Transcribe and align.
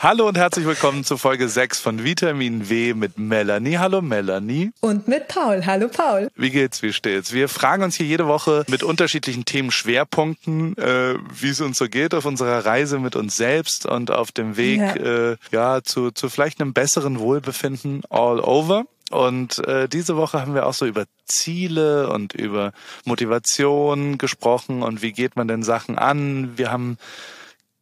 Hallo 0.00 0.28
und 0.28 0.38
herzlich 0.38 0.64
willkommen 0.64 1.02
zu 1.02 1.18
Folge 1.18 1.48
6 1.48 1.80
von 1.80 2.04
Vitamin 2.04 2.68
W 2.68 2.94
mit 2.94 3.18
Melanie. 3.18 3.78
Hallo 3.78 4.00
Melanie. 4.00 4.70
Und 4.78 5.08
mit 5.08 5.26
Paul. 5.26 5.66
Hallo 5.66 5.88
Paul. 5.88 6.30
Wie 6.36 6.50
geht's, 6.50 6.82
wie 6.84 6.92
steht's? 6.92 7.32
Wir 7.32 7.48
fragen 7.48 7.82
uns 7.82 7.96
hier 7.96 8.06
jede 8.06 8.28
Woche 8.28 8.64
mit 8.68 8.84
unterschiedlichen 8.84 9.44
Themenschwerpunkten, 9.44 10.78
äh, 10.78 11.16
wie 11.34 11.48
es 11.48 11.60
uns 11.60 11.78
so 11.78 11.88
geht 11.88 12.14
auf 12.14 12.26
unserer 12.26 12.64
Reise 12.64 13.00
mit 13.00 13.16
uns 13.16 13.36
selbst 13.36 13.86
und 13.86 14.12
auf 14.12 14.30
dem 14.30 14.56
Weg 14.56 14.78
ja, 14.78 14.94
äh, 14.94 15.36
ja 15.50 15.82
zu, 15.82 16.12
zu 16.12 16.28
vielleicht 16.28 16.60
einem 16.60 16.74
besseren 16.74 17.18
Wohlbefinden 17.18 18.02
all 18.08 18.38
over. 18.38 18.84
Und 19.10 19.66
äh, 19.66 19.88
diese 19.88 20.16
Woche 20.16 20.40
haben 20.40 20.54
wir 20.54 20.66
auch 20.66 20.74
so 20.74 20.86
über 20.86 21.06
Ziele 21.24 22.08
und 22.10 22.34
über 22.34 22.70
Motivation 23.04 24.16
gesprochen 24.16 24.84
und 24.84 25.02
wie 25.02 25.10
geht 25.12 25.34
man 25.34 25.48
denn 25.48 25.64
Sachen 25.64 25.98
an. 25.98 26.56
Wir 26.56 26.70
haben 26.70 26.98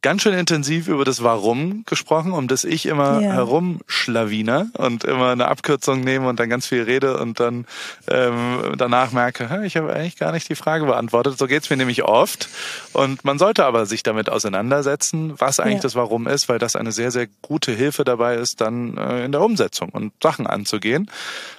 ganz 0.01 0.21
schön 0.21 0.33
intensiv 0.33 0.87
über 0.87 1.05
das 1.05 1.23
Warum 1.23 1.83
gesprochen, 1.85 2.31
um 2.31 2.47
das 2.47 2.63
ich 2.63 2.85
immer 2.85 3.19
ja. 3.21 3.31
herumschlawiner 3.33 4.67
und 4.77 5.03
immer 5.03 5.31
eine 5.31 5.47
Abkürzung 5.47 6.01
nehme 6.01 6.27
und 6.29 6.39
dann 6.39 6.49
ganz 6.49 6.67
viel 6.67 6.83
rede 6.83 7.17
und 7.17 7.39
dann 7.39 7.65
ähm, 8.07 8.73
danach 8.77 9.11
merke, 9.11 9.63
ich 9.65 9.75
habe 9.75 9.93
eigentlich 9.93 10.17
gar 10.17 10.31
nicht 10.31 10.49
die 10.49 10.55
Frage 10.55 10.85
beantwortet. 10.85 11.37
So 11.37 11.47
geht's 11.47 11.69
mir 11.69 11.77
nämlich 11.77 12.03
oft. 12.03 12.49
Und 12.93 13.25
man 13.25 13.39
sollte 13.39 13.65
aber 13.65 13.85
sich 13.85 14.03
damit 14.03 14.29
auseinandersetzen, 14.29 15.33
was 15.37 15.59
eigentlich 15.59 15.75
ja. 15.75 15.81
das 15.81 15.95
Warum 15.95 16.27
ist, 16.27 16.47
weil 16.47 16.59
das 16.59 16.75
eine 16.75 16.91
sehr, 16.91 17.11
sehr 17.11 17.27
gute 17.41 17.71
Hilfe 17.71 18.03
dabei 18.03 18.35
ist, 18.35 18.61
dann 18.61 18.97
äh, 18.97 19.25
in 19.25 19.31
der 19.31 19.41
Umsetzung 19.41 19.89
und 19.89 20.13
Sachen 20.21 20.47
anzugehen. 20.47 21.09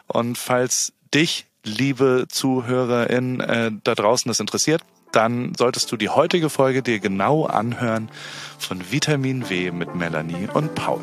Und 0.07 0.39
falls 0.39 0.93
dich 1.13 1.47
liebe 1.65 2.27
Zuhörerin 2.29 3.41
äh, 3.41 3.71
da 3.83 3.95
draußen 3.95 4.29
das 4.29 4.41
interessiert, 4.41 4.83
dann 5.13 5.53
solltest 5.57 5.91
du 5.93 5.97
die 5.97 6.09
heutige 6.09 6.51
Folge 6.51 6.83
dir 6.83 6.99
genau 6.99 7.47
anhören 7.47 8.11
von 8.59 8.91
Vitamin 8.91 9.49
W 9.49 9.71
mit 9.71 9.95
Melanie 9.95 10.49
und 10.53 10.75
Paul. 10.75 11.01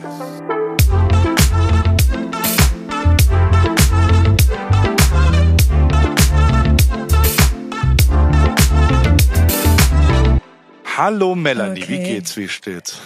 Hallo 10.97 11.35
Melanie, 11.35 11.83
okay. 11.83 11.89
wie 11.89 12.03
geht's, 12.03 12.37
wie 12.37 12.47
steht's? 12.47 13.01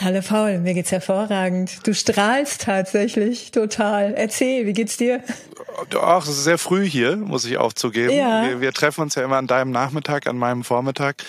Hallo 0.00 0.20
Paul, 0.20 0.58
mir 0.58 0.74
geht's 0.74 0.92
hervorragend. 0.92 1.84
Du 1.84 1.92
strahlst 1.92 2.62
tatsächlich 2.62 3.50
total. 3.50 4.14
Erzähl, 4.14 4.64
wie 4.64 4.72
geht's 4.72 4.96
dir? 4.96 5.24
Ach, 6.00 6.22
es 6.22 6.30
ist 6.30 6.44
sehr 6.44 6.58
früh 6.58 6.88
hier, 6.88 7.16
muss 7.16 7.44
ich 7.44 7.58
auch 7.58 7.72
zugeben. 7.72 8.12
Ja. 8.12 8.46
Wir, 8.46 8.60
wir, 8.60 8.72
treffen 8.72 9.02
uns 9.02 9.14
ja 9.14 9.24
immer 9.24 9.36
an 9.36 9.46
deinem 9.46 9.70
Nachmittag, 9.70 10.26
an 10.26 10.38
meinem 10.38 10.64
Vormittag. 10.64 11.22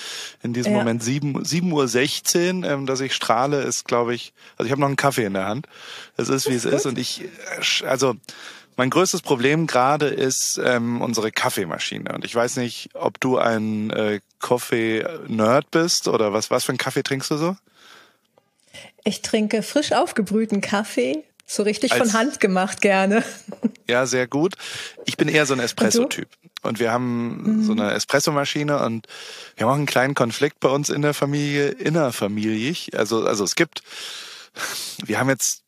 In 0.43 0.53
diesem 0.53 0.73
ja. 0.73 0.79
Moment 0.79 1.03
7, 1.03 1.43
7 1.43 1.71
Uhr 1.71 1.87
16, 1.87 2.63
ähm, 2.63 2.85
dass 2.85 3.01
ich 3.01 3.13
strahle, 3.13 3.61
ist, 3.61 3.85
glaube 3.85 4.15
ich, 4.15 4.33
also 4.57 4.65
ich 4.65 4.71
habe 4.71 4.81
noch 4.81 4.87
einen 4.87 4.95
Kaffee 4.95 5.25
in 5.25 5.33
der 5.33 5.45
Hand. 5.45 5.67
Es 6.17 6.29
ist, 6.29 6.49
wie 6.49 6.55
es 6.55 6.65
ist. 6.65 6.85
Und 6.85 6.97
ich, 6.97 7.25
also 7.85 8.15
mein 8.79 8.89
größtes 8.89 9.21
Problem 9.21 9.67
gerade 9.67 10.07
ist 10.07 10.59
ähm, 10.63 11.01
unsere 11.01 11.31
Kaffeemaschine. 11.31 12.13
Und 12.13 12.23
ich 12.23 12.33
weiß 12.33 12.55
nicht, 12.55 12.91
ob 12.93 13.19
du 13.19 13.37
ein 13.37 13.89
äh, 13.89 14.21
Kaffee-Nerd 14.39 15.69
bist 15.69 16.07
oder 16.07 16.31
was, 16.31 16.49
was 16.49 16.63
für 16.63 16.69
einen 16.69 16.77
Kaffee 16.77 17.03
trinkst 17.03 17.29
du 17.29 17.35
so? 17.35 17.57
Ich 19.03 19.21
trinke 19.21 19.63
frisch 19.63 19.91
aufgebrühten 19.91 20.61
Kaffee, 20.61 21.25
so 21.49 21.63
richtig 21.63 21.93
von 21.95 22.13
Hand 22.13 22.39
gemacht 22.39 22.79
gerne. 22.79 23.23
Ja, 23.89 24.05
sehr 24.05 24.27
gut. 24.27 24.53
Ich 25.05 25.17
bin 25.17 25.27
eher 25.27 25.47
so 25.47 25.55
ein 25.55 25.59
Espresso-Typ. 25.59 26.29
Und, 26.61 26.69
und 26.69 26.79
wir 26.79 26.91
haben 26.91 27.41
mhm. 27.41 27.63
so 27.63 27.71
eine 27.71 27.91
Espressomaschine 27.93 28.83
und 28.83 29.07
wir 29.55 29.65
haben 29.65 29.71
auch 29.71 29.77
einen 29.77 29.87
kleinen 29.87 30.13
Konflikt 30.13 30.59
bei 30.59 30.69
uns 30.69 30.89
in 30.89 31.01
der 31.01 31.15
Familie, 31.15 31.69
innerfamiliig. 31.69 32.91
Also, 32.95 33.25
also 33.25 33.43
es 33.43 33.55
gibt, 33.55 33.81
wir 35.03 35.19
haben 35.19 35.29
jetzt 35.29 35.63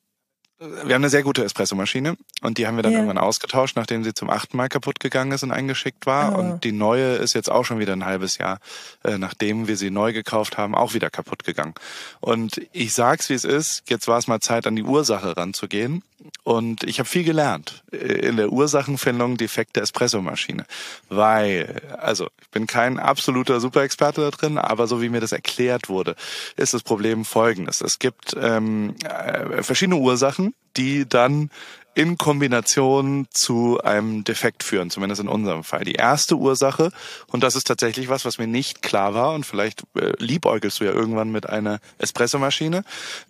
wir 0.62 0.94
haben 0.94 1.02
eine 1.02 1.10
sehr 1.10 1.24
gute 1.24 1.44
Espressomaschine 1.44 2.18
und 2.44 2.60
die 2.60 2.68
haben 2.68 2.76
wir 2.76 2.84
dann 2.84 2.92
ja. 2.92 3.00
irgendwann 3.00 3.18
ausgetauscht, 3.18 3.76
nachdem 3.76 4.04
sie 4.04 4.14
zum 4.14 4.30
achten 4.30 4.58
Mal 4.58 4.70
kaputt 4.70 5.00
gegangen 5.00 5.32
ist 5.32 5.42
und 5.42 5.52
eingeschickt 5.52 6.06
war. 6.06 6.36
Oh. 6.36 6.40
Und 6.40 6.64
die 6.64 6.72
neue 6.72 7.16
ist 7.16 7.34
jetzt 7.34 7.50
auch 7.50 7.66
schon 7.66 7.80
wieder 7.80 7.94
ein 7.94 8.06
halbes 8.06 8.38
Jahr, 8.38 8.60
äh, 9.04 9.18
nachdem 9.18 9.68
wir 9.68 9.76
sie 9.76 9.90
neu 9.90 10.14
gekauft 10.14 10.58
haben, 10.58 10.76
auch 10.76 10.94
wieder 10.94 11.10
kaputt 11.10 11.44
gegangen. 11.44 11.74
Und 12.20 12.62
ich 12.74 12.94
sag's 12.94 13.30
wie 13.30 13.34
es 13.34 13.44
ist, 13.44 13.90
jetzt 13.90 14.08
war 14.08 14.20
es 14.20 14.28
mal 14.28 14.40
Zeit, 14.40 14.68
an 14.68 14.76
die 14.76 14.84
Ursache 14.84 15.36
ranzugehen. 15.36 16.04
Und 16.44 16.84
ich 16.84 17.00
habe 17.00 17.08
viel 17.08 17.24
gelernt 17.24 17.84
äh, 17.92 17.98
in 17.98 18.38
der 18.38 18.52
Ursachenfindung 18.52 19.38
defekte 19.38 19.82
Espressomaschine. 19.82 20.66
Weil, 21.10 21.82
also 22.00 22.30
ich 22.42 22.50
bin 22.50 22.68
kein 22.68 23.00
absoluter 23.00 23.60
Superexperte 23.60 24.22
da 24.22 24.32
drin, 24.32 24.58
aber 24.58 24.88
so 24.88 25.02
wie 25.02 25.10
mir 25.10 25.22
das 25.22 25.32
erklärt 25.32 25.90
wurde, 25.90 26.16
ist 26.58 26.74
das 26.74 26.84
Problem 26.84 27.26
folgendes. 27.26 27.82
Es 27.82 28.00
gibt 28.00 28.36
ähm, 28.40 28.96
äh, 29.04 29.64
verschiedene 29.64 29.98
Ursachen 29.98 30.54
die 30.78 31.08
dann 31.08 31.50
in 31.94 32.18
Kombination 32.18 33.28
zu 33.32 33.80
einem 33.84 34.24
Defekt 34.24 34.64
führen, 34.64 34.90
zumindest 34.90 35.22
in 35.22 35.28
unserem 35.28 35.64
Fall. 35.64 35.84
Die 35.84 35.96
erste 35.96 36.36
Ursache, 36.36 36.92
und 37.28 37.44
das 37.44 37.56
ist 37.56 37.68
tatsächlich 37.68 38.08
was, 38.08 38.24
was 38.24 38.38
mir 38.38 38.48
nicht 38.48 38.82
klar 38.82 39.14
war, 39.14 39.34
und 39.34 39.46
vielleicht 39.46 39.84
äh, 39.96 40.14
liebäugelst 40.18 40.80
du 40.80 40.86
ja 40.86 40.92
irgendwann 40.92 41.32
mit 41.32 41.50
einer 41.50 41.80
Espressomaschine, 41.98 42.84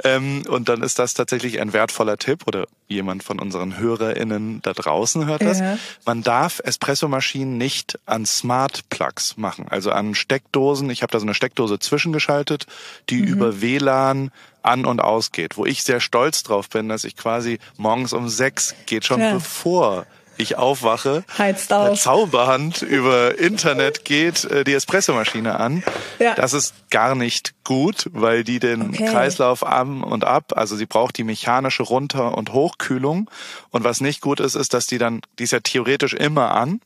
ähm, 0.03 0.43
und 0.47 0.69
dann 0.69 0.83
ist 0.83 0.99
das 0.99 1.15
tatsächlich 1.15 1.59
ein 1.59 1.73
wertvoller 1.73 2.17
Tipp, 2.17 2.45
oder 2.45 2.67
jemand 2.87 3.23
von 3.23 3.39
unseren 3.39 3.79
HörerInnen 3.79 4.61
da 4.61 4.73
draußen 4.73 5.25
hört 5.25 5.41
das. 5.41 5.59
Ja. 5.59 5.77
Man 6.05 6.21
darf 6.21 6.61
Espressomaschinen 6.63 7.57
nicht 7.57 7.97
an 8.05 8.25
Smart 8.25 8.89
Plugs 8.89 9.37
machen, 9.37 9.67
also 9.69 9.91
an 9.91 10.13
Steckdosen. 10.13 10.89
Ich 10.89 11.01
habe 11.01 11.11
da 11.11 11.19
so 11.19 11.25
eine 11.25 11.33
Steckdose 11.33 11.79
zwischengeschaltet, 11.79 12.67
die 13.09 13.21
mhm. 13.21 13.27
über 13.27 13.61
WLAN 13.61 14.31
an 14.63 14.85
und 14.85 15.01
ausgeht, 15.01 15.57
wo 15.57 15.65
ich 15.65 15.83
sehr 15.83 15.99
stolz 15.99 16.43
drauf 16.43 16.69
bin, 16.69 16.89
dass 16.89 17.03
ich 17.03 17.15
quasi 17.15 17.59
morgens 17.77 18.13
um 18.13 18.29
sechs 18.29 18.75
geht 18.85 19.05
schon 19.05 19.21
ja. 19.21 19.33
bevor 19.33 20.05
ich 20.37 20.57
aufwache, 20.57 21.23
Heizt 21.37 21.71
auf. 21.71 21.99
Zauberhand 21.99 22.81
über 22.81 23.37
Internet 23.37 24.05
geht 24.05 24.43
äh, 24.45 24.63
die 24.63 24.73
Espressomaschine 24.73 25.59
an. 25.59 25.83
Ja. 26.19 26.35
Das 26.35 26.53
ist 26.53 26.73
gar 26.89 27.15
nicht 27.15 27.53
gut, 27.63 28.09
weil 28.11 28.43
die 28.43 28.59
den 28.59 28.89
okay. 28.89 29.05
Kreislauf 29.05 29.65
an 29.65 30.03
und 30.03 30.23
ab, 30.23 30.53
also 30.55 30.75
sie 30.75 30.85
braucht 30.85 31.17
die 31.17 31.23
mechanische 31.23 31.83
Runter- 31.83 32.37
und 32.37 32.53
Hochkühlung. 32.53 33.29
Und 33.69 33.83
was 33.83 34.01
nicht 34.01 34.21
gut 34.21 34.39
ist, 34.39 34.55
ist, 34.55 34.73
dass 34.73 34.87
die 34.87 34.97
dann, 34.97 35.21
die 35.37 35.43
ist 35.43 35.51
ja 35.51 35.59
theoretisch 35.59 36.13
immer 36.13 36.51
an 36.51 36.81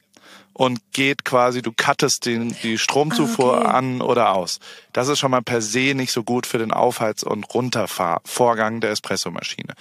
und 0.56 0.80
geht 0.94 1.26
quasi, 1.26 1.62
du 1.62 1.74
cuttest 1.76 2.26
den, 2.26 2.56
die 2.64 2.78
Stromzufuhr 2.78 3.58
ah, 3.58 3.60
okay. 3.60 3.68
an 3.68 4.02
oder 4.02 4.34
aus. 4.34 4.60
Das 4.94 5.10
ist 5.10 5.20
schon 5.20 5.32
mal 5.32 5.42
per 5.42 5.62
se 5.62 5.94
nicht 5.94 6.14
so 6.14 6.24
gut 6.24 6.48
für 6.48 6.58
den 6.58 6.72
Aufheiz- 6.72 7.24
und 7.24 7.44
Runterfahrvorgang 7.54 8.80
der 8.80 8.92
Espressomaschine. 8.92 9.74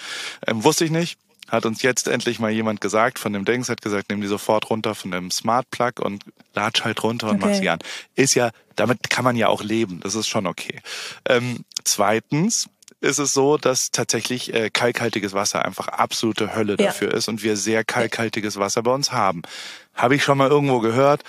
Ähm, 0.46 0.64
wusste 0.64 0.84
ich 0.84 0.90
nicht. 0.90 1.16
Hat 1.48 1.64
uns 1.64 1.82
jetzt 1.82 2.08
endlich 2.08 2.40
mal 2.40 2.50
jemand 2.50 2.80
gesagt 2.80 3.20
von 3.20 3.32
dem 3.32 3.44
Dings, 3.44 3.68
hat 3.68 3.82
gesagt, 3.82 4.10
nimm 4.10 4.20
die 4.20 4.26
sofort 4.26 4.68
runter 4.68 4.96
von 4.96 5.12
dem 5.12 5.30
Smart 5.30 5.70
Plug 5.70 5.92
und 6.00 6.24
latsch 6.54 6.82
halt 6.82 7.02
runter 7.04 7.28
und 7.28 7.36
okay. 7.36 7.46
mach 7.46 7.54
sie 7.54 7.68
an. 7.68 7.78
Ist 8.16 8.34
ja, 8.34 8.50
damit 8.74 9.10
kann 9.10 9.24
man 9.24 9.36
ja 9.36 9.48
auch 9.48 9.62
leben. 9.62 10.00
Das 10.00 10.16
ist 10.16 10.26
schon 10.26 10.46
okay. 10.46 10.80
Ähm, 11.28 11.64
zweitens, 11.84 12.68
ist 13.04 13.18
es 13.18 13.32
so, 13.32 13.58
dass 13.58 13.90
tatsächlich 13.90 14.52
äh, 14.52 14.70
kalkhaltiges 14.70 15.32
Wasser 15.32 15.64
einfach 15.64 15.88
absolute 15.88 16.54
Hölle 16.54 16.76
ja. 16.78 16.86
dafür 16.86 17.12
ist 17.12 17.28
und 17.28 17.42
wir 17.42 17.56
sehr 17.56 17.84
kalkhaltiges 17.84 18.58
Wasser 18.58 18.82
bei 18.82 18.92
uns 18.92 19.12
haben. 19.12 19.42
Habe 19.94 20.16
ich 20.16 20.24
schon 20.24 20.38
mal 20.38 20.48
irgendwo 20.48 20.80
gehört. 20.80 21.22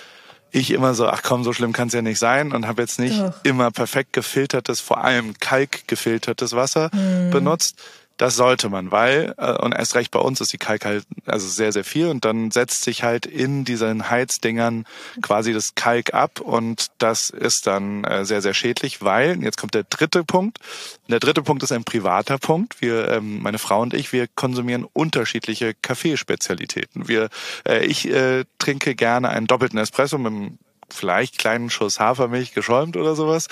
Ich 0.52 0.72
immer 0.72 0.94
so, 0.94 1.08
ach 1.08 1.22
komm, 1.22 1.44
so 1.44 1.52
schlimm 1.52 1.74
kann 1.74 1.90
es 1.90 1.94
ja 1.94 2.02
nicht 2.02 2.20
sein 2.20 2.54
und 2.54 2.66
habe 2.66 2.82
jetzt 2.82 2.98
nicht 2.98 3.20
Doch. 3.20 3.34
immer 3.44 3.72
perfekt 3.72 4.14
gefiltertes, 4.14 4.80
vor 4.80 5.04
allem 5.04 5.34
kalkgefiltertes 5.40 6.54
Wasser 6.54 6.90
mhm. 6.94 7.30
benutzt 7.30 7.78
das 8.18 8.36
sollte 8.36 8.70
man, 8.70 8.92
weil, 8.92 9.34
äh, 9.38 9.52
und 9.58 9.74
erst 9.74 9.96
recht 9.96 10.12
bei 10.12 10.20
uns 10.20 10.42
ist 10.42 10.54
die 10.54 10.58
Kalk 10.58 10.86
halt 10.86 11.06
also 11.26 11.48
sehr, 11.48 11.72
sehr 11.72 11.84
viel 11.84 12.08
und 12.08 12.26
dann 12.26 12.52
setzt 12.52 12.84
sich 12.84 13.04
halt 13.04 13.26
in 13.26 13.66
diesen 13.66 14.10
Heizdingern 14.10 14.86
quasi 15.22 15.54
das 15.54 15.76
Kalk 15.76 16.14
ab 16.14 16.40
und 16.40 16.88
das 16.98 17.30
ist 17.30 17.68
dann 17.68 18.04
äh, 18.04 18.26
sehr, 18.26 18.42
sehr 18.42 18.54
schädlich, 18.54 19.02
weil, 19.02 19.42
jetzt 19.44 19.58
kommt 19.58 19.74
der 19.74 19.84
dritte 19.84 20.24
Punkt, 20.24 20.60
der 21.08 21.20
dritte 21.20 21.44
Punkt 21.44 21.62
ist 21.64 21.72
ein 21.72 21.84
privater 21.84 22.38
Punkt. 22.38 22.82
Wir, 22.82 23.10
ähm, 23.10 23.42
meine 23.42 23.60
Frau 23.60 23.82
und 23.82 23.94
ich, 23.94 24.12
wir 24.12 24.28
konsumieren 24.28 24.86
unterschiedliche 24.92 25.74
Kaffeespezialitäten. 25.74 27.08
Wir, 27.08 27.30
äh, 27.68 27.86
ich 27.86 28.10
äh, 28.10 28.46
trinke 28.60 28.96
gerne 28.96 29.30
einen 29.30 29.48
doppelten 29.48 29.78
Espresso 29.78 30.18
mit 30.18 30.32
einem 30.32 30.58
vielleicht 30.90 31.38
kleinen 31.38 31.70
Schuss 31.70 32.00
Hafermilch 32.00 32.54
geschäumt 32.54 32.98
oder 32.98 33.16
sowas. 33.16 33.48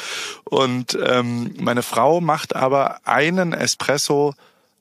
Und 0.45 0.97
ähm, 1.03 1.53
meine 1.59 1.83
Frau 1.83 2.21
macht 2.21 2.55
aber 2.55 2.99
einen 3.05 3.53
Espresso 3.53 4.33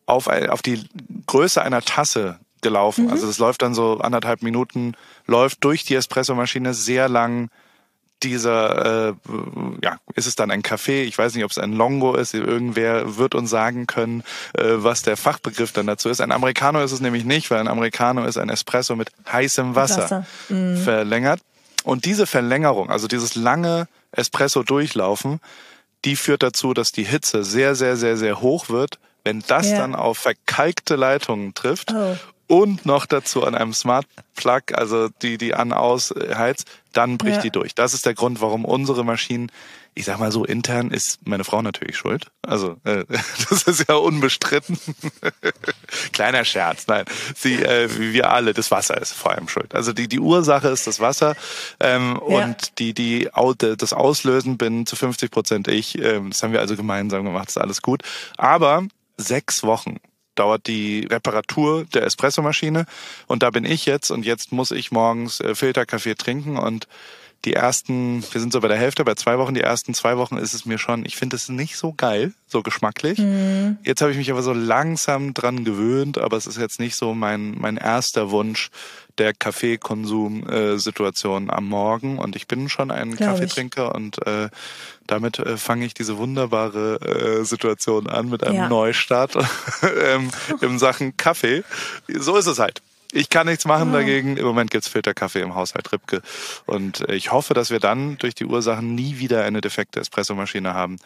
auf, 0.07 0.27
auf 0.27 0.63
die 0.63 0.85
Größe 1.27 1.63
einer 1.63 1.83
Tasse 1.83 2.39
gelaufen. 2.61 3.07
Mhm. 3.07 3.11
Also 3.11 3.27
das 3.27 3.39
läuft 3.39 3.63
dann 3.63 3.75
so 3.75 3.99
anderthalb 3.99 4.43
Minuten, 4.43 4.95
läuft 5.27 5.65
durch 5.65 5.85
die 5.85 5.95
Espressomaschine 5.95 6.75
sehr 6.75 7.09
lang 7.09 7.51
dieser, 8.23 9.09
äh, 9.09 9.15
ja, 9.83 9.97
ist 10.15 10.27
es 10.27 10.37
dann 10.37 10.51
ein 10.51 10.63
Kaffee? 10.63 11.03
Ich 11.03 11.19
weiß 11.19 11.35
nicht, 11.35 11.45
ob 11.45 11.51
es 11.51 11.59
ein 11.59 11.73
Longo 11.73 12.15
ist. 12.15 12.35
Irgendwer 12.35 13.17
wird 13.17 13.35
uns 13.35 13.51
sagen 13.51 13.87
können, 13.87 14.23
äh, 14.55 14.63
was 14.77 15.03
der 15.03 15.17
Fachbegriff 15.17 15.73
dann 15.73 15.87
dazu 15.87 16.09
ist. 16.09 16.21
Ein 16.21 16.33
Americano 16.33 16.83
ist 16.83 16.93
es 16.93 17.01
nämlich 17.01 17.25
nicht, 17.25 17.51
weil 17.51 17.59
ein 17.59 17.69
Americano 17.69 18.25
ist 18.25 18.39
ein 18.39 18.49
Espresso 18.49 18.97
mit 18.97 19.11
heißem 19.31 19.75
Wasser, 19.75 20.03
Wasser. 20.03 20.27
Mhm. 20.49 20.77
verlängert. 20.77 21.41
Und 21.85 22.05
diese 22.05 22.27
Verlängerung, 22.27 22.91
also 22.91 23.09
dieses 23.09 23.35
lange 23.35 23.89
Espresso 24.13 24.63
durchlaufen, 24.63 25.41
die 26.05 26.17
führt 26.17 26.43
dazu, 26.43 26.75
dass 26.75 26.93
die 26.93 27.05
Hitze 27.05 27.45
sehr, 27.45 27.75
sehr, 27.75 27.97
sehr, 27.97 28.17
sehr 28.17 28.41
hoch 28.41 28.69
wird. 28.69 28.99
Wenn 29.25 29.43
das 29.47 29.71
ja. 29.71 29.79
dann 29.79 29.95
auf 29.95 30.19
verkalkte 30.19 30.97
Leitungen 30.97 31.55
trifft 31.55 31.93
oh. 31.93 32.17
und 32.49 32.87
noch 32.87 33.07
dazu 33.07 33.45
an 33.45 33.55
einem 33.55 33.73
Smart 33.73 34.07
Plug, 34.35 34.75
also 34.75 35.09
die, 35.23 35.39
die 35.39 35.55
an 35.55 35.73
aus 35.73 36.13
heizt, 36.35 36.67
dann 36.93 37.19
bricht 37.19 37.37
ja. 37.37 37.43
die 37.43 37.51
durch. 37.51 37.75
Das 37.75 37.95
ist 37.95 38.07
der 38.07 38.15
Grund, 38.15 38.41
warum 38.41 38.65
unsere 38.65 39.05
Maschinen 39.05 39.51
ich 39.95 40.07
sag 40.07 40.19
mal 40.19 40.33
so, 40.33 40.45
intern 40.45 40.91
ist 40.91 41.27
meine 41.27 41.45
Frau 41.45 41.61
natürlich 41.61 41.97
schuld. 41.97 42.31
Also 42.43 42.77
äh, 42.85 43.05
das 43.51 43.65
ist 43.65 43.89
ja 43.89 43.97
unbestritten. 43.97 44.79
Kleiner 46.13 46.45
Scherz, 46.45 46.87
nein. 46.87 47.05
Sie, 47.35 47.63
äh, 47.63 47.89
wie 47.99 48.13
wir 48.13 48.31
alle, 48.31 48.55
das 48.55 48.71
Wasser 48.71 49.01
ist 49.01 49.13
vor 49.13 49.33
allem 49.33 49.49
schuld. 49.49 49.75
Also 49.75 49.93
die, 49.93 50.09
die 50.09 50.21
Ursache 50.21 50.69
ist 50.69 50.87
das 50.87 51.01
Wasser 51.01 51.37
ähm, 51.79 52.19
ja. 52.27 52.45
und 52.45 52.79
die, 52.79 52.95
die 52.95 53.29
das 53.59 53.93
Auslösen 53.93 54.57
bin 54.57 54.87
zu 54.87 54.97
50 54.97 55.31
Prozent 55.31 55.69
ich. 55.69 55.99
Ähm, 55.99 56.31
das 56.31 56.43
haben 56.43 56.53
wir 56.53 56.61
also 56.61 56.75
gemeinsam 56.77 57.25
gemacht, 57.25 57.49
ist 57.49 57.59
alles 57.59 57.83
gut. 57.83 58.03
Aber 58.39 58.87
sechs 59.17 59.63
Wochen 59.63 59.99
dauert 60.35 60.67
die 60.67 61.07
Reparatur 61.11 61.85
der 61.85 62.05
Espressomaschine 62.05 62.87
und 63.27 63.43
da 63.43 63.51
bin 63.51 63.65
ich 63.65 63.87
jetzt 63.87 64.11
und 64.11 64.25
jetzt 64.25 64.53
muss 64.53 64.71
ich 64.71 64.91
morgens 64.91 65.41
äh, 65.41 65.55
Filterkaffee 65.55 66.15
trinken 66.15 66.57
und 66.57 66.89
die 67.45 67.55
ersten, 67.55 68.23
wir 68.33 68.41
sind 68.41 68.53
so 68.53 68.61
bei 68.61 68.69
der 68.69 68.77
Hälfte, 68.77 69.05
bei 69.05 69.15
zwei 69.15 69.37
Wochen, 69.39 69.55
die 69.55 69.61
ersten 69.61 69.95
zwei 69.95 70.17
Wochen 70.17 70.37
ist 70.37 70.55
es 70.55 70.65
mir 70.65 70.79
schon, 70.79 71.05
ich 71.05 71.17
finde 71.17 71.37
es 71.37 71.49
nicht 71.49 71.77
so 71.77 71.93
geil, 71.93 72.33
so 72.47 72.63
geschmacklich. 72.63 73.19
Mhm. 73.19 73.79
Jetzt 73.83 74.01
habe 74.01 74.13
ich 74.13 74.17
mich 74.17 74.31
aber 74.31 74.43
so 74.43 74.53
langsam 74.53 75.35
dran 75.35 75.65
gewöhnt, 75.65 76.19
aber 76.19 76.37
es 76.37 76.47
ist 76.47 76.59
jetzt 76.59 76.79
nicht 76.79 76.95
so 76.95 77.15
mein, 77.15 77.57
mein 77.59 77.77
erster 77.77 78.31
Wunsch 78.31 78.71
der 79.19 79.35
Kaffeekonsum-Situation 79.35 81.51
am 81.51 81.69
Morgen. 81.69 82.19
Und 82.19 82.37
ich 82.37 82.47
bin 82.47 82.69
schon 82.69 82.91
ein 82.91 83.17
Kaffeetrinker 83.17 83.89
ich. 83.89 83.95
und 83.95 84.27
äh, 84.27 84.51
damit 85.07 85.39
äh, 85.39 85.57
fange 85.57 85.87
ich 85.87 85.95
diese 85.95 86.19
wunderbare 86.19 87.39
äh, 87.41 87.45
Situation 87.45 88.09
an 88.09 88.29
mit 88.31 88.45
einem 88.45 88.57
ja. 88.57 88.69
Neustart 88.69 89.37
ähm, 90.05 90.31
in 90.61 90.79
Sachen 90.79 91.17
Kaffee. 91.17 91.65
So 92.09 92.37
ist 92.37 92.47
es 92.47 92.59
halt. 92.59 92.83
Ich 93.15 93.29
kann 93.29 93.47
nichts 93.47 93.67
machen 93.67 93.93
ja. 93.93 93.99
dagegen. 93.99 94.39
Im 94.39 94.47
Moment 94.47 94.71
gibt's 94.71 94.89
Filterkaffee 94.89 95.43
im 95.43 95.55
Haushalt 95.55 95.93
Ripke. 95.93 96.23
Und 96.65 97.07
äh, 97.09 97.15
ich 97.15 97.31
hoffe, 97.31 97.53
dass 97.53 97.71
wir 97.71 97.79
dann 97.79 98.17
durch 98.19 98.35
die 98.35 98.47
Ursachen 98.47 98.95
nie 98.95 99.19
wieder 99.19 99.45
eine 99.45 99.61
defekte 99.61 100.01
Espressomaschine 100.01 100.73
haben. 100.73 100.97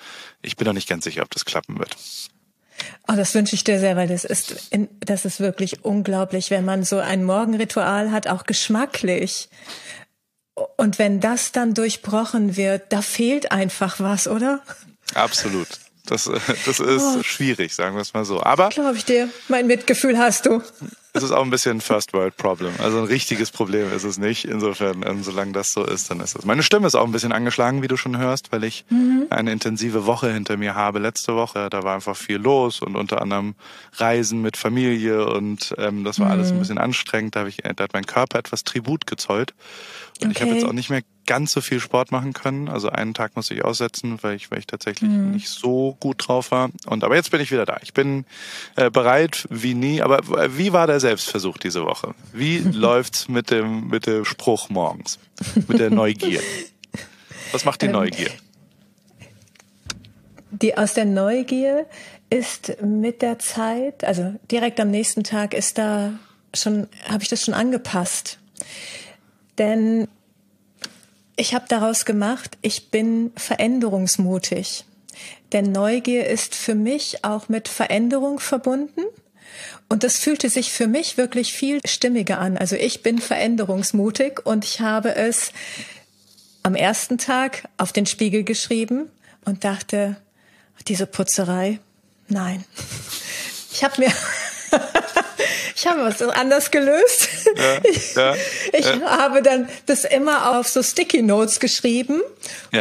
Ich 0.40 0.56
bin 0.56 0.66
noch 0.66 0.72
nicht 0.72 0.88
ganz 0.88 1.04
sicher, 1.04 1.22
ob 1.22 1.30
das 1.30 1.44
klappen 1.44 1.78
wird. 1.78 1.96
Oh, 3.08 3.14
das 3.14 3.34
wünsche 3.34 3.54
ich 3.54 3.64
dir 3.64 3.78
sehr, 3.78 3.96
weil 3.96 4.08
das 4.08 4.24
ist, 4.24 4.70
das 5.00 5.24
ist 5.24 5.40
wirklich 5.40 5.84
unglaublich, 5.84 6.50
wenn 6.50 6.64
man 6.64 6.84
so 6.84 6.98
ein 6.98 7.24
Morgenritual 7.24 8.10
hat, 8.10 8.28
auch 8.28 8.44
geschmacklich. 8.44 9.48
Und 10.76 10.98
wenn 10.98 11.20
das 11.20 11.52
dann 11.52 11.74
durchbrochen 11.74 12.56
wird, 12.56 12.92
da 12.92 13.02
fehlt 13.02 13.52
einfach 13.52 14.00
was, 14.00 14.26
oder? 14.26 14.60
Absolut. 15.14 15.68
Das, 16.06 16.30
das 16.66 16.80
ist 16.80 17.02
oh. 17.02 17.22
schwierig, 17.22 17.74
sagen 17.74 17.96
wir 17.96 18.02
es 18.02 18.14
mal 18.14 18.24
so. 18.24 18.42
Aber. 18.42 18.68
Glaube 18.68 18.96
ich 18.96 19.04
dir. 19.04 19.28
Mein 19.48 19.66
Mitgefühl 19.66 20.18
hast 20.18 20.46
du 20.46 20.62
es 21.16 21.22
ist 21.22 21.32
auch 21.32 21.42
ein 21.42 21.50
bisschen 21.50 21.78
ein 21.78 21.80
First 21.80 22.12
World 22.12 22.36
Problem. 22.36 22.72
Also 22.78 22.98
ein 22.98 23.04
richtiges 23.04 23.50
Problem 23.50 23.92
ist 23.92 24.04
es 24.04 24.18
nicht. 24.18 24.44
Insofern, 24.44 25.02
ähm, 25.06 25.22
solange 25.22 25.52
das 25.52 25.72
so 25.72 25.84
ist, 25.84 26.10
dann 26.10 26.20
ist 26.20 26.36
es. 26.36 26.44
Meine 26.44 26.62
Stimme 26.62 26.86
ist 26.86 26.94
auch 26.94 27.04
ein 27.04 27.12
bisschen 27.12 27.32
angeschlagen, 27.32 27.82
wie 27.82 27.88
du 27.88 27.96
schon 27.96 28.18
hörst, 28.18 28.52
weil 28.52 28.64
ich 28.64 28.84
mhm. 28.90 29.26
eine 29.30 29.52
intensive 29.52 30.06
Woche 30.06 30.32
hinter 30.32 30.56
mir 30.56 30.74
habe. 30.74 30.98
Letzte 30.98 31.34
Woche, 31.34 31.68
da 31.70 31.82
war 31.82 31.94
einfach 31.94 32.16
viel 32.16 32.36
los 32.36 32.80
und 32.80 32.96
unter 32.96 33.22
anderem 33.22 33.54
Reisen 33.94 34.42
mit 34.42 34.56
Familie 34.56 35.26
und 35.26 35.74
ähm, 35.78 36.04
das 36.04 36.18
war 36.20 36.26
mhm. 36.26 36.32
alles 36.32 36.48
ein 36.50 36.56
mhm. 36.56 36.60
bisschen 36.60 36.78
anstrengend. 36.78 37.34
Da, 37.34 37.40
habe 37.40 37.48
ich, 37.48 37.58
da 37.58 37.84
hat 37.84 37.92
mein 37.92 38.06
Körper 38.06 38.38
etwas 38.38 38.64
Tribut 38.64 39.06
gezollt. 39.06 39.54
Und 40.20 40.28
okay. 40.28 40.32
ich 40.36 40.42
habe 40.42 40.52
jetzt 40.52 40.64
auch 40.64 40.72
nicht 40.72 40.90
mehr 40.90 41.02
ganz 41.26 41.52
so 41.52 41.60
viel 41.60 41.80
Sport 41.80 42.12
machen 42.12 42.32
können. 42.32 42.68
Also 42.68 42.88
einen 42.88 43.14
Tag 43.14 43.36
musste 43.36 43.54
ich 43.54 43.64
aussetzen, 43.64 44.18
weil 44.22 44.36
ich, 44.36 44.50
weil 44.50 44.58
ich 44.58 44.66
tatsächlich 44.66 45.10
mhm. 45.10 45.32
nicht 45.32 45.48
so 45.48 45.96
gut 46.00 46.26
drauf 46.26 46.50
war. 46.50 46.70
Und 46.86 47.04
aber 47.04 47.16
jetzt 47.16 47.30
bin 47.30 47.40
ich 47.40 47.50
wieder 47.50 47.66
da. 47.66 47.78
Ich 47.82 47.92
bin 47.92 48.24
äh, 48.76 48.90
bereit 48.90 49.46
wie 49.50 49.74
nie. 49.74 50.02
Aber 50.02 50.20
wie 50.56 50.72
war 50.72 50.86
der 50.86 51.00
Selbstversuch 51.00 51.58
diese 51.58 51.84
Woche? 51.84 52.14
Wie 52.32 52.58
läuft's 52.72 53.28
mit 53.28 53.50
dem 53.50 53.88
mit 53.88 54.06
dem 54.06 54.24
Spruch 54.24 54.68
morgens? 54.70 55.18
Mit 55.68 55.78
der 55.78 55.90
Neugier? 55.90 56.40
Was 57.52 57.64
macht 57.64 57.82
die 57.82 57.86
ähm, 57.86 57.92
Neugier? 57.92 58.30
Die 60.50 60.76
aus 60.76 60.94
der 60.94 61.04
Neugier 61.04 61.86
ist 62.30 62.82
mit 62.82 63.22
der 63.22 63.38
Zeit, 63.38 64.04
also 64.04 64.34
direkt 64.50 64.80
am 64.80 64.90
nächsten 64.90 65.22
Tag 65.22 65.54
ist 65.54 65.78
da 65.78 66.12
schon, 66.54 66.88
habe 67.08 67.22
ich 67.22 67.28
das 67.28 67.44
schon 67.44 67.54
angepasst. 67.54 68.38
Denn 69.58 70.08
ich 71.36 71.54
habe 71.54 71.66
daraus 71.68 72.04
gemacht, 72.04 72.56
ich 72.62 72.90
bin 72.90 73.32
veränderungsmutig. 73.36 74.84
Denn 75.52 75.70
Neugier 75.72 76.26
ist 76.26 76.54
für 76.54 76.74
mich 76.74 77.24
auch 77.24 77.48
mit 77.48 77.68
Veränderung 77.68 78.40
verbunden. 78.40 79.02
Und 79.88 80.02
das 80.02 80.18
fühlte 80.18 80.50
sich 80.50 80.72
für 80.72 80.86
mich 80.86 81.16
wirklich 81.16 81.52
viel 81.52 81.80
stimmiger 81.86 82.38
an. 82.38 82.56
Also 82.56 82.76
ich 82.76 83.02
bin 83.02 83.18
veränderungsmutig 83.18 84.44
und 84.44 84.64
ich 84.64 84.80
habe 84.80 85.14
es 85.14 85.52
am 86.62 86.74
ersten 86.74 87.18
Tag 87.18 87.68
auf 87.76 87.92
den 87.92 88.06
Spiegel 88.06 88.42
geschrieben 88.42 89.08
und 89.44 89.62
dachte, 89.64 90.16
diese 90.88 91.06
Putzerei, 91.06 91.78
nein. 92.28 92.64
Ich 93.72 93.84
habe 93.84 94.00
mir 94.00 94.12
ich 95.76 95.86
habe 95.86 96.00
was 96.00 96.22
anders 96.22 96.70
gelöst. 96.70 97.28
Ja, 97.56 97.78
ich, 97.84 98.14
ja, 98.14 98.34
ich 98.72 98.86
ja. 98.86 99.18
habe 99.18 99.42
dann 99.42 99.68
das 99.84 100.04
immer 100.04 100.58
auf 100.58 100.68
so 100.68 100.82
Sticky 100.82 101.22
Notes 101.22 101.60
geschrieben 101.60 102.20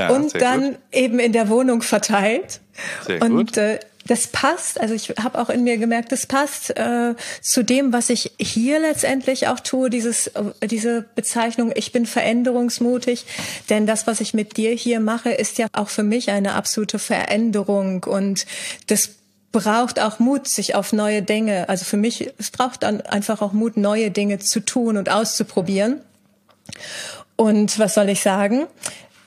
und 0.09 0.41
dann 0.41 0.71
gut. 0.71 0.77
eben 0.91 1.19
in 1.19 1.33
der 1.33 1.49
Wohnung 1.49 1.81
verteilt. 1.81 2.61
Sehr 3.05 3.21
und 3.21 3.35
gut. 3.35 3.57
Äh, 3.57 3.79
das 4.07 4.27
passt, 4.27 4.79
also 4.79 4.93
ich 4.93 5.09
habe 5.21 5.39
auch 5.39 5.49
in 5.49 5.63
mir 5.63 5.77
gemerkt, 5.77 6.11
das 6.11 6.27
passt 6.27 6.77
äh, 6.77 7.15
zu 7.41 7.63
dem, 7.63 7.91
was 7.91 8.09
ich 8.11 8.31
hier 8.37 8.79
letztendlich 8.79 9.47
auch 9.47 9.59
tue, 9.59 9.89
dieses, 9.89 10.27
äh, 10.27 10.67
diese 10.67 11.05
Bezeichnung, 11.15 11.71
ich 11.75 11.91
bin 11.91 12.05
veränderungsmutig, 12.05 13.25
denn 13.69 13.87
das, 13.87 14.05
was 14.05 14.21
ich 14.21 14.33
mit 14.33 14.57
dir 14.57 14.71
hier 14.71 14.99
mache, 14.99 15.31
ist 15.31 15.57
ja 15.57 15.67
auch 15.73 15.89
für 15.89 16.03
mich 16.03 16.29
eine 16.29 16.53
absolute 16.53 16.99
Veränderung 16.99 18.03
und 18.03 18.45
das 18.87 19.09
braucht 19.55 20.01
auch 20.01 20.19
Mut, 20.19 20.49
sich 20.49 20.75
auf 20.75 20.91
neue 20.91 21.21
Dinge, 21.21 21.69
also 21.69 21.85
für 21.85 21.95
mich, 21.95 22.29
es 22.37 22.51
braucht 22.51 22.83
dann 22.83 22.99
einfach 22.99 23.41
auch 23.41 23.53
Mut, 23.53 23.77
neue 23.77 24.11
Dinge 24.11 24.39
zu 24.39 24.59
tun 24.59 24.97
und 24.97 25.09
auszuprobieren. 25.09 26.01
Und 27.37 27.79
was 27.79 27.93
soll 27.93 28.09
ich 28.09 28.21
sagen? 28.21 28.67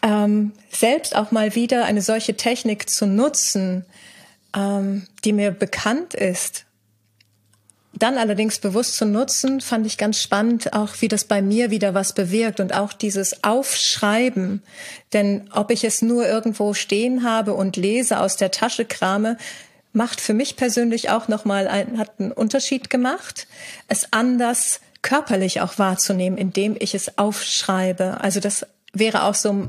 Ähm, 0.02 0.52
selbst 0.70 1.16
auch 1.16 1.30
mal 1.30 1.54
wieder 1.54 1.86
eine 1.86 2.02
solche 2.02 2.36
Technik 2.36 2.90
zu 2.90 3.06
nutzen, 3.06 3.86
ähm, 4.54 5.06
die 5.24 5.32
mir 5.32 5.50
bekannt 5.50 6.12
ist, 6.12 6.66
dann 7.94 8.18
allerdings 8.18 8.58
bewusst 8.58 8.96
zu 8.96 9.06
nutzen, 9.06 9.62
fand 9.62 9.86
ich 9.86 9.96
ganz 9.96 10.20
spannend, 10.20 10.74
auch 10.74 10.90
wie 11.00 11.08
das 11.08 11.24
bei 11.24 11.40
mir 11.40 11.70
wieder 11.70 11.94
was 11.94 12.12
bewirkt 12.12 12.60
und 12.60 12.74
auch 12.74 12.92
dieses 12.92 13.44
Aufschreiben. 13.44 14.62
Denn 15.14 15.48
ob 15.54 15.70
ich 15.70 15.84
es 15.84 16.02
nur 16.02 16.28
irgendwo 16.28 16.74
stehen 16.74 17.24
habe 17.24 17.54
und 17.54 17.76
lese, 17.76 18.20
aus 18.20 18.36
der 18.36 18.50
Tasche 18.50 18.84
krame, 18.84 19.38
macht 19.98 20.20
für 20.20 20.32
mich 20.32 20.56
persönlich 20.56 21.10
auch 21.10 21.28
nochmal 21.28 21.66
ein, 21.68 21.98
hat 21.98 22.12
einen 22.18 22.32
Unterschied 22.32 22.88
gemacht, 22.88 23.48
es 23.88 24.12
anders 24.12 24.80
körperlich 25.02 25.60
auch 25.60 25.78
wahrzunehmen, 25.78 26.38
indem 26.38 26.76
ich 26.78 26.94
es 26.94 27.18
aufschreibe. 27.18 28.20
Also 28.20 28.40
das 28.40 28.64
wäre 28.92 29.24
auch 29.24 29.34
so 29.34 29.68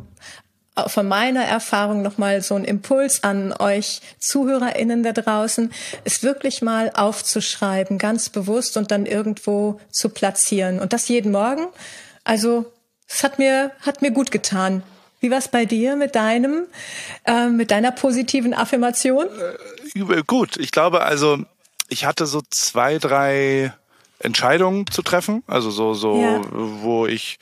von 0.87 1.07
meiner 1.07 1.43
Erfahrung 1.43 2.03
nochmal 2.03 2.41
so 2.41 2.55
ein 2.55 2.63
Impuls 2.63 3.23
an 3.23 3.51
euch 3.53 4.01
ZuhörerInnen 4.19 5.03
da 5.03 5.11
draußen, 5.11 5.73
es 6.05 6.23
wirklich 6.23 6.61
mal 6.61 6.91
aufzuschreiben, 6.93 7.97
ganz 7.97 8.29
bewusst 8.29 8.77
und 8.77 8.91
dann 8.91 9.05
irgendwo 9.05 9.81
zu 9.89 10.09
platzieren. 10.09 10.79
Und 10.79 10.93
das 10.93 11.09
jeden 11.09 11.31
Morgen. 11.31 11.67
Also, 12.23 12.71
es 13.09 13.23
hat 13.23 13.39
mir, 13.39 13.71
hat 13.81 14.01
mir 14.01 14.11
gut 14.11 14.31
getan. 14.31 14.83
Wie 15.19 15.31
war's 15.31 15.49
bei 15.49 15.65
dir 15.65 15.97
mit 15.97 16.15
deinem, 16.15 16.67
äh, 17.25 17.47
mit 17.47 17.71
deiner 17.71 17.91
positiven 17.91 18.53
Affirmation? 18.53 19.25
Gut, 20.27 20.57
ich 20.57 20.71
glaube 20.71 21.01
also, 21.01 21.39
ich 21.87 22.05
hatte 22.05 22.25
so 22.25 22.41
zwei, 22.49 22.97
drei 22.97 23.73
Entscheidungen 24.19 24.85
zu 24.87 25.01
treffen, 25.01 25.43
also 25.47 25.71
so, 25.71 25.93
so, 25.93 26.21
ja. 26.21 26.41
wo 26.51 27.07
ich, 27.07 27.39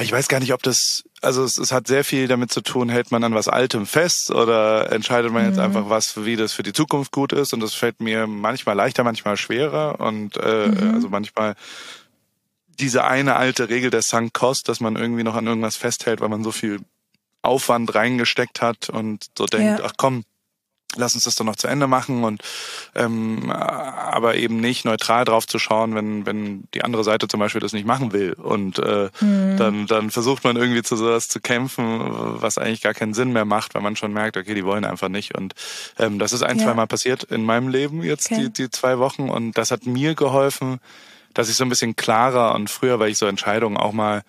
ich 0.00 0.10
weiß 0.10 0.28
gar 0.28 0.40
nicht, 0.40 0.54
ob 0.54 0.62
das, 0.62 1.04
also 1.20 1.44
es, 1.44 1.58
es, 1.58 1.72
hat 1.72 1.86
sehr 1.86 2.04
viel 2.04 2.26
damit 2.26 2.50
zu 2.50 2.62
tun, 2.62 2.88
hält 2.88 3.10
man 3.10 3.22
an 3.22 3.34
was 3.34 3.48
Altem 3.48 3.86
fest 3.86 4.30
oder 4.30 4.90
entscheidet 4.90 5.32
man 5.32 5.44
jetzt 5.44 5.56
mhm. 5.56 5.62
einfach 5.62 5.90
was, 5.90 6.24
wie 6.24 6.36
das 6.36 6.52
für 6.52 6.62
die 6.62 6.72
Zukunft 6.72 7.12
gut 7.12 7.32
ist 7.32 7.52
und 7.52 7.60
das 7.60 7.74
fällt 7.74 8.00
mir 8.00 8.26
manchmal 8.26 8.76
leichter, 8.76 9.04
manchmal 9.04 9.36
schwerer 9.36 10.00
und 10.00 10.36
äh, 10.38 10.68
mhm. 10.68 10.94
also 10.94 11.08
manchmal 11.10 11.54
diese 12.80 13.04
eine 13.04 13.36
alte 13.36 13.68
Regel 13.68 13.90
der 13.90 14.02
Sunk 14.02 14.32
Cost, 14.32 14.68
dass 14.68 14.80
man 14.80 14.96
irgendwie 14.96 15.22
noch 15.22 15.34
an 15.34 15.46
irgendwas 15.46 15.76
festhält, 15.76 16.22
weil 16.22 16.30
man 16.30 16.42
so 16.42 16.52
viel 16.52 16.80
Aufwand 17.42 17.94
reingesteckt 17.94 18.62
hat 18.62 18.88
und 18.88 19.26
so 19.36 19.46
denkt, 19.46 19.80
ja. 19.80 19.84
ach 19.84 19.92
komm, 19.96 20.24
lass 20.96 21.14
uns 21.14 21.24
das 21.24 21.36
doch 21.36 21.44
noch 21.44 21.56
zu 21.56 21.68
Ende 21.68 21.86
machen 21.86 22.24
und 22.24 22.42
ähm, 22.94 23.50
aber 23.50 24.36
eben 24.36 24.58
nicht 24.58 24.84
neutral 24.84 25.24
drauf 25.24 25.46
zu 25.46 25.58
schauen, 25.58 25.94
wenn 25.94 26.26
wenn 26.26 26.64
die 26.74 26.84
andere 26.84 27.04
Seite 27.04 27.28
zum 27.28 27.40
Beispiel 27.40 27.60
das 27.60 27.72
nicht 27.72 27.86
machen 27.86 28.12
will 28.12 28.34
und 28.34 28.78
äh, 28.78 29.10
mhm. 29.20 29.56
dann 29.56 29.86
dann 29.86 30.10
versucht 30.10 30.44
man 30.44 30.56
irgendwie 30.56 30.82
zu 30.82 30.96
sowas 30.96 31.28
zu 31.28 31.40
kämpfen, 31.40 32.00
was 32.40 32.58
eigentlich 32.58 32.82
gar 32.82 32.94
keinen 32.94 33.14
Sinn 33.14 33.32
mehr 33.32 33.44
macht, 33.44 33.74
weil 33.74 33.82
man 33.82 33.96
schon 33.96 34.12
merkt, 34.12 34.36
okay, 34.36 34.54
die 34.54 34.64
wollen 34.64 34.84
einfach 34.84 35.08
nicht 35.08 35.36
und 35.36 35.54
ähm, 35.98 36.18
das 36.18 36.32
ist 36.32 36.42
ein 36.42 36.58
ja. 36.58 36.64
zwei 36.64 36.74
Mal 36.74 36.86
passiert 36.86 37.24
in 37.24 37.44
meinem 37.44 37.68
Leben 37.68 38.02
jetzt 38.02 38.30
okay. 38.30 38.42
die 38.42 38.52
die 38.52 38.70
zwei 38.70 38.98
Wochen 38.98 39.28
und 39.28 39.56
das 39.58 39.70
hat 39.70 39.86
mir 39.86 40.14
geholfen, 40.14 40.80
dass 41.34 41.48
ich 41.48 41.56
so 41.56 41.64
ein 41.64 41.70
bisschen 41.70 41.96
klarer 41.96 42.54
und 42.54 42.70
früher, 42.70 42.98
weil 42.98 43.10
ich 43.10 43.18
so 43.18 43.26
Entscheidungen 43.26 43.76
auch 43.76 43.92
mal 43.92 44.22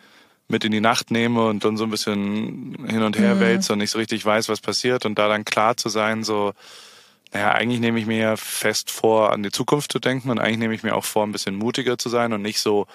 mit 0.53 0.63
in 0.63 0.72
die 0.72 0.79
Nacht 0.79 1.12
nehme 1.12 1.48
und 1.48 1.65
dann 1.65 1.75
so 1.75 1.83
ein 1.83 1.89
bisschen 1.89 2.77
hin 2.88 3.03
und 3.03 3.17
her 3.17 3.36
mhm. 3.36 3.39
wälze 3.41 3.74
und 3.74 3.79
nicht 3.79 3.91
so 3.91 4.00
richtig 4.00 4.24
weiß, 4.24 4.48
was 4.48 4.62
passiert 4.62 5.05
und 5.05 5.19
da 5.19 5.27
dann 5.27 5.43
klar 5.43 5.75
zu 5.75 5.89
sein, 5.89 6.24
so, 6.24 6.53
naja, 7.33 7.51
eigentlich 7.51 7.81
nehme 7.81 8.00
ich 8.00 8.05
mir 8.05 8.17
ja 8.19 8.36
fest 8.38 8.91
vor, 8.91 9.33
an 9.33 9.43
die 9.43 9.51
Zukunft 9.51 9.91
zu 9.91 10.00
denken 10.00 10.29
und 10.29 10.39
eigentlich 10.39 10.60
nehme 10.60 10.75
ich 10.75 10.83
mir 10.83 10.95
auch 10.95 11.03
vor, 11.03 11.25
ein 11.25 11.33
bisschen 11.33 11.55
mutiger 11.55 11.98
zu 11.98 12.07
sein 12.07 12.31
und 12.31 12.41
nicht 12.41 12.60
so 12.60 12.88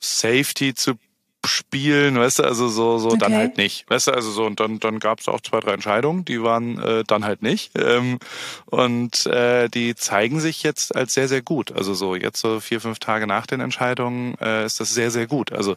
Safety 0.00 0.74
zu 0.74 0.94
spielen, 1.46 2.18
weißt 2.18 2.40
du, 2.40 2.42
also 2.44 2.68
so, 2.68 2.98
so 2.98 3.08
okay. 3.08 3.18
dann 3.18 3.34
halt 3.34 3.56
nicht. 3.56 3.88
Weißt 3.88 4.08
du, 4.08 4.12
also 4.12 4.30
so, 4.30 4.44
und 4.44 4.60
dann, 4.60 4.80
dann 4.80 4.98
gab 4.98 5.20
es 5.20 5.28
auch 5.28 5.40
zwei, 5.40 5.60
drei 5.60 5.72
Entscheidungen, 5.72 6.24
die 6.24 6.42
waren 6.42 6.78
äh, 6.78 7.04
dann 7.06 7.24
halt 7.24 7.42
nicht. 7.42 7.72
Ähm, 7.78 8.18
und 8.66 9.26
äh, 9.26 9.68
die 9.68 9.94
zeigen 9.94 10.40
sich 10.40 10.62
jetzt 10.62 10.94
als 10.94 11.14
sehr, 11.14 11.28
sehr 11.28 11.42
gut. 11.42 11.72
Also 11.72 11.94
so 11.94 12.14
jetzt 12.14 12.40
so 12.40 12.60
vier, 12.60 12.80
fünf 12.80 12.98
Tage 12.98 13.26
nach 13.26 13.46
den 13.46 13.60
Entscheidungen 13.60 14.36
äh, 14.40 14.64
ist 14.64 14.80
das 14.80 14.92
sehr, 14.94 15.10
sehr 15.10 15.26
gut. 15.26 15.52
Also 15.52 15.76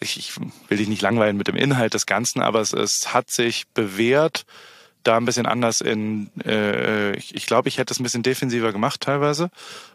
ich, 0.00 0.18
ich 0.18 0.32
will 0.68 0.78
dich 0.78 0.88
nicht 0.88 1.02
langweilen 1.02 1.36
mit 1.36 1.48
dem 1.48 1.56
Inhalt 1.56 1.94
des 1.94 2.06
Ganzen, 2.06 2.40
aber 2.40 2.60
es, 2.60 2.72
es 2.72 3.12
hat 3.12 3.30
sich 3.30 3.66
bewährt, 3.68 4.44
da 5.04 5.16
ein 5.16 5.24
bisschen 5.24 5.46
anders 5.46 5.80
in, 5.80 6.30
äh, 6.44 7.16
ich, 7.16 7.34
ich 7.34 7.46
glaube, 7.46 7.68
ich 7.68 7.78
hätte 7.78 7.92
es 7.92 8.00
ein 8.00 8.02
bisschen 8.02 8.22
defensiver 8.22 8.72
gemacht 8.72 9.00
teilweise. 9.00 9.50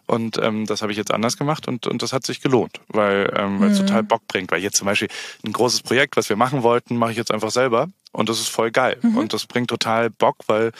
Und 0.06 0.38
ähm, 0.38 0.66
das 0.66 0.82
habe 0.82 0.92
ich 0.92 0.98
jetzt 0.98 1.12
anders 1.12 1.38
gemacht 1.38 1.68
und, 1.68 1.88
und 1.88 2.02
das 2.02 2.14
hat 2.14 2.26
sich 2.26 2.42
gelohnt, 2.42 2.82
weil 2.88 3.32
ähm, 3.38 3.58
mhm. 3.58 3.64
es 3.64 3.78
total 3.78 4.04
Bock 4.04 4.28
bringt. 4.28 4.52
Weil 4.52 4.62
jetzt 4.62 4.78
zum 4.78 4.86
Beispiel 4.86 5.10
ein 5.46 5.54
großes 5.54 5.82
Projekt, 5.82 6.18
was 6.18 6.30
wir 6.30 6.36
machen 6.36 6.64
wollten, 6.64 6.98
mache 6.98 7.12
ich 7.12 7.18
jetzt 7.18 7.32
einfach 7.32 7.52
selber. 7.52 7.88
Und 8.14 8.30
das 8.30 8.40
ist 8.40 8.50
voll 8.50 8.70
geil. 8.70 8.98
Mhm. 9.02 9.18
Und 9.18 9.34
das 9.34 9.48
bringt 9.48 9.70
total 9.70 10.12
Bock, 10.12 10.38
weil 10.46 10.72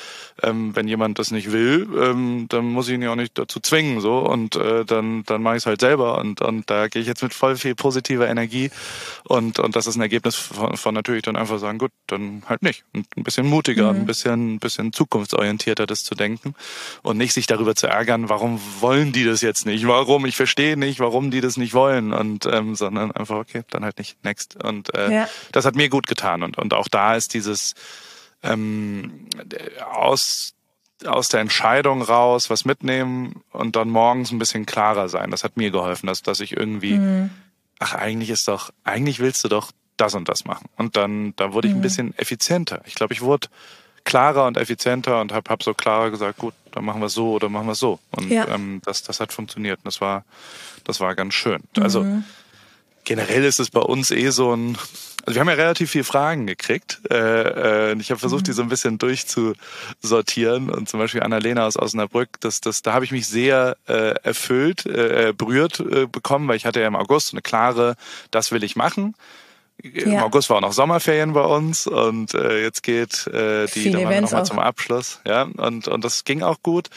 ähm, 0.44 0.76
wenn 0.76 0.88
jemand 0.88 1.18
das 1.18 1.32
nicht 1.32 1.52
will, 1.52 1.88
ähm, 2.00 2.46
dann 2.48 2.66
muss 2.66 2.88
ich 2.88 2.94
ihn 2.94 3.02
ja 3.02 3.12
auch 3.12 3.16
nicht 3.16 3.38
dazu 3.40 3.60
zwingen. 3.60 4.02
so 4.02 4.20
Und 4.20 4.56
äh, 4.56 4.86
dann, 4.86 5.24
dann 5.26 5.42
mache 5.42 5.56
ich 5.56 5.64
es 5.64 5.66
halt 5.66 5.82
selber. 5.82 6.20
Und, 6.20 6.42
und 6.42 6.70
da 6.70 6.88
gehe 6.88 7.02
ich 7.02 7.08
jetzt 7.08 7.24
mit 7.24 7.34
voll 7.34 7.56
viel 7.56 7.74
positiver 7.74 8.30
Energie. 8.30 8.70
Und, 9.24 9.58
und 9.58 9.76
das 9.76 9.88
ist 9.88 9.96
ein 9.96 10.02
Ergebnis 10.02 10.36
von, 10.36 10.78
von 10.78 10.94
natürlich 10.94 11.24
dann 11.24 11.36
einfach 11.36 11.58
sagen, 11.58 11.80
gut, 11.80 11.92
dann 12.06 12.44
halt 12.48 12.62
nicht. 12.62 12.84
Und 12.94 13.08
ein 13.18 13.24
bisschen 13.24 13.48
mutiger, 13.48 13.92
mhm. 13.92 14.02
ein 14.02 14.06
bisschen, 14.06 14.56
ein 14.56 14.60
bisschen 14.60 14.94
zukunftsorientierter 14.94 15.88
das 15.88 16.04
zu 16.04 16.14
denken. 16.14 16.54
Und 17.02 17.18
nicht 17.18 17.34
sich 17.34 17.48
darüber 17.48 17.74
zu 17.74 17.88
ärgern, 17.88 18.30
warum 18.30 18.62
wollen 18.80 19.12
die 19.12 19.26
das 19.26 19.42
jetzt 19.42 19.66
nicht? 19.66 19.88
Warum? 19.88 20.28
Ich 20.28 20.36
verstehe 20.36 20.78
nicht, 20.78 21.00
warum 21.00 21.32
die 21.32 21.42
das 21.42 21.58
nicht 21.58 21.74
wollen. 21.74 22.14
Und 22.14 22.46
ähm, 22.46 22.76
sondern 22.76 23.12
einfach, 23.12 23.38
okay, 23.38 23.64
dann 23.72 23.84
halt 23.84 23.98
nicht. 23.98 24.24
Next. 24.24 24.64
Und 24.64 24.94
äh, 24.94 25.12
ja. 25.12 25.30
das 25.52 25.66
hat 25.66 25.76
mir 25.76 25.90
gut 25.90 26.06
getan. 26.06 26.44
Und, 26.44 26.60
und 26.60 26.76
auch 26.76 26.88
da 26.88 27.16
ist 27.16 27.23
ist 27.24 27.34
dieses 27.34 27.74
ähm, 28.44 29.28
aus 29.92 30.54
aus 31.06 31.28
der 31.28 31.42
Entscheidung 31.42 32.02
raus 32.02 32.50
was 32.50 32.64
mitnehmen 32.66 33.42
und 33.52 33.76
dann 33.76 33.90
morgens 33.90 34.32
ein 34.32 34.40
bisschen 34.40 34.66
klarer 34.66 35.10
sein. 35.10 35.32
Das 35.32 35.44
hat 35.44 35.58
mir 35.58 35.72
geholfen, 35.72 36.08
dass, 36.08 36.22
dass 36.22 36.40
ich 36.40 36.56
irgendwie, 36.56 36.94
mhm. 36.94 37.30
ach, 37.80 37.94
eigentlich 37.94 38.30
ist 38.30 38.48
doch, 38.48 38.72
eigentlich 38.86 39.20
willst 39.20 39.44
du 39.44 39.50
doch 39.50 39.72
das 39.98 40.14
und 40.16 40.30
das 40.30 40.46
machen. 40.46 40.70
Und 40.78 40.96
dann, 40.96 41.36
da 41.36 41.54
wurde 41.54 41.68
ich 41.68 41.74
ein 41.74 41.80
mhm. 41.80 41.84
bisschen 41.84 42.18
effizienter. 42.18 42.82
Ich 42.86 42.96
glaube, 42.96 43.14
ich 43.14 43.22
wurde 43.22 43.48
klarer 44.06 44.48
und 44.48 44.58
effizienter 44.58 45.22
und 45.22 45.32
habe 45.32 45.50
hab 45.50 45.64
so 45.64 45.74
klarer 45.74 46.10
gesagt, 46.12 46.38
gut, 46.38 46.54
dann 46.72 46.84
machen 46.86 47.02
wir 47.02 47.10
so 47.10 47.34
oder 47.34 47.50
machen 47.50 47.68
wir 47.68 47.76
so. 47.76 48.00
Und 48.12 48.30
ja. 48.30 48.48
ähm, 48.48 48.82
das, 48.86 49.04
das 49.04 49.20
hat 49.20 49.32
funktioniert. 49.32 49.80
Und 49.80 49.88
das 49.88 50.02
war, 50.02 50.26
das 50.84 51.00
war 51.00 51.16
ganz 51.16 51.34
schön. 51.34 51.64
Also 51.80 52.04
mhm. 52.04 52.24
generell 53.04 53.44
ist 53.44 53.60
es 53.60 53.70
bei 53.70 53.82
uns 53.82 54.12
eh 54.12 54.30
so 54.30 54.54
ein, 54.54 54.78
also 55.26 55.36
wir 55.36 55.40
haben 55.40 55.50
ja 55.50 55.56
relativ 55.56 55.92
viele 55.92 56.04
Fragen 56.04 56.48
gekriegt. 56.48 57.02
Äh, 57.10 57.92
äh, 57.92 57.98
ich 57.98 58.12
habe 58.12 58.20
versucht, 58.20 58.48
die 58.48 58.52
so 58.52 58.62
ein 58.62 58.68
bisschen 58.68 58.98
durchzusortieren. 58.98 60.70
Und 60.70 60.90
zum 60.90 61.00
Beispiel 61.00 61.24
Annalena 61.24 61.66
aus 61.66 61.78
Osnabrück, 61.78 62.42
das, 62.42 62.60
das, 62.60 62.82
da 62.82 62.94
habe 62.94 63.06
ich 63.06 63.12
mich 63.12 63.28
sehr 63.28 63.78
äh, 63.88 64.16
erfüllt, 64.24 64.86
äh, 64.86 65.34
berührt 65.36 65.80
äh, 65.80 66.08
bekommen, 66.08 66.50
weil 66.50 66.58
ich 66.58 66.66
hatte 66.66 66.82
ja 66.82 66.88
im 66.88 66.98
August 66.98 67.34
eine 67.34 67.42
klare, 67.42 67.96
das 68.32 68.52
will 68.52 68.64
ich 68.66 68.76
machen. 68.76 69.16
Ja. 69.82 70.04
Im 70.04 70.20
August 70.20 70.50
war 70.50 70.58
auch 70.58 70.62
noch 70.62 70.74
Sommerferien 70.74 71.34
bei 71.34 71.42
uns 71.42 71.88
und 71.88 72.34
äh, 72.34 72.62
jetzt 72.62 72.84
geht 72.84 73.26
äh, 73.28 73.68
die, 73.68 73.92
dann 73.92 74.04
waren 74.04 74.12
wir 74.12 74.22
nochmal 74.22 74.46
zum 74.46 74.60
Abschluss. 74.60 75.22
Ja, 75.26 75.44
und, 75.44 75.88
und 75.88 76.04
das 76.04 76.26
ging 76.26 76.44
auch 76.44 76.62
gut. 76.62 76.90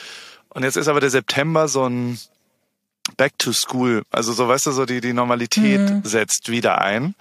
Und 0.49 0.65
jetzt 0.65 0.77
ist 0.77 0.89
aber 0.89 1.01
der 1.01 1.11
September 1.11 1.69
so 1.69 1.89
ein 1.89 2.19
Back 3.17 3.39
to 3.39 3.53
School. 3.53 4.03
Also 4.11 4.33
so, 4.33 4.49
weißt 4.49 4.67
du, 4.67 4.73
so 4.73 4.87
die, 4.87 5.01
die 5.01 5.13
Normalität 5.13 5.81
mhm. 5.81 6.01
setzt 6.05 6.51
wieder 6.51 6.81
ein. 6.81 7.15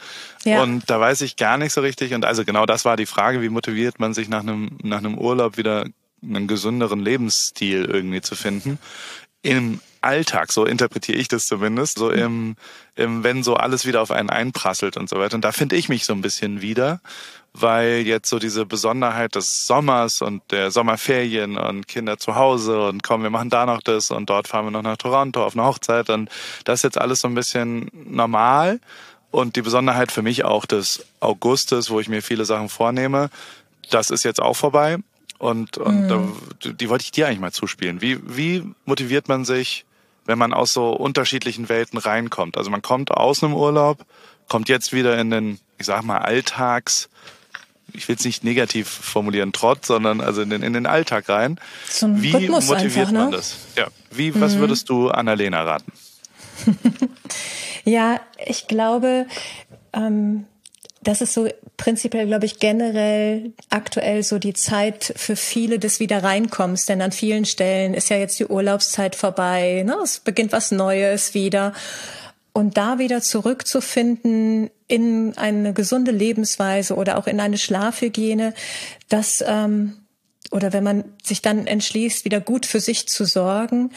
Ja. 0.43 0.61
Und 0.61 0.89
da 0.89 0.99
weiß 0.99 1.21
ich 1.21 1.35
gar 1.35 1.57
nicht 1.57 1.73
so 1.73 1.81
richtig. 1.81 2.13
Und 2.13 2.25
also 2.25 2.45
genau 2.45 2.65
das 2.65 2.85
war 2.85 2.97
die 2.97 3.05
Frage, 3.05 3.41
wie 3.41 3.49
motiviert 3.49 3.99
man 3.99 4.13
sich 4.13 4.29
nach 4.29 4.41
einem, 4.41 4.77
nach 4.83 4.99
einem 4.99 5.17
Urlaub 5.17 5.57
wieder 5.57 5.85
einen 6.23 6.47
gesünderen 6.47 6.99
Lebensstil 6.99 7.85
irgendwie 7.85 8.21
zu 8.21 8.35
finden. 8.35 8.79
Im 9.41 9.79
Alltag, 10.01 10.51
so 10.51 10.65
interpretiere 10.65 11.17
ich 11.17 11.27
das 11.27 11.45
zumindest, 11.45 11.97
so 11.97 12.09
im, 12.09 12.55
im, 12.95 13.23
wenn 13.23 13.43
so 13.43 13.55
alles 13.55 13.85
wieder 13.85 14.01
auf 14.01 14.11
einen 14.11 14.29
einprasselt 14.29 14.97
und 14.97 15.09
so 15.09 15.17
weiter. 15.17 15.35
Und 15.35 15.45
da 15.45 15.51
finde 15.51 15.75
ich 15.75 15.89
mich 15.89 16.05
so 16.05 16.13
ein 16.13 16.21
bisschen 16.21 16.61
wieder 16.61 17.01
weil 17.57 18.01
jetzt 18.05 18.29
so 18.29 18.37
diese 18.37 18.65
Besonderheit 18.65 19.35
des 19.35 19.65
Sommers 19.65 20.21
und 20.21 20.41
der 20.51 20.71
Sommerferien 20.71 21.57
und 21.57 21.87
Kinder 21.87 22.17
zu 22.17 22.35
Hause 22.35 22.87
und 22.87 23.01
komm, 23.01 23.23
wir 23.23 23.29
machen 23.29 23.49
da 23.49 23.65
noch 23.65 23.81
das 23.81 24.11
und 24.11 24.29
dort 24.29 24.47
fahren 24.47 24.65
wir 24.65 24.71
noch 24.71 24.81
nach 24.81 24.97
Toronto 24.97 25.43
auf 25.43 25.55
eine 25.55 25.65
Hochzeit 25.65 26.09
und 26.09 26.29
das 26.65 26.79
ist 26.79 26.83
jetzt 26.83 26.97
alles 26.97 27.21
so 27.21 27.27
ein 27.27 27.35
bisschen 27.35 27.89
normal 27.93 28.79
und 29.31 29.55
die 29.55 29.61
Besonderheit 29.61 30.11
für 30.11 30.21
mich 30.21 30.43
auch 30.43 30.65
des 30.65 31.05
Augustes, 31.21 31.89
wo 31.89 31.99
ich 31.99 32.09
mir 32.09 32.21
viele 32.21 32.45
Sachen 32.45 32.67
vornehme, 32.67 33.29
das 33.89 34.09
ist 34.09 34.23
jetzt 34.23 34.41
auch 34.41 34.55
vorbei 34.55 34.97
und, 35.37 35.77
und 35.77 36.01
mhm. 36.01 36.33
da, 36.63 36.69
die 36.71 36.89
wollte 36.89 37.03
ich 37.03 37.11
dir 37.11 37.27
eigentlich 37.27 37.39
mal 37.39 37.53
zuspielen. 37.53 38.01
Wie, 38.01 38.19
wie 38.27 38.63
motiviert 38.85 39.29
man 39.29 39.45
sich, 39.45 39.85
wenn 40.25 40.37
man 40.37 40.53
aus 40.53 40.73
so 40.73 40.89
unterschiedlichen 40.91 41.69
Welten 41.69 41.99
reinkommt? 41.99 42.57
Also 42.57 42.69
man 42.69 42.81
kommt 42.81 43.11
aus 43.11 43.43
einem 43.43 43.53
Urlaub, 43.53 44.05
kommt 44.49 44.67
jetzt 44.67 44.91
wieder 44.91 45.17
in 45.17 45.29
den, 45.29 45.59
ich 45.77 45.85
sag 45.85 46.03
mal, 46.03 46.17
Alltags, 46.17 47.09
ich 47.93 48.07
will 48.07 48.15
es 48.15 48.25
nicht 48.25 48.43
negativ 48.43 48.87
formulieren, 48.87 49.53
Trott, 49.53 49.85
sondern 49.85 50.21
also 50.21 50.41
in 50.41 50.49
den, 50.49 50.63
in 50.63 50.73
den 50.73 50.85
Alltag 50.85 51.29
rein. 51.29 51.59
Zum 51.89 52.21
Wie 52.21 52.31
Rhythmus 52.31 52.67
motiviert 52.67 53.07
einfach, 53.07 53.11
ne? 53.11 53.19
man 53.19 53.31
das? 53.31 53.55
Ja. 53.77 53.87
Wie, 54.11 54.31
mhm. 54.31 54.41
was 54.41 54.57
würdest 54.57 54.89
du 54.89 55.09
Annalena 55.09 55.61
raten? 55.63 55.91
ja, 57.85 58.19
ich 58.45 58.67
glaube, 58.67 59.27
ähm, 59.93 60.45
das 61.01 61.21
ist 61.21 61.33
so 61.33 61.47
prinzipiell, 61.77 62.25
glaube 62.25 62.45
ich, 62.45 62.59
generell 62.59 63.53
aktuell 63.69 64.23
so 64.23 64.39
die 64.39 64.53
Zeit 64.53 65.13
für 65.15 65.35
viele 65.35 65.77
des 65.79 65.99
Wiederreinkommens. 65.99 66.85
Denn 66.85 67.01
an 67.01 67.11
vielen 67.11 67.45
Stellen 67.45 67.93
ist 67.93 68.09
ja 68.09 68.17
jetzt 68.17 68.39
die 68.39 68.47
Urlaubszeit 68.47 69.15
vorbei. 69.15 69.83
Ne? 69.85 69.95
Es 70.03 70.19
beginnt 70.19 70.51
was 70.51 70.71
Neues 70.71 71.33
wieder. 71.33 71.73
Und 72.55 72.77
da 72.77 72.99
wieder 72.99 73.21
zurückzufinden 73.21 74.69
in 74.87 75.37
eine 75.37 75.73
gesunde 75.73 76.11
Lebensweise 76.11 76.95
oder 76.95 77.17
auch 77.17 77.27
in 77.27 77.41
eine 77.41 77.57
Schlafhygiene, 77.57 78.53
das 79.09 79.43
ähm, 79.45 79.97
oder 80.51 80.71
wenn 80.71 80.85
man 80.85 81.03
sich 81.21 81.41
dann 81.41 81.67
entschließt, 81.67 82.23
wieder 82.23 82.39
gut 82.39 82.65
für 82.65 82.79
sich 82.79 83.09
zu 83.09 83.25
sorgen, 83.25 83.91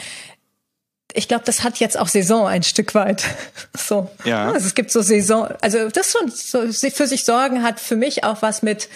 ich 1.14 1.28
glaube, 1.28 1.44
das 1.44 1.62
hat 1.62 1.78
jetzt 1.78 1.96
auch 1.96 2.08
Saison 2.08 2.48
ein 2.48 2.64
Stück 2.64 2.96
weit. 2.96 3.24
So. 3.76 4.10
Ja. 4.24 4.50
Also 4.50 4.66
es 4.66 4.74
gibt 4.74 4.90
so 4.90 5.02
Saison, 5.02 5.48
also 5.60 5.88
das 5.88 6.10
schon 6.10 6.28
so 6.32 6.66
für 6.90 7.06
sich 7.06 7.24
sorgen 7.24 7.62
hat 7.62 7.78
für 7.78 7.94
mich 7.94 8.24
auch 8.24 8.42
was 8.42 8.62
mit 8.62 8.88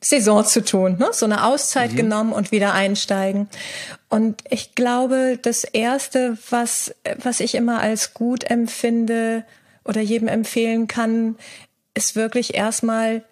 Saison 0.00 0.44
zu 0.44 0.64
tun, 0.64 0.96
ne? 0.98 1.08
so 1.12 1.26
eine 1.26 1.44
Auszeit 1.44 1.92
mhm. 1.92 1.96
genommen 1.96 2.32
und 2.32 2.52
wieder 2.52 2.72
einsteigen. 2.72 3.48
Und 4.08 4.42
ich 4.48 4.74
glaube, 4.74 5.38
das 5.40 5.64
erste, 5.64 6.38
was, 6.48 6.94
was 7.22 7.40
ich 7.40 7.54
immer 7.54 7.80
als 7.80 8.14
gut 8.14 8.44
empfinde 8.44 9.44
oder 9.84 10.00
jedem 10.00 10.28
empfehlen 10.28 10.88
kann, 10.88 11.36
ist 11.94 12.16
wirklich 12.16 12.54
erstmal 12.54 13.24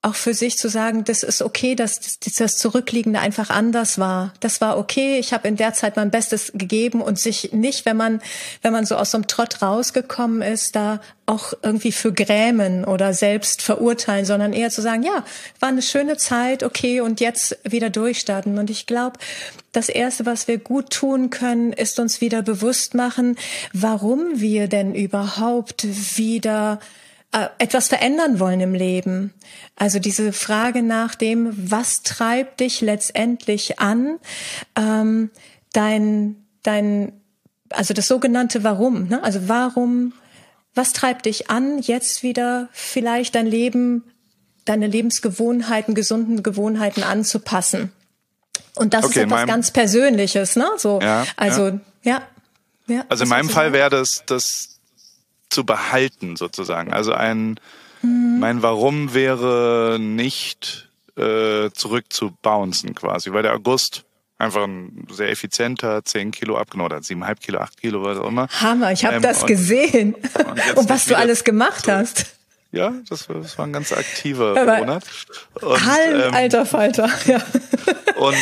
auch 0.00 0.14
für 0.14 0.32
sich 0.32 0.56
zu 0.56 0.68
sagen, 0.68 1.02
das 1.02 1.24
ist 1.24 1.42
okay, 1.42 1.74
dass 1.74 2.20
das 2.20 2.56
Zurückliegende 2.56 3.18
einfach 3.18 3.50
anders 3.50 3.98
war. 3.98 4.32
Das 4.38 4.60
war 4.60 4.78
okay. 4.78 5.18
Ich 5.18 5.32
habe 5.32 5.48
in 5.48 5.56
der 5.56 5.74
Zeit 5.74 5.96
mein 5.96 6.12
Bestes 6.12 6.52
gegeben 6.54 7.00
und 7.00 7.18
sich 7.18 7.52
nicht, 7.52 7.84
wenn 7.84 7.96
man, 7.96 8.22
wenn 8.62 8.72
man 8.72 8.86
so 8.86 8.94
aus 8.94 9.10
so 9.10 9.18
einem 9.18 9.26
Trott 9.26 9.60
rausgekommen 9.60 10.40
ist, 10.40 10.76
da 10.76 11.00
auch 11.26 11.52
irgendwie 11.62 11.90
für 11.90 12.12
grämen 12.12 12.84
oder 12.84 13.12
selbst 13.12 13.60
verurteilen, 13.60 14.24
sondern 14.24 14.52
eher 14.52 14.70
zu 14.70 14.82
sagen, 14.82 15.02
ja, 15.02 15.24
war 15.58 15.68
eine 15.68 15.82
schöne 15.82 16.16
Zeit, 16.16 16.62
okay, 16.62 17.00
und 17.00 17.20
jetzt 17.20 17.58
wieder 17.64 17.90
durchstarten. 17.90 18.56
Und 18.56 18.70
ich 18.70 18.86
glaube, 18.86 19.18
das 19.72 19.88
erste, 19.88 20.26
was 20.26 20.46
wir 20.46 20.58
gut 20.58 20.90
tun 20.90 21.30
können, 21.30 21.72
ist 21.72 21.98
uns 21.98 22.20
wieder 22.20 22.42
bewusst 22.42 22.94
machen, 22.94 23.36
warum 23.72 24.40
wir 24.40 24.68
denn 24.68 24.94
überhaupt 24.94 25.86
wieder 26.16 26.78
etwas 27.58 27.88
verändern 27.88 28.40
wollen 28.40 28.60
im 28.60 28.74
Leben. 28.74 29.34
Also 29.76 29.98
diese 29.98 30.32
Frage 30.32 30.82
nach 30.82 31.14
dem, 31.14 31.52
was 31.70 32.02
treibt 32.02 32.60
dich 32.60 32.80
letztendlich 32.80 33.78
an, 33.80 34.18
ähm, 34.76 35.30
dein, 35.72 36.36
dein, 36.62 37.12
also 37.70 37.92
das 37.92 38.08
sogenannte 38.08 38.64
Warum, 38.64 39.08
ne? 39.08 39.22
also 39.22 39.46
warum, 39.46 40.14
was 40.74 40.94
treibt 40.94 41.26
dich 41.26 41.50
an, 41.50 41.80
jetzt 41.80 42.22
wieder 42.22 42.68
vielleicht 42.72 43.34
dein 43.34 43.46
Leben, 43.46 44.04
deine 44.64 44.86
Lebensgewohnheiten, 44.86 45.94
gesunden 45.94 46.42
Gewohnheiten 46.42 47.02
anzupassen? 47.02 47.92
Und 48.74 48.94
das 48.94 49.04
okay, 49.04 49.20
ist 49.20 49.24
etwas 49.26 49.46
ganz 49.46 49.70
Persönliches, 49.70 50.56
ne? 50.56 50.68
So, 50.76 51.00
ja, 51.02 51.26
also 51.36 51.68
ja. 52.02 52.22
ja. 52.86 52.94
ja 52.94 53.04
also 53.08 53.24
in 53.24 53.28
meinem 53.28 53.48
Fall 53.48 53.72
wäre 53.72 53.90
das, 53.90 54.22
das 54.24 54.77
zu 55.50 55.64
behalten 55.64 56.36
sozusagen. 56.36 56.92
Also 56.92 57.12
ein 57.12 57.58
mhm. 58.02 58.38
mein 58.40 58.62
Warum 58.62 59.14
wäre 59.14 59.98
nicht 60.00 60.90
äh, 61.16 61.70
zurück 61.72 62.06
zu 62.10 62.32
bouncen 62.42 62.94
quasi, 62.94 63.32
weil 63.32 63.42
der 63.42 63.54
August 63.54 64.04
einfach 64.38 64.64
ein 64.64 65.06
sehr 65.10 65.30
effizienter, 65.30 66.04
10 66.04 66.30
Kilo 66.30 66.56
abgenommen 66.56 66.92
hat, 66.92 67.02
7,5 67.02 67.34
Kilo, 67.40 67.58
8 67.58 67.80
Kilo, 67.80 68.02
was 68.04 68.18
auch 68.18 68.28
immer. 68.28 68.48
Hammer, 68.60 68.92
ich 68.92 69.04
habe 69.04 69.16
ähm, 69.16 69.22
das 69.22 69.42
und, 69.42 69.48
gesehen. 69.48 70.14
Und, 70.14 70.76
und 70.76 70.88
was 70.88 71.06
du 71.06 71.16
alles 71.16 71.44
gemacht 71.44 71.86
so. 71.86 71.92
hast. 71.92 72.37
Ja, 72.70 72.92
das 73.08 73.28
war, 73.30 73.36
das 73.36 73.56
war 73.56 73.66
ein 73.66 73.72
ganz 73.72 73.92
aktiver 73.92 74.54
Aber 74.54 74.78
Monat. 74.78 75.04
Und, 75.62 75.86
Halb, 75.86 76.26
ähm, 76.26 76.34
alter 76.34 76.66
Falter, 76.66 77.08
ja. 77.26 77.40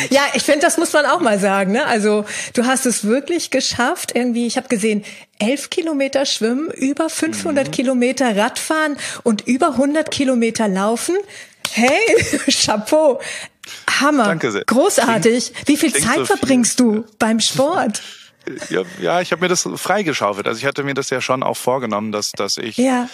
Ja, 0.09 0.23
ich 0.33 0.43
finde, 0.43 0.61
das 0.61 0.77
muss 0.77 0.91
man 0.91 1.05
auch 1.05 1.21
mal 1.21 1.39
sagen. 1.39 1.71
Ne? 1.71 1.85
Also 1.85 2.25
du 2.53 2.65
hast 2.65 2.85
es 2.85 3.05
wirklich 3.05 3.51
geschafft, 3.51 4.13
irgendwie, 4.15 4.47
ich 4.47 4.57
habe 4.57 4.67
gesehen, 4.67 5.05
elf 5.39 5.69
Kilometer 5.69 6.25
schwimmen, 6.25 6.71
über 6.71 7.09
500 7.09 7.67
mhm. 7.67 7.71
Kilometer 7.71 8.35
Radfahren 8.35 8.97
und 9.23 9.47
über 9.47 9.69
100 9.69 10.11
Kilometer 10.11 10.67
laufen. 10.67 11.15
Hey, 11.71 11.99
Chapeau. 12.49 13.21
Hammer. 13.99 14.25
Danke 14.25 14.51
sehr. 14.51 14.65
Großartig. 14.65 15.53
Klingt, 15.53 15.67
Wie 15.67 15.77
viel 15.77 15.93
Zeit 15.93 16.17
so 16.17 16.25
verbringst 16.25 16.77
viel. 16.77 16.85
du 16.85 17.05
beim 17.19 17.39
Sport? 17.39 18.01
Ja, 18.69 18.81
ja 18.99 19.21
ich 19.21 19.31
habe 19.31 19.41
mir 19.41 19.49
das 19.49 19.67
freigeschaufelt. 19.75 20.47
Also 20.47 20.59
ich 20.59 20.65
hatte 20.65 20.83
mir 20.83 20.95
das 20.95 21.09
ja 21.11 21.21
schon 21.21 21.43
auch 21.43 21.57
vorgenommen, 21.57 22.11
dass, 22.11 22.31
dass 22.31 22.57
ich 22.57 22.77
ja 22.77 23.09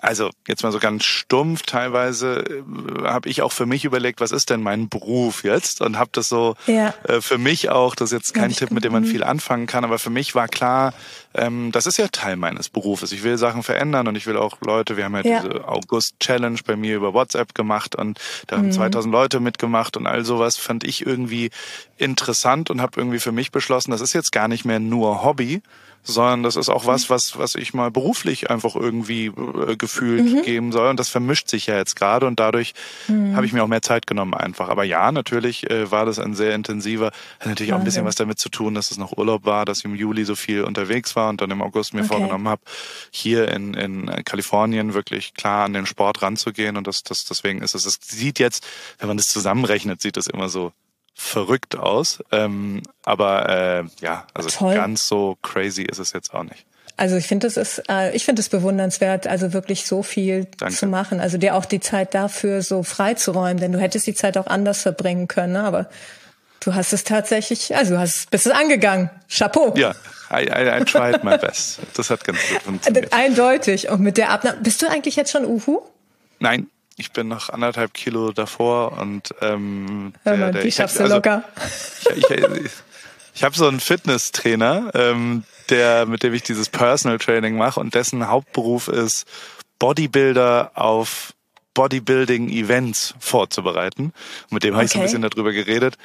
also 0.00 0.30
jetzt 0.48 0.62
mal 0.62 0.72
so 0.72 0.78
ganz 0.78 1.04
stumpf 1.04 1.62
teilweise 1.62 2.44
äh, 2.44 3.04
habe 3.04 3.28
ich 3.28 3.42
auch 3.42 3.52
für 3.52 3.66
mich 3.66 3.84
überlegt, 3.84 4.20
was 4.20 4.32
ist 4.32 4.50
denn 4.50 4.62
mein 4.62 4.88
Beruf 4.88 5.44
jetzt 5.44 5.80
und 5.80 5.98
habe 5.98 6.10
das 6.12 6.28
so 6.28 6.56
ja. 6.66 6.94
äh, 7.04 7.20
für 7.20 7.38
mich 7.38 7.70
auch, 7.70 7.94
das 7.94 8.12
ist 8.12 8.18
jetzt 8.18 8.34
kein 8.34 8.50
Tipp, 8.52 8.70
mit 8.70 8.84
dem 8.84 8.92
man 8.92 9.02
mhm. 9.02 9.08
viel 9.08 9.24
anfangen 9.24 9.66
kann, 9.66 9.84
aber 9.84 9.98
für 9.98 10.10
mich 10.10 10.34
war 10.34 10.48
klar, 10.48 10.94
ähm, 11.34 11.70
das 11.72 11.86
ist 11.86 11.96
ja 11.98 12.08
Teil 12.08 12.36
meines 12.36 12.68
Berufes. 12.68 13.12
Ich 13.12 13.22
will 13.22 13.38
Sachen 13.38 13.62
verändern 13.62 14.08
und 14.08 14.16
ich 14.16 14.26
will 14.26 14.36
auch 14.36 14.60
Leute, 14.62 14.96
wir 14.96 15.04
haben 15.04 15.16
ja, 15.16 15.22
ja. 15.22 15.42
diese 15.42 15.68
August-Challenge 15.68 16.58
bei 16.64 16.76
mir 16.76 16.96
über 16.96 17.14
WhatsApp 17.14 17.54
gemacht 17.54 17.94
und 17.94 18.18
da 18.46 18.56
haben 18.56 18.66
mhm. 18.66 18.72
2000 18.72 19.12
Leute 19.12 19.40
mitgemacht 19.40 19.96
und 19.96 20.06
all 20.06 20.24
sowas 20.24 20.56
fand 20.56 20.84
ich 20.84 21.06
irgendwie 21.06 21.50
interessant 21.98 22.70
und 22.70 22.80
habe 22.80 22.98
irgendwie 22.98 23.20
für 23.20 23.32
mich 23.32 23.52
beschlossen, 23.52 23.90
das 23.90 24.00
ist 24.00 24.12
jetzt 24.12 24.32
gar 24.32 24.48
nicht 24.48 24.64
mehr 24.64 24.80
nur 24.80 25.22
Hobby, 25.22 25.62
sondern 26.02 26.42
das 26.42 26.56
ist 26.56 26.68
auch 26.68 26.86
was, 26.86 27.10
was, 27.10 27.38
was 27.38 27.54
ich 27.54 27.74
mal 27.74 27.90
beruflich 27.90 28.50
einfach 28.50 28.74
irgendwie 28.74 29.26
äh, 29.26 29.76
gefühlt 29.76 30.24
mhm. 30.24 30.42
geben 30.42 30.72
soll. 30.72 30.88
Und 30.88 30.98
das 30.98 31.08
vermischt 31.08 31.48
sich 31.48 31.66
ja 31.66 31.76
jetzt 31.76 31.96
gerade 31.96 32.26
und 32.26 32.40
dadurch 32.40 32.74
mhm. 33.08 33.36
habe 33.36 33.46
ich 33.46 33.52
mir 33.52 33.62
auch 33.62 33.68
mehr 33.68 33.82
Zeit 33.82 34.06
genommen 34.06 34.34
einfach. 34.34 34.68
Aber 34.68 34.84
ja, 34.84 35.12
natürlich 35.12 35.68
äh, 35.70 35.90
war 35.90 36.06
das 36.06 36.18
ein 36.18 36.34
sehr 36.34 36.54
intensiver, 36.54 37.12
hat 37.38 37.46
natürlich 37.46 37.72
auch 37.72 37.78
ein 37.78 37.84
bisschen 37.84 38.04
was 38.04 38.14
damit 38.14 38.38
zu 38.38 38.48
tun, 38.48 38.74
dass 38.74 38.90
es 38.90 38.98
noch 38.98 39.16
Urlaub 39.16 39.44
war, 39.44 39.64
dass 39.64 39.80
ich 39.80 39.84
im 39.84 39.94
Juli 39.94 40.24
so 40.24 40.34
viel 40.34 40.64
unterwegs 40.64 41.16
war 41.16 41.28
und 41.28 41.40
dann 41.40 41.50
im 41.50 41.62
August 41.62 41.94
mir 41.94 42.00
okay. 42.00 42.08
vorgenommen 42.08 42.48
habe, 42.48 42.62
hier 43.10 43.48
in, 43.48 43.74
in 43.74 44.06
Kalifornien 44.24 44.94
wirklich 44.94 45.34
klar 45.34 45.64
an 45.64 45.72
den 45.72 45.86
Sport 45.86 46.22
ranzugehen. 46.22 46.76
Und 46.76 46.86
das, 46.86 47.02
das 47.02 47.24
deswegen 47.24 47.62
ist 47.62 47.74
es, 47.74 47.84
es 47.86 47.98
sieht 48.02 48.38
jetzt, 48.38 48.66
wenn 48.98 49.08
man 49.08 49.16
das 49.16 49.28
zusammenrechnet, 49.28 50.00
sieht 50.00 50.16
das 50.16 50.26
immer 50.26 50.48
so 50.48 50.72
verrückt 51.20 51.76
aus. 51.76 52.24
Ähm, 52.32 52.82
aber 53.04 53.48
äh, 53.48 53.84
ja, 54.00 54.26
also 54.32 54.48
Toll. 54.48 54.74
ganz 54.74 55.06
so 55.06 55.36
crazy 55.42 55.82
ist 55.82 55.98
es 55.98 56.12
jetzt 56.12 56.32
auch 56.32 56.42
nicht. 56.42 56.64
Also 56.96 57.16
ich 57.16 57.26
finde, 57.26 57.46
es 57.46 57.56
ist, 57.56 57.82
äh, 57.88 58.14
ich 58.16 58.24
finde 58.24 58.40
es 58.40 58.48
bewundernswert, 58.48 59.26
also 59.26 59.52
wirklich 59.52 59.84
so 59.84 60.02
viel 60.02 60.46
Danke. 60.58 60.74
zu 60.74 60.86
machen. 60.86 61.20
Also 61.20 61.38
dir 61.38 61.54
auch 61.54 61.66
die 61.66 61.80
Zeit 61.80 62.14
dafür 62.14 62.62
so 62.62 62.82
freizuräumen, 62.82 63.58
denn 63.58 63.72
du 63.72 63.78
hättest 63.78 64.06
die 64.06 64.14
Zeit 64.14 64.38
auch 64.38 64.46
anders 64.46 64.82
verbringen 64.82 65.28
können, 65.28 65.52
ne? 65.52 65.62
aber 65.62 65.90
du 66.60 66.74
hast 66.74 66.92
es 66.92 67.04
tatsächlich, 67.04 67.76
also 67.76 67.94
du 67.94 68.00
hast, 68.00 68.30
bist 68.30 68.46
es 68.46 68.52
angegangen. 68.52 69.10
Chapeau. 69.28 69.74
Ja, 69.76 69.94
I, 70.32 70.44
I, 70.44 70.80
I 70.80 70.84
tried 70.84 71.22
my 71.22 71.36
best. 71.38 71.80
Das 71.94 72.10
hat 72.10 72.24
ganz 72.24 72.38
gut 72.48 72.62
funktioniert. 72.64 73.12
Eindeutig. 73.12 73.90
Und 73.90 74.00
mit 74.00 74.16
der 74.16 74.30
Abnahme, 74.30 74.58
bist 74.62 74.80
du 74.82 74.88
eigentlich 74.88 75.16
jetzt 75.16 75.32
schon 75.32 75.44
Uhu? 75.44 75.82
Nein, 76.38 76.68
ich 77.00 77.12
bin 77.12 77.28
noch 77.28 77.48
anderthalb 77.48 77.94
Kilo 77.94 78.30
davor 78.32 78.98
und 78.98 79.34
ähm, 79.40 80.12
der, 80.24 80.36
mal, 80.36 80.52
der, 80.52 80.62
die 80.62 80.70
schaffst 80.70 80.98
du 80.98 81.04
also, 81.04 81.16
locker. 81.16 81.44
Ich, 82.16 82.30
ich, 82.30 82.30
ich, 82.30 82.70
ich 83.34 83.44
habe 83.44 83.56
so 83.56 83.66
einen 83.66 83.80
Fitnesstrainer, 83.80 84.90
ähm, 84.94 85.44
der 85.68 86.06
mit 86.06 86.22
dem 86.22 86.34
ich 86.34 86.42
dieses 86.42 86.68
Personal 86.68 87.18
Training 87.18 87.56
mache 87.56 87.80
und 87.80 87.94
dessen 87.94 88.28
Hauptberuf 88.28 88.88
ist 88.88 89.26
Bodybuilder 89.78 90.72
auf 90.74 91.34
Bodybuilding-Events 91.74 93.14
vorzubereiten. 93.18 94.12
Und 94.44 94.52
mit 94.52 94.64
dem 94.64 94.74
habe 94.74 94.84
ich 94.84 94.90
so 94.90 94.98
ein 94.98 95.04
bisschen 95.04 95.22
darüber 95.22 95.52
geredet. 95.52 95.96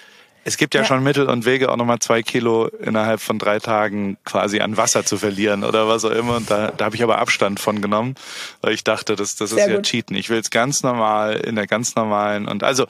Es 0.47 0.57
gibt 0.57 0.75
ja, 0.75 0.81
ja, 0.81 0.85
schon 0.85 1.01
Mittel 1.01 1.27
und 1.27 1.43
Wege, 1.45 1.71
auch 1.71 1.75
nochmal 1.75 1.97
zwei 1.97 2.21
Kilo 2.21 2.67
innerhalb 2.67 3.19
von 3.19 3.39
drei 3.39 3.57
Tagen 3.57 4.17
quasi 4.25 4.59
an 4.59 4.77
Wasser 4.77 5.03
zu 5.03 5.17
verlieren 5.17 5.63
oder 5.63 5.87
was 5.87 6.05
auch 6.05 6.11
immer. 6.11 6.35
Und 6.35 6.51
da, 6.51 6.71
da 6.71 6.85
habe 6.85 6.95
ich 6.95 7.01
aber 7.01 7.17
Abstand 7.17 7.59
von 7.59 7.81
genommen, 7.81 8.13
weil 8.61 8.73
ich 8.73 8.83
dachte, 8.83 9.15
das, 9.15 9.35
das 9.35 9.49
ist 9.49 9.57
Sehr 9.57 9.69
ja 9.69 9.75
gut. 9.77 9.85
Cheaten. 9.87 10.15
Ich 10.15 10.29
will 10.29 10.37
es 10.37 10.51
ganz 10.51 10.83
normal, 10.83 11.37
in 11.37 11.55
der 11.55 11.65
ganz 11.65 11.95
normalen 11.95 12.47
und 12.47 12.63
also 12.63 12.85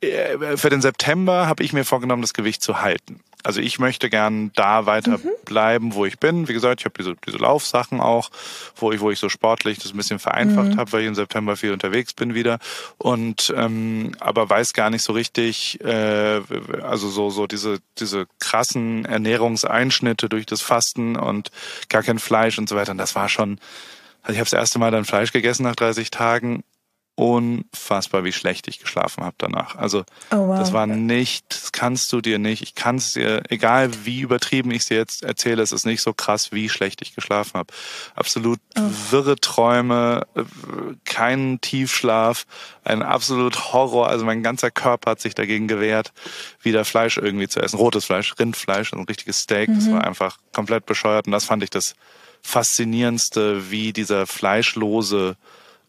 äh, 0.00 0.56
für 0.56 0.70
den 0.70 0.80
September 0.80 1.46
habe 1.46 1.62
ich 1.62 1.74
mir 1.74 1.84
vorgenommen, 1.84 2.22
das 2.22 2.32
Gewicht 2.32 2.62
zu 2.62 2.80
halten. 2.80 3.20
Also 3.42 3.60
ich 3.60 3.78
möchte 3.78 4.10
gern 4.10 4.52
da 4.54 4.86
weiter 4.86 5.18
mhm. 5.18 5.30
bleiben, 5.44 5.94
wo 5.94 6.04
ich 6.04 6.18
bin. 6.18 6.48
Wie 6.48 6.52
gesagt, 6.52 6.80
ich 6.80 6.84
habe 6.84 6.94
diese, 6.98 7.14
diese 7.26 7.38
Laufsachen 7.38 8.00
auch, 8.00 8.30
wo 8.76 8.92
ich, 8.92 9.00
wo 9.00 9.10
ich 9.10 9.18
so 9.18 9.28
sportlich 9.28 9.78
das 9.78 9.92
ein 9.92 9.96
bisschen 9.96 10.18
vereinfacht 10.18 10.74
mhm. 10.74 10.76
habe, 10.76 10.92
weil 10.92 11.00
ich 11.02 11.08
im 11.08 11.14
September 11.14 11.56
viel 11.56 11.72
unterwegs 11.72 12.12
bin 12.12 12.34
wieder. 12.34 12.58
Und 12.98 13.52
ähm, 13.56 14.12
aber 14.20 14.48
weiß 14.48 14.72
gar 14.72 14.90
nicht 14.90 15.02
so 15.02 15.12
richtig, 15.12 15.80
äh, 15.82 16.40
also 16.82 17.08
so, 17.08 17.30
so 17.30 17.46
diese, 17.46 17.78
diese 17.98 18.26
krassen 18.38 19.04
Ernährungseinschnitte 19.04 20.28
durch 20.28 20.46
das 20.46 20.60
Fasten 20.60 21.16
und 21.16 21.50
gar 21.88 22.02
kein 22.02 22.18
Fleisch 22.18 22.58
und 22.58 22.68
so 22.68 22.76
weiter. 22.76 22.92
Und 22.92 22.98
das 22.98 23.14
war 23.14 23.28
schon, 23.28 23.58
also 24.22 24.32
ich 24.34 24.38
habe 24.38 24.50
das 24.50 24.58
erste 24.58 24.78
Mal 24.78 24.90
dann 24.90 25.04
Fleisch 25.04 25.32
gegessen 25.32 25.62
nach 25.62 25.76
30 25.76 26.10
Tagen 26.10 26.62
unfassbar, 27.20 28.24
wie 28.24 28.32
schlecht 28.32 28.66
ich 28.66 28.78
geschlafen 28.78 29.22
habe 29.22 29.34
danach. 29.36 29.76
Also 29.76 30.04
oh, 30.30 30.48
wow. 30.48 30.58
das 30.58 30.72
war 30.72 30.86
nicht, 30.86 31.44
das 31.50 31.70
kannst 31.70 32.10
du 32.14 32.22
dir 32.22 32.38
nicht. 32.38 32.62
Ich 32.62 32.74
kann 32.74 32.96
es 32.96 33.12
dir, 33.12 33.42
egal 33.50 33.90
wie 34.06 34.22
übertrieben 34.22 34.70
ich 34.70 34.78
es 34.78 34.86
dir 34.86 34.96
jetzt 34.96 35.22
erzähle, 35.22 35.62
es 35.62 35.70
ist 35.70 35.84
nicht 35.84 36.00
so 36.00 36.14
krass, 36.14 36.50
wie 36.50 36.70
schlecht 36.70 37.02
ich 37.02 37.14
geschlafen 37.14 37.58
habe. 37.58 37.74
Absolut 38.14 38.58
oh. 38.78 38.80
wirre 39.10 39.36
Träume, 39.36 40.26
keinen 41.04 41.60
Tiefschlaf, 41.60 42.46
ein 42.84 43.02
absolut 43.02 43.74
Horror. 43.74 44.08
Also 44.08 44.24
mein 44.24 44.42
ganzer 44.42 44.70
Körper 44.70 45.10
hat 45.10 45.20
sich 45.20 45.34
dagegen 45.34 45.68
gewehrt, 45.68 46.14
wieder 46.62 46.86
Fleisch 46.86 47.18
irgendwie 47.18 47.48
zu 47.48 47.60
essen. 47.60 47.76
Rotes 47.76 48.06
Fleisch, 48.06 48.34
Rindfleisch, 48.38 48.94
ein 48.94 49.04
richtiges 49.04 49.40
Steak. 49.40 49.68
Mhm. 49.68 49.74
Das 49.74 49.92
war 49.92 50.04
einfach 50.04 50.38
komplett 50.54 50.86
bescheuert. 50.86 51.26
Und 51.26 51.32
das 51.32 51.44
fand 51.44 51.62
ich 51.62 51.70
das 51.70 51.96
Faszinierendste, 52.40 53.70
wie 53.70 53.92
dieser 53.92 54.26
fleischlose 54.26 55.36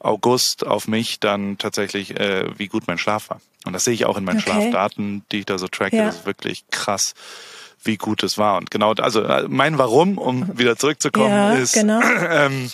August 0.04 0.66
auf 0.66 0.88
mich 0.88 1.20
dann 1.20 1.58
tatsächlich, 1.58 2.20
äh, 2.20 2.48
wie 2.58 2.68
gut 2.68 2.88
mein 2.88 2.98
Schlaf 2.98 3.30
war. 3.30 3.42
Und 3.66 3.74
das 3.74 3.84
sehe 3.84 3.94
ich 3.94 4.06
auch 4.06 4.18
in 4.18 4.24
meinen 4.24 4.40
okay. 4.40 4.52
Schlafdaten, 4.52 5.24
die 5.32 5.40
ich 5.40 5.46
da 5.46 5.58
so 5.58 5.68
tracke. 5.68 5.98
Ja. 5.98 6.06
Das 6.06 6.18
ist 6.18 6.26
wirklich 6.26 6.66
krass, 6.72 7.14
wie 7.84 7.98
gut 7.98 8.24
es 8.24 8.38
war. 8.38 8.58
Und 8.58 8.72
genau, 8.72 8.94
also 8.94 9.22
äh, 9.22 9.46
mein 9.48 9.78
Warum, 9.78 10.18
um 10.18 10.58
wieder 10.58 10.78
zurückzukommen, 10.78 11.30
ja, 11.30 11.54
ist, 11.54 11.74
genau. 11.74 12.02
ähm, 12.30 12.70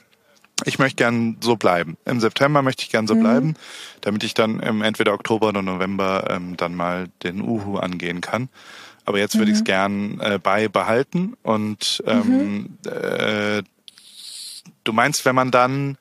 ich 0.65 0.79
möchte 0.79 0.95
gern 0.95 1.37
so 1.41 1.55
bleiben. 1.55 1.97
Im 2.05 2.19
September 2.19 2.61
möchte 2.61 2.83
ich 2.83 2.89
gern 2.89 3.07
so 3.07 3.15
mhm. 3.15 3.19
bleiben, 3.19 3.53
damit 4.01 4.23
ich 4.23 4.33
dann 4.33 4.59
im 4.59 4.81
entweder 4.81 5.13
Oktober 5.13 5.49
oder 5.49 5.61
November 5.61 6.27
ähm, 6.29 6.57
dann 6.57 6.75
mal 6.75 7.07
den 7.23 7.41
Uhu 7.41 7.77
angehen 7.77 8.21
kann. 8.21 8.49
Aber 9.05 9.19
jetzt 9.19 9.35
würde 9.35 9.47
mhm. 9.47 9.53
ich 9.53 9.59
es 9.59 9.63
gern 9.63 10.19
äh, 10.19 10.39
beibehalten. 10.41 11.35
Und 11.43 12.03
ähm, 12.05 12.77
mhm. 12.83 12.91
äh, 12.91 13.63
du 14.83 14.93
meinst, 14.93 15.25
wenn 15.25 15.35
man 15.35 15.51
dann 15.51 15.97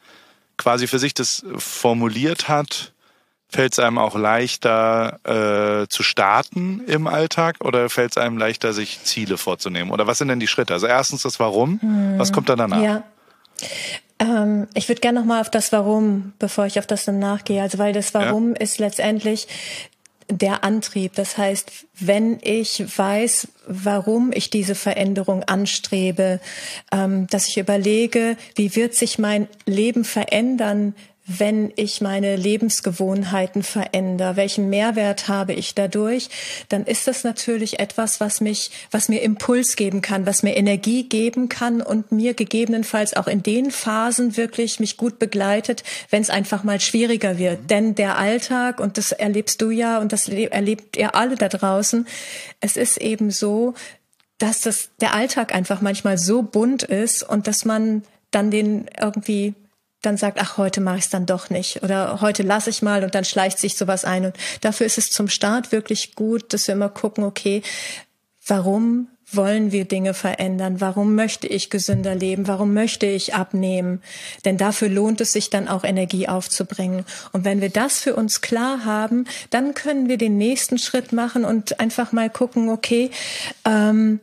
quasi 0.57 0.87
für 0.87 0.99
sich 0.99 1.15
das 1.15 1.45
formuliert 1.57 2.49
hat, 2.49 2.93
fällt 3.49 3.73
es 3.73 3.79
einem 3.79 3.99
auch 3.99 4.17
leichter 4.17 5.21
äh, 5.25 5.89
zu 5.89 6.03
starten 6.03 6.83
im 6.87 7.07
Alltag 7.07 7.57
oder 7.61 7.89
fällt 7.89 8.13
es 8.13 8.19
einem 8.19 8.39
leichter, 8.39 8.73
sich 8.73 9.03
Ziele 9.05 9.39
vorzunehmen? 9.39 9.93
Oder 9.93 10.07
was 10.07 10.19
sind 10.19 10.29
denn 10.29 10.41
die 10.41 10.49
Schritte? 10.49 10.75
Also 10.75 10.87
erstens 10.87 11.23
das 11.23 11.39
Warum, 11.39 11.81
hm, 11.81 12.19
was 12.19 12.33
kommt 12.33 12.49
dann 12.49 12.59
danach? 12.59 12.83
Ja. 12.83 13.05
Ähm, 14.19 14.67
ich 14.75 14.89
würde 14.89 15.01
gerne 15.01 15.21
nochmal 15.21 15.41
auf 15.41 15.51
das 15.51 15.73
Warum, 15.73 16.33
bevor 16.39 16.67
ich 16.67 16.79
auf 16.79 16.87
das 16.87 17.05
dann 17.05 17.19
nachgehe. 17.19 17.63
Also 17.63 17.79
weil 17.79 17.93
das 17.93 18.15
Warum 18.15 18.51
ja. 18.55 18.61
ist 18.61 18.79
letztendlich 18.79 19.47
der 20.29 20.65
Antrieb. 20.65 21.15
Das 21.15 21.39
heißt, 21.39 21.71
wenn 21.99 22.39
ich 22.43 22.85
weiß, 22.97 23.49
warum 23.67 24.33
ich 24.33 24.51
diese 24.51 24.75
Veränderung 24.75 25.43
anstrebe, 25.45 26.41
ähm, 26.93 27.27
dass 27.29 27.49
ich 27.49 27.59
überlege, 27.59 28.37
wie 28.55 28.75
wird 28.77 28.95
sich 28.95 29.19
mein 29.19 29.49
Leben 29.67 30.05
verändern, 30.05 30.95
wenn 31.27 31.73
ich 31.75 32.01
meine 32.01 32.37
Lebensgewohnheiten 32.37 33.65
verändere, 33.65 34.37
welchen 34.37 34.71
Mehrwert 34.71 35.27
habe 35.27 35.55
ich 35.55 35.75
dadurch, 35.75 36.29
dann 36.69 36.85
ist 36.85 37.09
das 37.09 37.25
natürlich 37.25 37.81
etwas, 37.81 38.21
was 38.21 38.41
mich, 38.41 38.71
was 38.93 39.09
mir 39.09 39.23
Impuls 39.23 39.75
geben 39.75 40.03
kann, 40.03 40.25
was 40.25 40.45
mir 40.45 40.57
Energie 40.57 41.09
geben 41.09 41.49
kann 41.49 41.83
und 41.83 42.13
mir 42.13 42.35
gegebenenfalls 42.35 43.17
auch 43.17 43.27
in 43.27 43.43
den 43.43 43.73
Phasen 43.73 44.37
wirklich 44.37 44.79
mich 44.79 44.97
gut 44.97 45.19
begleitet, 45.19 45.83
wenn 46.11 46.23
es 46.23 46.31
einfach 46.31 46.63
mal 46.63 46.81
schwieriger 46.81 47.39
wird. 47.39 47.63
Mhm. 47.63 47.67
Denn 47.67 47.95
der 47.97 48.19
Alltag, 48.19 48.79
und 48.79 48.97
das 48.97 49.11
erlebst 49.11 49.61
du 49.61 49.71
ja 49.71 49.99
und 49.99 50.13
das 50.13 50.29
erlebt 50.29 50.97
ihr 50.97 51.17
alle 51.17 51.35
da 51.35 51.49
draußen, 51.49 52.07
es 52.61 52.77
ist 52.77 52.99
eben 52.99 53.33
so, 53.33 53.75
dass 54.39 54.61
das, 54.61 54.91
der 55.01 55.15
Alltag 55.15 55.53
einfach 55.55 55.81
manchmal 55.81 56.19
so 56.19 56.43
bunt 56.43 56.85
ist 56.85 57.23
und 57.23 57.49
dass 57.49 57.65
man 57.65 58.05
dann 58.31 58.51
den 58.51 58.87
irgendwie 59.01 59.55
dann 60.07 60.17
sagt, 60.17 60.39
ach, 60.41 60.57
heute 60.57 60.81
mache 60.81 60.99
ich 60.99 61.05
es 61.05 61.11
dann 61.11 61.27
doch 61.27 61.51
nicht 61.51 61.83
oder 61.83 62.21
heute 62.21 62.43
lasse 62.43 62.71
ich 62.71 62.83
mal 62.83 63.05
und 63.05 63.15
dann 63.15 63.25
schleicht 63.25 63.59
sich 63.59 63.77
sowas 63.77 64.05
ein. 64.05 64.27
Und 64.27 64.37
dafür 64.61 64.87
ist 64.87 64.99
es 64.99 65.11
zum 65.11 65.29
Start 65.29 65.73
wirklich 65.73 66.15
gut, 66.15 66.53
dass 66.53 66.67
wir 66.69 66.75
immer 66.75 66.89
gucken, 66.89 67.25
okay, 67.25 67.63
warum 68.47 69.09
wollen 69.33 69.73
wir 69.73 69.85
Dinge 69.85 70.15
verändern? 70.15 70.81
Warum 70.81 71.17
möchte 71.17 71.49
ich 71.49 71.69
gesünder 71.69 72.15
leben? 72.15 72.47
Warum 72.47 72.75
möchte 72.75 73.07
ich 73.07 73.35
abnehmen? 73.35 74.01
Denn 74.45 74.57
dafür 74.57 74.89
lohnt 74.89 75.21
es 75.21 75.33
sich 75.33 75.51
dann 75.51 75.67
auch 75.67 75.83
Energie 75.83 76.29
aufzubringen. 76.29 77.05
Und 77.33 77.45
wenn 77.45 77.61
wir 77.61 77.71
das 77.71 77.99
für 77.99 78.15
uns 78.15 78.41
klar 78.41 78.85
haben, 78.85 79.25
dann 79.51 79.75
können 79.75 80.09
wir 80.09 80.17
den 80.17 80.39
nächsten 80.39 80.79
Schritt 80.79 81.13
machen 81.13 81.45
und 81.45 81.81
einfach 81.81 82.13
mal 82.13 82.31
gucken, 82.31 82.69
okay, 82.69 83.11
ähm, 83.65 84.21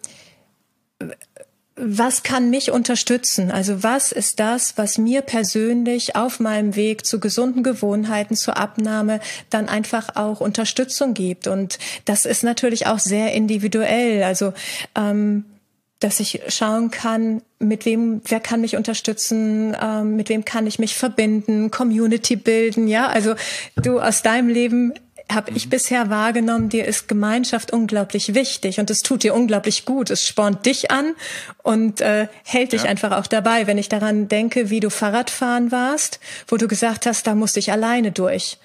was 1.75 2.21
kann 2.21 2.49
mich 2.51 2.71
unterstützen? 2.71 3.49
Also 3.49 3.81
was 3.81 4.11
ist 4.11 4.39
das, 4.39 4.77
was 4.77 4.97
mir 4.97 5.21
persönlich 5.21 6.15
auf 6.15 6.39
meinem 6.39 6.75
Weg 6.75 7.05
zu 7.05 7.19
gesunden 7.19 7.63
Gewohnheiten, 7.63 8.35
zur 8.35 8.57
Abnahme 8.57 9.19
dann 9.49 9.67
einfach 9.67 10.15
auch 10.15 10.39
Unterstützung 10.39 11.13
gibt? 11.13 11.47
Und 11.47 11.79
das 12.05 12.25
ist 12.25 12.43
natürlich 12.43 12.85
auch 12.85 12.99
sehr 12.99 13.33
individuell. 13.33 14.23
Also 14.23 14.53
ähm, 14.95 15.45
dass 16.03 16.19
ich 16.19 16.41
schauen 16.49 16.91
kann, 16.91 17.41
mit 17.59 17.85
wem, 17.85 18.21
wer 18.25 18.41
kann 18.41 18.61
mich 18.61 18.75
unterstützen, 18.75 19.75
ähm, 19.81 20.17
mit 20.17 20.27
wem 20.27 20.43
kann 20.43 20.67
ich 20.67 20.77
mich 20.77 20.95
verbinden, 20.95 21.71
Community 21.71 22.35
bilden, 22.35 22.89
ja. 22.89 23.07
Also 23.07 23.35
du 23.77 23.99
aus 23.99 24.21
deinem 24.21 24.49
Leben 24.49 24.93
habe 25.31 25.51
ich 25.51 25.65
mhm. 25.65 25.69
bisher 25.71 26.09
wahrgenommen, 26.09 26.69
dir 26.69 26.85
ist 26.85 27.07
Gemeinschaft 27.07 27.71
unglaublich 27.71 28.33
wichtig 28.33 28.79
und 28.79 28.89
es 28.89 29.01
tut 29.01 29.23
dir 29.23 29.33
unglaublich 29.33 29.85
gut. 29.85 30.09
Es 30.09 30.25
spornt 30.25 30.65
dich 30.65 30.91
an 30.91 31.15
und 31.61 32.01
äh, 32.01 32.27
hält 32.43 32.73
dich 32.73 32.83
ja. 32.83 32.89
einfach 32.89 33.11
auch 33.11 33.27
dabei. 33.27 33.67
Wenn 33.67 33.77
ich 33.77 33.89
daran 33.89 34.27
denke, 34.27 34.69
wie 34.69 34.79
du 34.79 34.89
Fahrradfahren 34.89 35.71
warst, 35.71 36.19
wo 36.47 36.57
du 36.57 36.67
gesagt 36.67 37.05
hast, 37.05 37.27
da 37.27 37.35
musste 37.35 37.59
ich 37.59 37.71
alleine 37.71 38.11
durch 38.11 38.57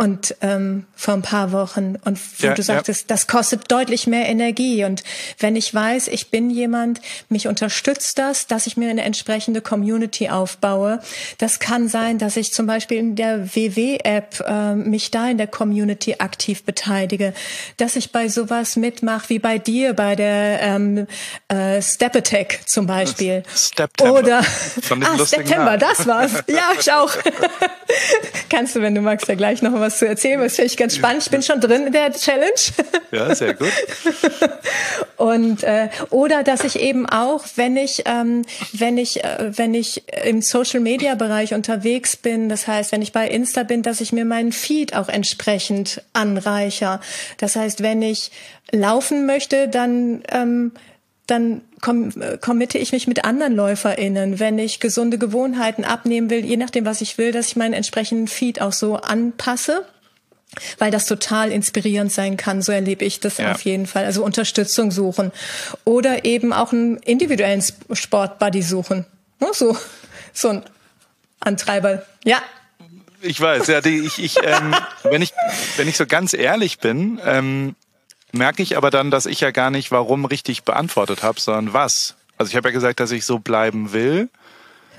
und 0.00 0.36
ähm, 0.42 0.86
vor 0.94 1.14
ein 1.14 1.22
paar 1.22 1.50
Wochen 1.50 1.96
und 2.04 2.20
wo 2.40 2.46
ja, 2.46 2.54
du 2.54 2.62
sagtest, 2.62 3.02
ja. 3.02 3.06
das 3.08 3.26
kostet 3.26 3.70
deutlich 3.70 4.06
mehr 4.06 4.28
Energie 4.28 4.84
und 4.84 5.02
wenn 5.40 5.56
ich 5.56 5.74
weiß, 5.74 6.06
ich 6.06 6.30
bin 6.30 6.50
jemand, 6.50 7.00
mich 7.28 7.48
unterstützt 7.48 8.16
das, 8.16 8.46
dass 8.46 8.68
ich 8.68 8.76
mir 8.76 8.90
eine 8.90 9.02
entsprechende 9.02 9.60
Community 9.60 10.28
aufbaue. 10.28 11.00
Das 11.38 11.58
kann 11.58 11.88
sein, 11.88 12.18
dass 12.18 12.36
ich 12.36 12.52
zum 12.52 12.66
Beispiel 12.66 12.98
in 12.98 13.16
der 13.16 13.56
WW-App 13.56 14.44
äh, 14.46 14.74
mich 14.76 15.10
da 15.10 15.28
in 15.28 15.36
der 15.36 15.48
Community 15.48 16.14
aktiv 16.20 16.62
beteilige, 16.62 17.34
dass 17.76 17.96
ich 17.96 18.12
bei 18.12 18.28
sowas 18.28 18.76
mitmache 18.76 19.28
wie 19.30 19.40
bei 19.40 19.58
dir 19.58 19.94
bei 19.94 20.14
der 20.14 20.62
ähm, 20.62 21.08
äh, 21.48 21.82
Step 21.82 22.14
Attack 22.14 22.60
zum 22.66 22.86
Beispiel 22.86 23.42
September. 23.52 24.16
oder 24.16 24.38
ah 24.40 25.24
September, 25.24 25.76
das 25.76 26.06
war's. 26.06 26.44
Ja, 26.46 26.70
ich 26.78 26.92
auch. 26.92 27.12
Kannst 28.48 28.76
du, 28.76 28.80
wenn 28.80 28.94
du 28.94 29.00
magst, 29.00 29.26
ja 29.26 29.34
gleich 29.34 29.60
noch 29.60 29.72
was 29.72 29.87
was 29.88 29.98
zu 29.98 30.06
erzählen. 30.06 30.40
Das 30.40 30.56
finde 30.56 30.66
ich 30.66 30.76
ganz 30.76 30.94
spannend. 30.94 31.22
Ich 31.22 31.30
bin 31.30 31.42
schon 31.42 31.60
drin 31.60 31.86
in 31.86 31.92
der 31.92 32.12
Challenge. 32.12 32.52
Ja, 33.10 33.34
sehr 33.34 33.54
gut. 33.54 33.72
Und 35.16 35.62
äh, 35.62 35.88
oder 36.10 36.42
dass 36.42 36.62
ich 36.62 36.78
eben 36.78 37.08
auch, 37.08 37.44
wenn 37.56 37.78
ich 37.78 38.02
ähm, 38.04 38.44
wenn 38.74 38.98
ich 38.98 39.24
äh, 39.24 39.50
wenn 39.56 39.72
ich 39.72 40.02
im 40.24 40.42
Social 40.42 40.80
Media 40.80 41.14
Bereich 41.14 41.54
unterwegs 41.54 42.16
bin, 42.16 42.50
das 42.50 42.66
heißt, 42.66 42.92
wenn 42.92 43.00
ich 43.00 43.12
bei 43.12 43.26
Insta 43.26 43.62
bin, 43.62 43.82
dass 43.82 44.02
ich 44.02 44.12
mir 44.12 44.26
meinen 44.26 44.52
Feed 44.52 44.94
auch 44.94 45.08
entsprechend 45.08 46.02
anreicher. 46.12 47.00
Das 47.38 47.56
heißt, 47.56 47.82
wenn 47.82 48.02
ich 48.02 48.30
laufen 48.72 49.24
möchte, 49.24 49.68
dann 49.68 50.22
ähm, 50.30 50.72
dann 51.28 51.62
committe 51.80 52.78
ich 52.78 52.92
mich 52.92 53.06
mit 53.06 53.24
anderen 53.24 53.54
LäuferInnen, 53.54 54.40
wenn 54.40 54.58
ich 54.58 54.80
gesunde 54.80 55.18
Gewohnheiten 55.18 55.84
abnehmen 55.84 56.30
will, 56.30 56.44
je 56.44 56.56
nachdem, 56.56 56.84
was 56.84 57.00
ich 57.00 57.18
will, 57.18 57.32
dass 57.32 57.48
ich 57.48 57.56
meinen 57.56 57.74
entsprechenden 57.74 58.26
Feed 58.26 58.60
auch 58.60 58.72
so 58.72 58.96
anpasse 58.96 59.84
weil 60.78 60.90
das 60.90 61.06
total 61.06 61.52
inspirierend 61.52 62.12
sein 62.12 62.36
kann. 62.36 62.62
So 62.62 62.72
erlebe 62.72 63.04
ich 63.04 63.20
das 63.20 63.38
ja. 63.38 63.52
auf 63.52 63.60
jeden 63.62 63.86
Fall. 63.86 64.04
Also 64.04 64.24
Unterstützung 64.24 64.90
suchen 64.90 65.32
oder 65.84 66.24
eben 66.24 66.52
auch 66.52 66.72
einen 66.72 66.96
individuellen 66.98 67.62
Sportbuddy 67.92 68.62
suchen. 68.62 69.04
So, 69.52 69.76
so 70.32 70.48
ein 70.48 70.62
Antreiber. 71.40 72.02
Ja. 72.24 72.42
Ich 73.20 73.40
weiß, 73.40 73.66
ja, 73.66 73.80
die, 73.80 73.98
ich, 73.98 74.18
ich, 74.22 74.36
ähm, 74.42 74.74
wenn 75.02 75.22
ich, 75.22 75.32
wenn 75.76 75.88
ich 75.88 75.96
so 75.96 76.06
ganz 76.06 76.34
ehrlich 76.34 76.78
bin, 76.78 77.20
ähm, 77.24 77.74
merke 78.32 78.62
ich 78.62 78.76
aber 78.76 78.90
dann, 78.90 79.10
dass 79.10 79.26
ich 79.26 79.40
ja 79.40 79.50
gar 79.50 79.70
nicht 79.70 79.90
warum 79.90 80.24
richtig 80.24 80.64
beantwortet 80.64 81.22
habe, 81.22 81.40
sondern 81.40 81.72
was. 81.72 82.16
Also 82.36 82.50
ich 82.50 82.56
habe 82.56 82.68
ja 82.68 82.72
gesagt, 82.72 83.00
dass 83.00 83.10
ich 83.10 83.24
so 83.24 83.38
bleiben 83.38 83.92
will. 83.92 84.28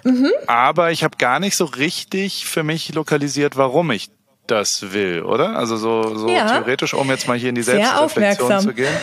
Mhm. 0.04 0.32
Aber 0.48 0.92
ich 0.92 1.04
habe 1.04 1.18
gar 1.18 1.40
nicht 1.40 1.56
so 1.56 1.66
richtig 1.66 2.46
für 2.46 2.64
mich 2.64 2.94
lokalisiert, 2.94 3.58
warum 3.58 3.92
ich 3.92 4.10
das 4.48 4.92
will, 4.92 5.22
oder? 5.22 5.58
Also 5.58 5.78
so, 5.78 6.16
so 6.18 6.30
ja. 6.30 6.48
theoretisch, 6.48 6.94
um 6.94 7.10
jetzt 7.10 7.28
mal 7.28 7.38
hier 7.38 7.50
in 7.50 7.56
die 7.56 7.62
Selbstreflexion 7.62 8.60
zu 8.62 8.74
gehen, 8.74 8.96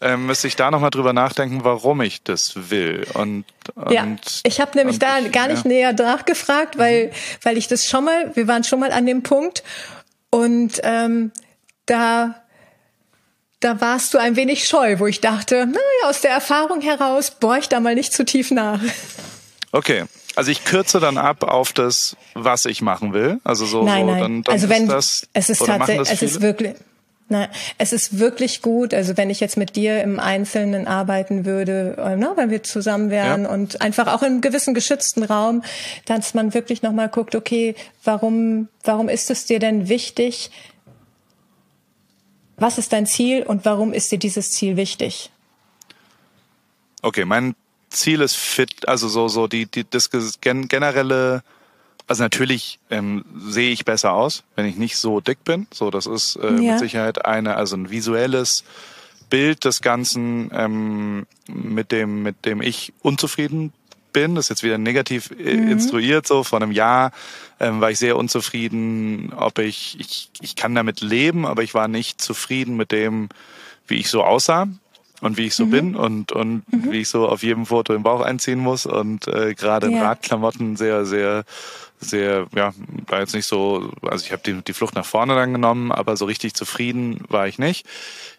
ähm, 0.00 0.26
müsste 0.26 0.48
ich 0.48 0.56
da 0.56 0.70
nochmal 0.70 0.90
drüber 0.90 1.12
nachdenken, 1.12 1.64
warum 1.64 2.00
ich 2.00 2.22
das 2.22 2.70
will. 2.70 3.06
Und, 3.14 3.44
und 3.74 3.92
ja, 3.92 4.06
ich 4.44 4.60
habe 4.60 4.76
nämlich 4.76 4.98
da 4.98 5.18
ich, 5.18 5.32
gar 5.32 5.48
nicht 5.48 5.64
ja. 5.64 5.68
näher 5.68 5.92
nachgefragt, 5.92 6.78
weil, 6.78 7.06
mhm. 7.06 7.12
weil 7.42 7.56
ich 7.58 7.68
das 7.68 7.86
schon 7.86 8.04
mal, 8.04 8.34
wir 8.34 8.48
waren 8.48 8.64
schon 8.64 8.80
mal 8.80 8.92
an 8.92 9.06
dem 9.06 9.22
Punkt 9.22 9.62
und 10.30 10.80
ähm, 10.82 11.32
da 11.86 12.42
da 13.60 13.80
warst 13.80 14.14
du 14.14 14.18
ein 14.18 14.36
wenig 14.36 14.66
scheu, 14.66 14.98
wo 14.98 15.06
ich 15.06 15.20
dachte, 15.20 15.66
naja, 15.66 16.08
aus 16.08 16.22
der 16.22 16.30
Erfahrung 16.30 16.80
heraus 16.80 17.30
bohr 17.30 17.58
ich 17.58 17.68
da 17.68 17.78
mal 17.80 17.94
nicht 17.94 18.12
zu 18.12 18.24
tief 18.24 18.50
nach. 18.50 18.80
Okay. 19.72 20.04
Also 20.36 20.50
ich 20.50 20.64
kürze 20.64 21.00
dann 21.00 21.18
ab 21.18 21.42
auf 21.42 21.72
das, 21.72 22.16
was 22.34 22.64
ich 22.64 22.82
machen 22.82 23.12
will. 23.12 23.40
Also 23.44 23.66
so, 23.66 23.84
nein, 23.84 24.06
so 24.06 24.10
nein. 24.10 24.20
dann, 24.20 24.42
dann 24.42 24.52
also 24.52 24.68
wenn 24.68 24.88
das, 24.88 25.28
es 25.32 25.50
ist 25.50 25.64
tatsächlich, 25.64 26.10
es 26.10 26.22
ist 26.22 26.40
wirklich, 26.40 26.74
Nein, 27.32 27.48
es 27.78 27.92
ist 27.92 28.18
wirklich 28.18 28.60
gut. 28.60 28.92
Also 28.92 29.16
wenn 29.16 29.30
ich 29.30 29.38
jetzt 29.38 29.56
mit 29.56 29.76
dir 29.76 30.02
im 30.02 30.18
Einzelnen 30.18 30.88
arbeiten 30.88 31.44
würde, 31.44 31.96
äh, 31.96 32.16
ne, 32.16 32.32
wenn 32.34 32.50
wir 32.50 32.64
zusammen 32.64 33.08
wären 33.10 33.44
ja. 33.44 33.50
und 33.50 33.80
einfach 33.80 34.08
auch 34.08 34.22
in 34.22 34.32
einem 34.32 34.40
gewissen 34.40 34.74
geschützten 34.74 35.22
Raum, 35.22 35.62
dass 36.06 36.34
man 36.34 36.54
wirklich 36.54 36.82
nochmal 36.82 37.08
guckt, 37.08 37.36
okay, 37.36 37.76
warum, 38.02 38.66
warum 38.82 39.08
ist 39.08 39.30
es 39.30 39.46
dir 39.46 39.60
denn 39.60 39.88
wichtig, 39.88 40.50
was 42.60 42.78
ist 42.78 42.92
dein 42.92 43.06
Ziel 43.06 43.42
und 43.42 43.64
warum 43.64 43.92
ist 43.92 44.12
dir 44.12 44.18
dieses 44.18 44.52
Ziel 44.52 44.76
wichtig? 44.76 45.30
Okay, 47.02 47.24
mein 47.24 47.54
Ziel 47.88 48.20
ist 48.20 48.36
fit, 48.36 48.88
also 48.88 49.08
so 49.08 49.28
so 49.28 49.46
die 49.46 49.66
die 49.66 49.88
das 49.88 50.10
generelle 50.40 51.42
also 52.10 52.24
natürlich 52.24 52.80
ähm, 52.90 53.24
sehe 53.38 53.70
ich 53.70 53.84
besser 53.84 54.12
aus, 54.12 54.42
wenn 54.56 54.66
ich 54.66 54.74
nicht 54.74 54.96
so 54.96 55.20
dick 55.20 55.44
bin. 55.44 55.68
So, 55.72 55.92
das 55.92 56.06
ist 56.06 56.34
äh, 56.42 56.54
ja. 56.60 56.72
mit 56.72 56.80
Sicherheit 56.80 57.24
eine, 57.24 57.54
also 57.54 57.76
ein 57.76 57.88
visuelles 57.88 58.64
Bild 59.30 59.64
des 59.64 59.80
Ganzen, 59.80 60.50
ähm, 60.52 61.28
mit 61.46 61.92
dem 61.92 62.24
mit 62.24 62.44
dem 62.44 62.62
ich 62.62 62.92
unzufrieden 63.00 63.72
bin. 64.12 64.34
Das 64.34 64.46
ist 64.46 64.48
jetzt 64.50 64.62
wieder 64.62 64.78
negativ 64.78 65.30
äh, 65.30 65.56
mhm. 65.56 65.72
instruiert. 65.72 66.26
So 66.26 66.44
vor 66.44 66.60
einem 66.60 66.72
Jahr 66.72 67.12
ähm, 67.58 67.80
war 67.80 67.90
ich 67.90 67.98
sehr 67.98 68.16
unzufrieden, 68.16 69.32
ob 69.36 69.58
ich, 69.58 69.98
ich, 70.00 70.30
ich 70.40 70.56
kann 70.56 70.74
damit 70.74 71.00
leben, 71.00 71.46
aber 71.46 71.62
ich 71.62 71.74
war 71.74 71.88
nicht 71.88 72.20
zufrieden 72.20 72.76
mit 72.76 72.92
dem, 72.92 73.28
wie 73.86 73.96
ich 73.96 74.10
so 74.10 74.22
aussah 74.22 74.68
und 75.20 75.36
wie 75.36 75.46
ich 75.46 75.54
so 75.54 75.66
mhm. 75.66 75.70
bin 75.70 75.96
und, 75.96 76.32
und 76.32 76.62
mhm. 76.72 76.92
wie 76.92 77.00
ich 77.00 77.08
so 77.08 77.28
auf 77.28 77.42
jedem 77.42 77.66
Foto 77.66 77.94
im 77.94 78.02
Bauch 78.02 78.20
einziehen 78.20 78.58
muss 78.58 78.86
und 78.86 79.28
äh, 79.28 79.54
gerade 79.54 79.88
in 79.88 79.94
ja. 79.94 80.02
Radklamotten 80.02 80.76
sehr, 80.76 81.04
sehr, 81.04 81.44
sehr, 82.00 82.46
ja, 82.54 82.72
war 83.06 83.20
jetzt 83.20 83.34
nicht 83.34 83.46
so, 83.46 83.92
also 84.02 84.24
ich 84.24 84.32
habe 84.32 84.42
die, 84.44 84.62
die 84.62 84.72
Flucht 84.72 84.94
nach 84.94 85.04
vorne 85.04 85.34
dann 85.34 85.52
genommen, 85.52 85.92
aber 85.92 86.16
so 86.16 86.24
richtig 86.24 86.54
zufrieden 86.54 87.24
war 87.28 87.46
ich 87.46 87.58
nicht. 87.58 87.86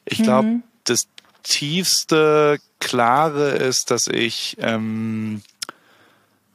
Ich 0.05 0.23
glaube, 0.23 0.47
mhm. 0.47 0.63
das 0.85 1.07
tiefste 1.43 2.59
Klare 2.79 3.51
ist, 3.51 3.91
dass 3.91 4.07
ich 4.07 4.57
ähm, 4.59 5.41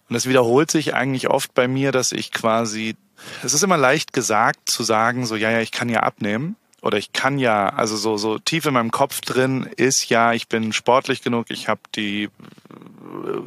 und 0.09 0.17
es 0.17 0.29
wiederholt 0.29 0.71
sich 0.71 0.95
eigentlich 0.95 1.29
oft 1.29 1.55
bei 1.55 1.69
mir, 1.69 1.93
dass 1.93 2.13
ich 2.13 2.33
quasi, 2.33 2.97
es 3.43 3.55
ist 3.55 3.63
immer 3.63 3.77
leicht 3.77 4.13
gesagt 4.13 4.69
zu 4.69 4.83
sagen, 4.83 5.27
so, 5.27 5.37
ja, 5.37 5.51
ja, 5.51 5.61
ich 5.61 5.73
kann 5.73 5.89
ja 5.89 6.01
abnehmen. 6.01 6.57
oder 6.83 6.99
ich 6.99 7.13
kann 7.13 7.39
ja, 7.39 7.69
also 7.71 7.97
so, 7.97 8.17
so 8.17 8.39
tief 8.39 8.67
in 8.67 8.75
meinem 8.75 8.93
Kopf 8.93 9.21
drin 9.21 9.69
ist 9.77 10.09
ja, 10.09 10.33
ich 10.33 10.47
bin 10.49 10.73
sportlich 10.73 11.23
genug, 11.23 11.47
ich 11.51 11.69
habe 11.69 11.81
die 11.97 12.25
äh, 12.25 12.29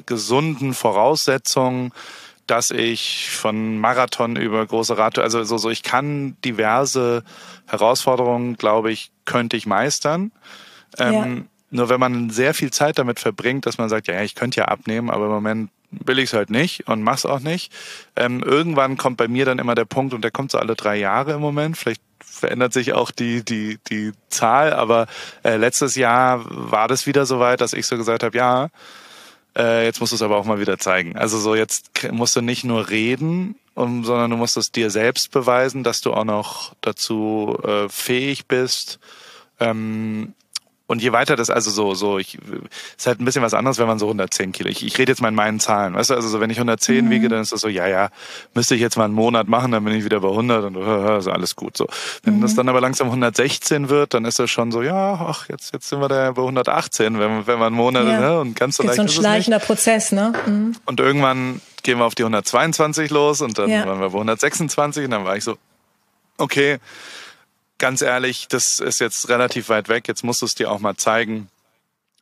gesunden 0.06 0.74
Voraussetzungen, 0.74 1.94
dass 2.48 2.72
ich 2.72 3.30
von 3.30 3.78
Marathon 3.78 4.36
über 4.36 4.66
große 4.66 4.98
Radtour, 4.98 5.24
also 5.24 5.44
so, 5.44 5.58
so 5.58 5.70
ich 5.70 5.84
kann 5.84 6.36
diverse 6.44 7.24
Herausforderungen, 7.68 8.58
glaube 8.58 8.92
ich, 8.92 9.12
könnte 9.26 9.56
ich 9.56 9.68
meistern. 9.68 10.32
Ähm, 10.98 11.14
ja. 11.14 11.44
Nur 11.72 11.90
wenn 11.90 12.00
man 12.00 12.30
sehr 12.30 12.54
viel 12.54 12.72
Zeit 12.72 12.98
damit 12.98 13.20
verbringt, 13.20 13.66
dass 13.66 13.78
man 13.78 13.90
sagt, 13.90 14.08
ja, 14.08 14.22
ich 14.22 14.36
könnte 14.36 14.62
ja 14.62 14.66
abnehmen, 14.66 15.10
aber 15.10 15.26
im 15.26 15.32
Moment 15.32 15.70
will 15.92 16.20
ich 16.20 16.26
es 16.26 16.34
halt 16.34 16.50
nicht 16.50 16.88
und 16.88 17.02
mach's 17.04 17.26
auch 17.26 17.40
nicht. 17.40 17.72
Ähm, 18.16 18.44
irgendwann 18.44 18.98
kommt 18.98 19.18
bei 19.18 19.28
mir 19.28 19.46
dann 19.46 19.60
immer 19.60 19.76
der 19.76 19.86
Punkt, 19.86 20.14
und 20.14 20.24
der 20.24 20.32
kommt 20.32 20.52
so 20.52 20.58
alle 20.58 20.76
drei 20.76 20.98
Jahre 20.98 21.34
im 21.34 21.42
Moment, 21.42 21.78
vielleicht 21.78 22.02
verändert 22.24 22.74
sich 22.74 22.94
auch 22.94 23.12
die, 23.12 23.44
die, 23.44 23.80
die 23.90 24.12
Zahl, 24.30 24.74
aber 24.74 25.08
äh, 25.44 25.58
letztes 25.58 25.96
Jahr 25.96 26.44
war 26.48 26.88
das 26.88 27.06
wieder 27.06 27.26
so 27.26 27.40
weit, 27.40 27.62
dass 27.62 27.74
ich 27.74 27.86
so 27.86 27.98
gesagt 27.98 28.24
habe, 28.24 28.38
ja, 28.38 28.70
äh, 29.58 29.86
jetzt 29.86 30.00
musst 30.00 30.12
du 30.12 30.16
es 30.16 30.22
aber 30.22 30.38
auch 30.38 30.46
mal 30.46 30.60
wieder 30.60 30.78
zeigen. 30.78 31.18
Also 31.18 31.38
so 31.40 31.56
jetzt 31.56 32.12
musst 32.12 32.36
du 32.36 32.42
nicht 32.42 32.64
nur 32.64 32.90
reden, 32.90 33.56
um, 33.76 34.04
sondern 34.04 34.32
du 34.32 34.38
musst 34.38 34.58
es 34.58 34.72
dir 34.72 34.90
selbst 34.90 35.32
beweisen, 35.32 35.84
dass 35.84 36.02
du 36.02 36.14
auch 36.14 36.24
noch 36.24 36.74
dazu 36.82 37.58
äh, 37.64 37.90
fähig 37.90 38.48
bist, 38.48 39.00
ähm, 39.60 40.34
und 40.90 41.04
je 41.04 41.12
weiter 41.12 41.36
das 41.36 41.52
also 41.52 41.70
so, 41.70 41.94
so, 41.94 42.18
ich, 42.18 42.40
ist 42.98 43.06
halt 43.06 43.22
ein 43.22 43.26
bisschen 43.26 43.44
was 43.44 43.54
anderes, 43.54 43.78
wenn 43.78 43.86
man 43.86 44.00
so 44.00 44.08
110 44.08 44.52
Kilo, 44.54 44.70
ich, 44.70 44.84
ich 44.84 44.98
rede 44.98 45.12
jetzt 45.12 45.22
mal 45.22 45.28
in 45.28 45.36
meinen 45.36 45.60
Zahlen, 45.60 45.94
weißt 45.94 46.10
du, 46.10 46.16
also 46.16 46.28
so, 46.28 46.40
wenn 46.40 46.50
ich 46.50 46.58
110 46.58 47.06
mhm. 47.06 47.10
wiege, 47.12 47.30
dann 47.30 47.42
ist 47.42 47.52
das 47.52 47.62
so, 47.62 47.68
ja, 47.68 47.88
ja, 47.88 48.10
müsste 48.56 48.74
ich 48.74 48.82
jetzt 48.82 48.98
mal 48.98 49.06
einen 49.06 49.14
Monat 49.14 49.48
machen, 49.48 49.72
dann 49.72 49.84
bin 49.84 49.94
ich 49.94 50.04
wieder 50.04 50.20
bei 50.20 50.30
100 50.30 50.64
und 50.64 50.76
ist 51.20 51.28
alles 51.28 51.56
gut, 51.56 51.78
so. 51.78 51.88
Wenn 52.24 52.38
mhm. 52.38 52.42
das 52.42 52.56
dann 52.56 52.68
aber 52.68 52.82
langsam 52.82 53.06
116 53.06 53.90
wird, 53.90 54.16
dann 54.16 54.26
ist 54.26 54.40
das 54.40 54.50
schon 54.50 54.72
so, 54.72 54.82
ja, 54.82 55.14
ach, 55.14 55.48
jetzt, 55.48 55.74
jetzt 55.74 55.90
sind 55.90 56.02
wir 56.02 56.08
da 56.08 56.32
bei 56.32 56.42
118, 56.42 57.20
wenn, 57.20 57.46
wenn 57.46 57.60
man 57.60 57.68
einen 57.68 57.76
Monat, 57.76 58.08
ja. 58.08 58.20
ne, 58.20 58.40
und 58.40 58.56
ganz 58.56 58.78
so 58.78 58.82
leicht 58.82 58.96
so 58.96 59.04
ein 59.04 59.10
schleichender 59.10 59.60
Prozess, 59.60 60.12
ne? 60.12 60.34
Mhm. 60.48 60.76
Und 60.86 61.00
irgendwann 61.00 61.62
gehen 61.84 62.00
wir 62.00 62.06
auf 62.06 62.16
die 62.16 62.24
122 62.24 63.12
los 63.12 63.42
und 63.42 63.60
dann 63.60 63.70
ja. 63.70 63.86
waren 63.86 64.00
wir 64.00 64.10
bei 64.10 64.16
126 64.16 65.06
und 65.06 65.12
dann 65.12 65.24
war 65.24 65.38
ich 65.38 65.44
so, 65.44 65.56
okay, 66.40 66.80
ganz 67.80 68.02
ehrlich, 68.02 68.48
das 68.48 68.80
ist 68.80 69.00
jetzt 69.00 69.30
relativ 69.30 69.70
weit 69.70 69.90
weg. 69.90 70.08
Jetzt 70.08 70.24
musst 70.24 70.42
du 70.42 70.46
es 70.46 70.56
dir 70.56 70.72
auch 70.72 70.80
mal 70.80 70.96
zeigen, 70.96 71.50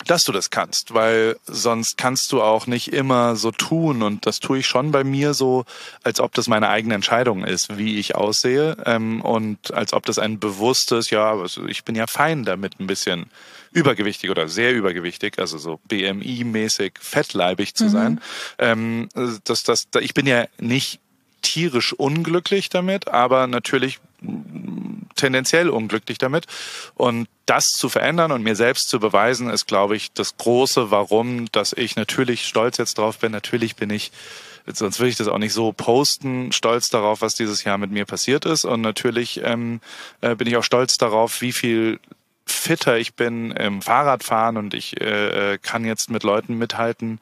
dass 0.06 0.24
du 0.24 0.32
das 0.32 0.52
kannst, 0.52 0.94
weil 0.94 1.38
sonst 1.46 1.98
kannst 1.98 2.32
du 2.32 2.42
auch 2.42 2.68
nicht 2.68 2.94
immer 2.94 3.36
so 3.36 3.52
tun 3.52 4.04
und 4.04 4.26
das 4.28 4.40
tue 4.40 4.60
ich 4.60 4.68
schon 4.68 4.92
bei 4.92 5.04
mir 5.04 5.34
so, 5.34 5.66
als 6.04 6.20
ob 6.20 6.36
das 6.36 6.48
meine 6.48 6.70
eigene 6.70 6.94
Entscheidung 6.94 7.44
ist, 7.44 7.78
wie 7.78 7.98
ich 7.98 8.16
aussehe 8.16 8.78
ähm, 8.86 9.22
und 9.22 9.74
als 9.74 9.94
ob 9.94 10.06
das 10.06 10.20
ein 10.20 10.40
bewusstes, 10.40 11.10
ja, 11.10 11.34
also 11.34 11.66
ich 11.66 11.84
bin 11.84 11.96
ja 11.96 12.06
fein 12.06 12.46
damit, 12.46 12.80
ein 12.80 12.88
bisschen 12.88 13.32
übergewichtig 13.72 14.30
oder 14.30 14.48
sehr 14.48 14.74
übergewichtig, 14.74 15.40
also 15.40 15.58
so 15.58 15.80
BMI-mäßig 15.90 16.94
fettleibig 17.00 17.74
zu 17.74 17.86
mhm. 17.86 17.90
sein. 17.90 18.22
Ähm, 18.60 19.10
das, 19.44 19.64
das, 19.64 19.88
ich 20.00 20.14
bin 20.14 20.28
ja 20.28 20.46
nicht 20.60 21.00
tierisch 21.42 21.94
unglücklich 21.94 22.70
damit, 22.70 23.08
aber 23.08 23.48
natürlich 23.48 24.00
tendenziell 25.18 25.70
unglücklich 25.70 26.18
damit. 26.18 26.46
Und 26.96 27.28
das 27.46 27.66
zu 27.66 27.90
verändern 27.90 28.32
und 28.32 28.44
mir 28.44 28.56
selbst 28.56 28.90
zu 28.90 29.00
beweisen, 29.00 29.50
ist, 29.50 29.68
glaube 29.68 29.96
ich, 29.96 30.12
das 30.14 30.38
große 30.38 30.92
Warum, 30.92 31.52
dass 31.52 31.74
ich 31.74 31.96
natürlich 31.96 32.48
stolz 32.48 32.78
jetzt 32.78 32.98
drauf 32.98 33.20
bin. 33.20 33.32
Natürlich 33.32 33.76
bin 33.76 33.90
ich 33.90 34.12
sonst 34.76 35.00
würde 35.00 35.10
ich 35.10 35.16
das 35.16 35.28
auch 35.28 35.38
nicht 35.38 35.54
so 35.54 35.72
posten, 35.72 36.52
stolz 36.52 36.90
darauf, 36.90 37.22
was 37.22 37.36
dieses 37.36 37.64
Jahr 37.64 37.78
mit 37.78 37.92
mir 37.92 38.06
passiert 38.06 38.46
ist. 38.46 38.66
Und 38.66 38.82
natürlich 38.82 39.42
ähm, 39.44 39.80
äh, 40.22 40.36
bin 40.36 40.48
ich 40.48 40.58
auch 40.58 40.64
stolz 40.64 40.98
darauf, 40.98 41.42
wie 41.42 41.54
viel 41.54 42.00
fitter 42.52 42.98
ich 42.98 43.16
bin 43.16 43.52
im 43.52 43.82
Fahrradfahren 43.82 44.58
und 44.58 44.74
ich 44.74 45.00
äh, 45.00 45.54
äh, 45.54 45.58
kann 45.58 45.86
jetzt 45.86 46.10
mit 46.10 46.24
Leuten 46.24 46.58
mithalten, 46.58 47.20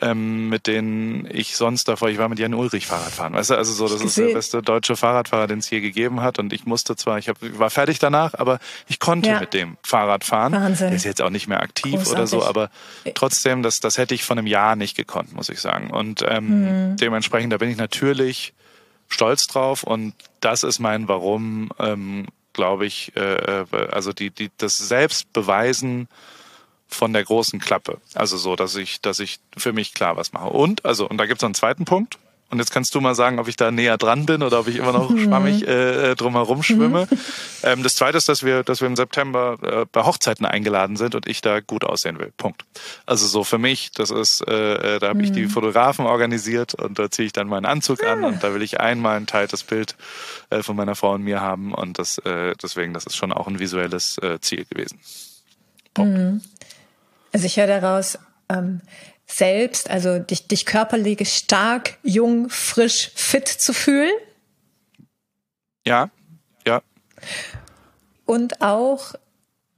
ähm, 0.00 0.48
mit 0.48 0.66
denen 0.66 1.28
ich 1.30 1.56
sonst 1.56 1.88
davor, 1.88 2.08
ich 2.08 2.18
war 2.18 2.28
mit 2.28 2.38
Jan 2.38 2.54
Ulrich 2.54 2.86
Fahrradfahren, 2.86 3.34
weißt 3.34 3.50
du, 3.50 3.54
also 3.54 3.72
so, 3.72 3.88
das 3.88 4.02
ist 4.02 4.16
der 4.16 4.34
beste 4.34 4.62
deutsche 4.62 4.96
Fahrradfahrer, 4.96 5.46
den 5.46 5.58
es 5.58 5.70
je 5.70 5.80
gegeben 5.80 6.20
hat 6.20 6.38
und 6.38 6.52
ich 6.52 6.66
musste 6.66 6.96
zwar, 6.96 7.18
ich 7.18 7.28
hab, 7.28 7.36
war 7.58 7.70
fertig 7.70 7.98
danach, 7.98 8.34
aber 8.34 8.58
ich 8.88 8.98
konnte 8.98 9.30
ja. 9.30 9.40
mit 9.40 9.54
dem 9.54 9.76
Fahrrad 9.82 10.24
fahren. 10.24 10.52
Wahnsinn. 10.52 10.88
Der 10.88 10.96
ist 10.96 11.04
jetzt 11.04 11.22
auch 11.22 11.30
nicht 11.30 11.46
mehr 11.46 11.60
aktiv 11.60 11.94
Großartig. 11.94 12.12
oder 12.12 12.26
so, 12.26 12.44
aber 12.44 12.70
trotzdem, 13.14 13.62
das, 13.62 13.80
das 13.80 13.98
hätte 13.98 14.14
ich 14.14 14.24
von 14.24 14.38
einem 14.38 14.46
Jahr 14.46 14.76
nicht 14.76 14.96
gekonnt, 14.96 15.32
muss 15.32 15.48
ich 15.48 15.60
sagen. 15.60 15.90
Und 15.90 16.24
ähm, 16.26 16.90
mhm. 16.92 16.96
dementsprechend, 16.96 17.52
da 17.52 17.58
bin 17.58 17.70
ich 17.70 17.76
natürlich 17.76 18.54
stolz 19.08 19.46
drauf 19.46 19.82
und 19.82 20.14
das 20.40 20.62
ist 20.62 20.78
mein 20.78 21.08
Warum, 21.08 21.70
ähm, 21.78 22.26
glaube 22.54 22.86
ich, 22.86 23.14
äh, 23.16 23.62
äh, 23.62 23.66
also 23.90 24.12
die, 24.12 24.30
die, 24.30 24.50
das 24.56 24.78
Selbstbeweisen 24.78 26.08
von 26.88 27.12
der 27.12 27.24
großen 27.24 27.60
Klappe. 27.60 28.00
Also 28.14 28.36
so, 28.38 28.56
dass 28.56 28.76
ich, 28.76 29.00
dass 29.00 29.18
ich 29.18 29.40
für 29.56 29.72
mich 29.72 29.92
klar 29.92 30.16
was 30.16 30.32
mache. 30.32 30.48
Und, 30.48 30.84
also, 30.84 31.08
und 31.08 31.18
da 31.18 31.26
gibt 31.26 31.40
es 31.40 31.44
einen 31.44 31.54
zweiten 31.54 31.84
Punkt. 31.84 32.18
Und 32.54 32.60
jetzt 32.60 32.70
kannst 32.70 32.94
du 32.94 33.00
mal 33.00 33.16
sagen, 33.16 33.40
ob 33.40 33.48
ich 33.48 33.56
da 33.56 33.72
näher 33.72 33.98
dran 33.98 34.26
bin 34.26 34.40
oder 34.44 34.60
ob 34.60 34.68
ich 34.68 34.76
immer 34.76 34.92
noch 34.92 35.10
mhm. 35.10 35.24
schwammig 35.24 35.66
äh, 35.66 36.12
äh 36.12 36.14
drumherum 36.14 36.62
schwimme. 36.62 37.08
Mhm. 37.10 37.18
Ähm, 37.64 37.82
das 37.82 37.96
Zweite 37.96 38.16
ist, 38.16 38.28
dass 38.28 38.44
wir, 38.44 38.62
dass 38.62 38.80
wir 38.80 38.86
im 38.86 38.94
September 38.94 39.58
äh, 39.60 39.86
bei 39.90 40.04
Hochzeiten 40.04 40.46
eingeladen 40.46 40.94
sind 40.94 41.16
und 41.16 41.26
ich 41.26 41.40
da 41.40 41.58
gut 41.58 41.82
aussehen 41.82 42.20
will. 42.20 42.32
Punkt. 42.36 42.64
Also 43.06 43.26
so 43.26 43.42
für 43.42 43.58
mich, 43.58 43.90
das 43.90 44.12
ist, 44.12 44.46
äh, 44.46 44.94
äh 44.94 44.98
da 45.00 45.08
habe 45.08 45.18
mhm. 45.18 45.24
ich 45.24 45.32
die 45.32 45.46
mhm. 45.46 45.50
Fotografen 45.50 46.06
organisiert 46.06 46.74
und 46.74 46.96
da 46.96 47.10
ziehe 47.10 47.26
ich 47.26 47.32
dann 47.32 47.48
meinen 47.48 47.66
Anzug 47.66 48.04
an 48.04 48.22
ah. 48.22 48.28
und 48.28 48.44
da 48.44 48.54
will 48.54 48.62
ich 48.62 48.78
einmal 48.78 49.16
ein 49.16 49.26
teiltes 49.26 49.64
Bild 49.64 49.96
äh, 50.50 50.62
von 50.62 50.76
meiner 50.76 50.94
Frau 50.94 51.14
und 51.14 51.22
mir 51.22 51.40
haben 51.40 51.74
und 51.74 51.98
das 51.98 52.18
äh, 52.18 52.54
deswegen, 52.62 52.94
das 52.94 53.04
ist 53.04 53.16
schon 53.16 53.32
auch 53.32 53.48
ein 53.48 53.58
visuelles 53.58 54.16
äh, 54.18 54.38
Ziel 54.40 54.64
gewesen. 54.64 55.00
Punkt. 55.92 56.44
Also 57.32 57.46
ich 57.46 57.56
höre 57.56 57.66
daraus, 57.66 58.16
ähm, 58.48 58.80
selbst, 59.36 59.90
also 59.90 60.18
dich, 60.18 60.46
dich 60.46 60.64
körperlich 60.64 61.28
stark, 61.28 61.98
jung, 62.02 62.48
frisch, 62.50 63.10
fit 63.14 63.48
zu 63.48 63.72
fühlen. 63.72 64.12
Ja, 65.84 66.10
ja. 66.66 66.82
Und 68.24 68.62
auch 68.62 69.14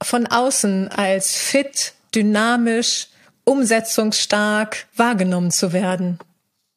von 0.01 0.27
außen 0.27 0.89
als 0.89 1.35
fit, 1.35 1.93
dynamisch, 2.13 3.07
umsetzungsstark 3.45 4.85
wahrgenommen 4.95 5.51
zu 5.51 5.73
werden. 5.73 6.19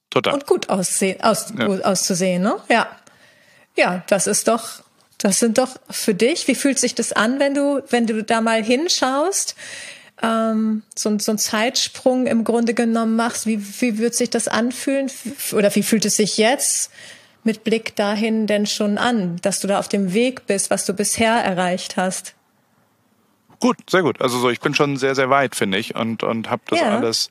Total. 0.08 0.34
Und 0.34 0.46
gut 0.46 0.68
aussehen, 0.70 1.20
aus, 1.22 1.52
ja. 1.56 1.66
auszusehen, 1.66 2.42
ne? 2.42 2.56
Ja. 2.68 2.88
Ja, 3.76 4.02
das 4.08 4.26
ist 4.26 4.48
doch, 4.48 4.82
das 5.18 5.38
sind 5.38 5.58
doch 5.58 5.76
für 5.90 6.14
dich, 6.14 6.48
wie 6.48 6.54
fühlt 6.54 6.78
sich 6.78 6.94
das 6.94 7.12
an, 7.12 7.38
wenn 7.38 7.54
du, 7.54 7.82
wenn 7.90 8.06
du 8.06 8.24
da 8.24 8.40
mal 8.40 8.64
hinschaust? 8.64 9.54
Ähm, 10.22 10.82
so, 10.94 11.18
so 11.18 11.32
einen 11.32 11.38
Zeitsprung 11.38 12.26
im 12.26 12.44
Grunde 12.44 12.74
genommen 12.74 13.16
machst, 13.16 13.46
wie, 13.46 13.60
wie 13.80 13.98
wird 13.98 14.14
sich 14.14 14.30
das 14.30 14.48
anfühlen 14.48 15.10
oder 15.52 15.74
wie 15.74 15.82
fühlt 15.82 16.04
es 16.04 16.16
sich 16.16 16.36
jetzt 16.36 16.90
mit 17.42 17.64
Blick 17.64 17.96
dahin 17.96 18.46
denn 18.46 18.66
schon 18.66 18.98
an, 18.98 19.36
dass 19.42 19.60
du 19.60 19.68
da 19.68 19.78
auf 19.78 19.88
dem 19.88 20.12
Weg 20.12 20.46
bist, 20.46 20.70
was 20.70 20.84
du 20.84 20.92
bisher 20.92 21.32
erreicht 21.32 21.96
hast? 21.96 22.34
Gut, 23.60 23.76
sehr 23.88 24.02
gut. 24.02 24.20
Also 24.20 24.38
so, 24.38 24.50
ich 24.50 24.60
bin 24.60 24.74
schon 24.74 24.96
sehr, 24.96 25.14
sehr 25.14 25.30
weit, 25.30 25.54
finde 25.54 25.78
ich, 25.78 25.94
und 25.94 26.22
und 26.22 26.48
habe 26.50 26.62
das 26.68 26.80
ja. 26.80 26.96
alles. 26.96 27.30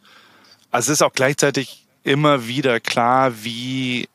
Also 0.71 0.91
es 0.91 0.99
ist 0.99 1.01
auch 1.01 1.13
gleichzeitig 1.13 1.87
immer 2.03 2.47
wieder 2.47 2.79
klar, 2.79 3.43
wie 3.43 4.07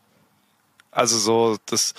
also 0.90 1.18
so 1.18 1.56
das 1.66 1.94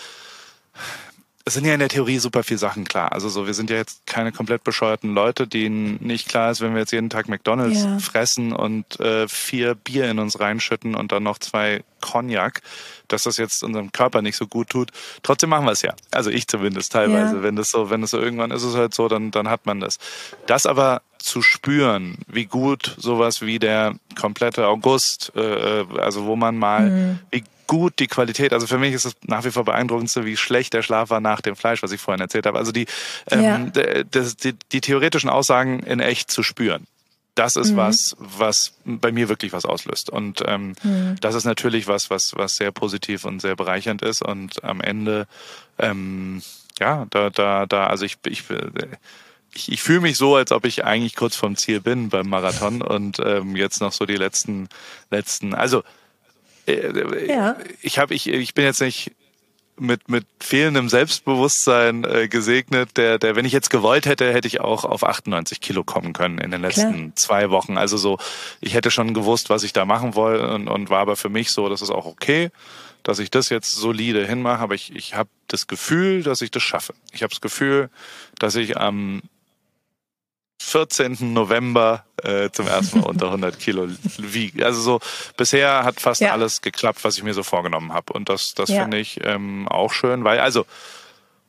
es 1.48 1.54
sind 1.54 1.66
ja 1.66 1.74
in 1.76 1.80
der 1.80 1.90
Theorie 1.90 2.18
super 2.18 2.44
viel 2.44 2.58
Sachen 2.58 2.86
klar. 2.86 3.12
Also 3.12 3.30
so, 3.30 3.46
wir 3.46 3.54
sind 3.54 3.70
ja 3.70 3.76
jetzt 3.76 4.08
keine 4.08 4.32
komplett 4.32 4.64
bescheuerten 4.64 5.14
Leute, 5.14 5.48
denen 5.48 5.98
nicht 6.02 6.28
klar 6.28 6.50
ist, 6.50 6.60
wenn 6.60 6.74
wir 6.74 6.80
jetzt 6.80 6.92
jeden 6.92 7.12
Tag 7.12 7.30
McDonalds 7.30 7.84
ja. 7.84 8.00
fressen 8.00 8.52
und 8.52 9.00
äh, 9.00 9.28
vier 9.28 9.76
Bier 9.76 10.10
in 10.10 10.18
uns 10.18 10.40
reinschütten 10.40 10.96
und 10.96 11.12
dann 11.12 11.22
noch 11.22 11.38
zwei 11.38 11.84
Cognac, 12.02 12.62
dass 13.08 13.24
das 13.24 13.38
jetzt 13.38 13.64
unserem 13.64 13.92
Körper 13.92 14.24
nicht 14.24 14.38
so 14.38 14.48
gut 14.48 14.70
tut. 14.70 14.90
Trotzdem 15.22 15.52
machen 15.52 15.66
wir 15.66 15.72
es 15.72 15.84
ja. 15.84 15.94
Also 16.10 16.32
ich 16.32 16.48
zumindest 16.48 16.92
teilweise. 16.92 17.36
Ja. 17.36 17.44
Wenn 17.44 17.56
das 17.56 17.70
so, 17.70 17.92
wenn 17.92 18.02
das 18.02 18.10
so 18.10 18.20
irgendwann 18.20 18.50
ist 18.50 18.64
es 18.64 18.76
halt 18.76 18.96
so, 18.96 19.08
dann, 19.08 19.30
dann 19.30 19.48
hat 19.48 19.68
man 19.68 19.80
das. 19.80 20.00
Das 20.48 20.66
aber 20.66 21.04
zu 21.20 21.44
spüren, 21.44 22.18
wie 22.28 22.46
gut 22.46 22.96
sowas 22.98 23.42
wie 23.42 23.60
der 23.60 23.96
komplette 24.20 24.66
August, 24.68 25.32
äh, 25.36 25.82
äh 25.82 25.86
also 26.00 26.26
wo 26.26 26.36
man 26.36 26.58
mal, 26.58 26.90
mhm. 26.90 27.20
wie 27.30 27.44
gut 27.68 28.00
die 28.00 28.08
Qualität. 28.08 28.54
Also 28.54 28.68
für 28.68 28.78
mich 28.78 28.94
ist 28.94 29.06
es 29.06 29.16
nach 29.26 29.46
wie 29.46 29.52
vor 29.52 29.66
beeindruckendste, 29.66 30.26
wie 30.26 30.38
schlecht 30.38 30.74
der 30.74 30.82
Schlaf 30.82 31.10
war 31.10 31.20
nach 31.20 31.42
dem 31.42 31.56
Fleisch, 31.56 31.84
was 31.84 31.92
ich 31.92 32.02
vorhin 32.02 32.22
erzählt 32.22 32.46
habe. 32.46 32.58
Also 32.58 32.72
die, 32.72 32.86
ähm, 33.30 33.72
ja. 33.74 34.04
das, 34.10 34.38
die, 34.38 34.54
die 34.72 34.82
theoretischen 34.82 35.30
Aussagen 35.30 35.80
in 35.82 36.00
echt 36.00 36.32
zu 36.32 36.44
spüren. 36.44 36.88
Das 37.36 37.58
ist 37.58 37.72
mhm. 37.72 37.78
was, 37.78 38.16
was 38.18 38.74
bei 38.86 39.12
mir 39.12 39.28
wirklich 39.28 39.52
was 39.52 39.66
auslöst. 39.66 40.10
Und 40.10 40.42
ähm, 40.48 40.74
mhm. 40.84 41.18
das 41.20 41.36
ist 41.36 41.44
natürlich 41.44 41.88
was, 41.88 42.10
was, 42.10 42.34
was 42.36 42.56
sehr 42.56 42.72
positiv 42.72 43.26
und 43.26 43.42
sehr 43.42 43.58
bereichernd 43.58 44.02
ist. 44.02 44.22
Und 44.22 44.64
am 44.64 44.80
Ende, 44.80 45.28
ähm, 45.78 46.42
ja, 46.80 47.06
da, 47.10 47.30
da, 47.30 47.66
da, 47.66 47.88
also 47.88 48.06
ich, 48.06 48.18
ich, 48.26 48.44
ich, 49.54 49.72
ich 49.72 49.84
fühle 49.84 50.00
mich 50.00 50.18
so, 50.18 50.38
als 50.38 50.54
ob 50.54 50.66
ich 50.66 50.86
eigentlich 50.86 51.16
kurz 51.16 51.36
vom 51.36 51.58
Ziel 51.58 51.82
bin 51.82 52.08
beim 52.08 52.30
Marathon 52.30 52.82
und 52.82 53.20
ähm, 53.20 53.58
jetzt 53.58 53.82
noch 53.82 53.92
so 53.92 54.06
die 54.06 54.16
letzten, 54.16 54.70
letzten, 55.12 55.54
also 55.54 55.84
äh, 56.68 57.28
ja. 57.28 57.58
ich 57.82 58.00
habe 58.00 58.14
ich 58.14 58.28
ich 58.28 58.54
bin 58.54 58.66
jetzt 58.66 58.82
nicht 58.82 59.12
mit 59.78 60.10
mit 60.10 60.26
fehlendem 60.40 60.88
Selbstbewusstsein 60.88 62.04
äh, 62.06 62.28
gesegnet, 62.28 62.98
der 62.98 63.20
der 63.20 63.36
wenn 63.36 63.46
ich 63.46 63.52
jetzt 63.52 63.70
gewollt 63.70 64.06
hätte, 64.06 64.32
hätte 64.32 64.48
ich 64.48 64.62
auch 64.62 64.86
auf 64.86 65.04
98 65.04 65.60
Kilo 65.60 65.84
kommen 65.84 66.14
können 66.14 66.38
in 66.38 66.52
den 66.52 66.62
letzten 66.62 66.94
Klar. 66.94 67.16
zwei 67.16 67.50
Wochen. 67.50 67.78
Also 67.78 67.98
so, 67.98 68.18
ich 68.62 68.74
hätte 68.74 68.92
schon 68.92 69.14
gewusst, 69.14 69.50
was 69.50 69.64
ich 69.64 69.74
da 69.74 69.86
machen 69.86 70.16
wollte 70.16 70.48
und, 70.50 70.68
und 70.68 70.90
war 70.90 71.00
aber 71.00 71.16
für 71.16 71.30
mich 71.30 71.52
so, 71.52 71.68
das 71.70 71.82
ist 71.82 71.92
auch 71.92 72.06
okay, 72.06 72.52
dass 73.04 73.20
ich 73.20 73.30
das 73.30 73.50
jetzt 73.50 73.72
solide 73.72 74.26
hinmache, 74.26 74.62
aber 74.62 74.76
ich 74.76 74.96
ich 74.96 75.16
habe 75.16 75.30
das 75.48 75.68
Gefühl, 75.68 76.24
dass 76.24 76.42
ich 76.42 76.52
das 76.52 76.64
schaffe. 76.64 76.94
Ich 77.12 77.22
habe 77.22 77.32
das 77.32 77.42
Gefühl, 77.42 77.90
dass 78.40 78.56
ich 78.56 78.78
am 78.78 79.22
14. 80.62 81.34
November 81.34 82.06
äh, 82.24 82.50
zum 82.52 82.68
ersten 82.68 83.02
Mal 83.02 83.08
unter 83.08 83.28
100 83.28 83.60
Kilo 83.60 83.88
wiege. 84.18 84.66
Also 84.66 84.82
so 84.82 85.00
bisher 85.38 85.84
hat 85.84 86.00
fast 86.00 86.22
ja. 86.22 86.32
alles 86.32 86.62
geklappt, 86.62 87.04
was 87.04 87.18
ich 87.18 87.24
mir 87.24 87.34
so 87.34 87.44
vorgenommen 87.44 87.94
habe. 87.94 88.14
Und 88.14 88.30
das, 88.30 88.54
das 88.54 88.70
ja. 88.70 88.82
finde 88.82 88.98
ich 88.98 89.20
ähm, 89.24 89.68
auch 89.68 89.94
schön, 89.94 90.24
weil 90.24 90.40
also 90.40 90.66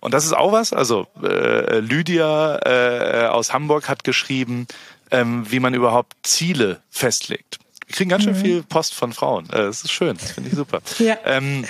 und 0.00 0.12
das 0.12 0.24
ist 0.24 0.34
auch 0.34 0.52
was. 0.52 0.72
Also 0.72 1.06
äh, 1.22 1.78
Lydia 1.78 2.58
äh, 2.64 3.26
aus 3.26 3.52
Hamburg 3.52 3.88
hat 3.88 4.04
geschrieben, 4.04 4.66
ähm, 5.10 5.50
wie 5.50 5.60
man 5.60 5.74
überhaupt 5.74 6.14
Ziele 6.22 6.80
festlegt. 6.90 7.58
Wir 7.86 7.94
kriegen 7.94 8.10
ganz 8.10 8.24
schön 8.24 8.34
mhm. 8.34 8.42
viel 8.42 8.62
Post 8.62 8.94
von 8.94 9.12
Frauen. 9.12 9.46
Äh, 9.46 9.58
das 9.58 9.82
ist 9.82 9.92
schön, 9.92 10.16
das 10.16 10.32
finde 10.32 10.50
ich 10.50 10.56
super. 10.56 10.80
Ja. 10.98 11.16
Ähm, 11.24 11.64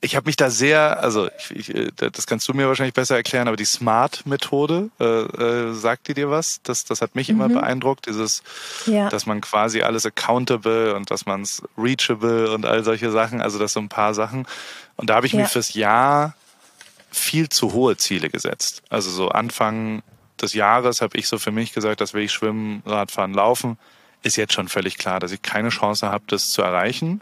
ich 0.00 0.14
habe 0.14 0.26
mich 0.26 0.36
da 0.36 0.48
sehr, 0.48 1.02
also 1.02 1.28
ich, 1.38 1.70
ich, 1.70 1.74
äh, 1.74 1.90
das 1.96 2.26
kannst 2.26 2.48
du 2.48 2.54
mir 2.54 2.68
wahrscheinlich 2.68 2.94
besser 2.94 3.16
erklären, 3.16 3.48
aber 3.48 3.56
die 3.56 3.64
Smart-Methode, 3.64 4.90
äh, 5.00 5.04
äh, 5.04 5.72
sagt 5.74 6.08
die 6.08 6.14
dir 6.14 6.30
was? 6.30 6.60
Das, 6.62 6.84
das 6.84 7.02
hat 7.02 7.16
mich 7.16 7.28
mhm. 7.28 7.34
immer 7.34 7.48
beeindruckt, 7.48 8.06
dieses, 8.06 8.42
ja. 8.86 9.08
dass 9.08 9.26
man 9.26 9.40
quasi 9.40 9.82
alles 9.82 10.06
accountable 10.06 10.94
und 10.94 11.10
dass 11.10 11.26
man 11.26 11.42
es 11.42 11.62
reachable 11.76 12.52
und 12.52 12.64
all 12.64 12.84
solche 12.84 13.10
Sachen, 13.10 13.40
also 13.40 13.58
das 13.58 13.72
so 13.72 13.80
ein 13.80 13.88
paar 13.88 14.14
Sachen. 14.14 14.46
Und 14.96 15.10
da 15.10 15.16
habe 15.16 15.26
ich 15.26 15.32
ja. 15.32 15.40
mir 15.40 15.46
fürs 15.46 15.74
Jahr 15.74 16.34
viel 17.10 17.48
zu 17.48 17.72
hohe 17.72 17.96
Ziele 17.96 18.30
gesetzt. 18.30 18.82
Also 18.90 19.10
so 19.10 19.30
Anfang 19.30 20.02
des 20.40 20.54
Jahres 20.54 21.00
habe 21.00 21.18
ich 21.18 21.26
so 21.26 21.38
für 21.38 21.50
mich 21.50 21.72
gesagt, 21.72 22.00
das 22.00 22.14
will 22.14 22.22
ich 22.22 22.32
schwimmen, 22.32 22.82
Radfahren, 22.86 23.34
laufen. 23.34 23.78
Ist 24.22 24.36
jetzt 24.36 24.52
schon 24.52 24.68
völlig 24.68 24.98
klar, 24.98 25.18
dass 25.18 25.32
ich 25.32 25.42
keine 25.42 25.70
Chance 25.70 26.08
habe, 26.08 26.24
das 26.28 26.50
zu 26.50 26.62
erreichen. 26.62 27.20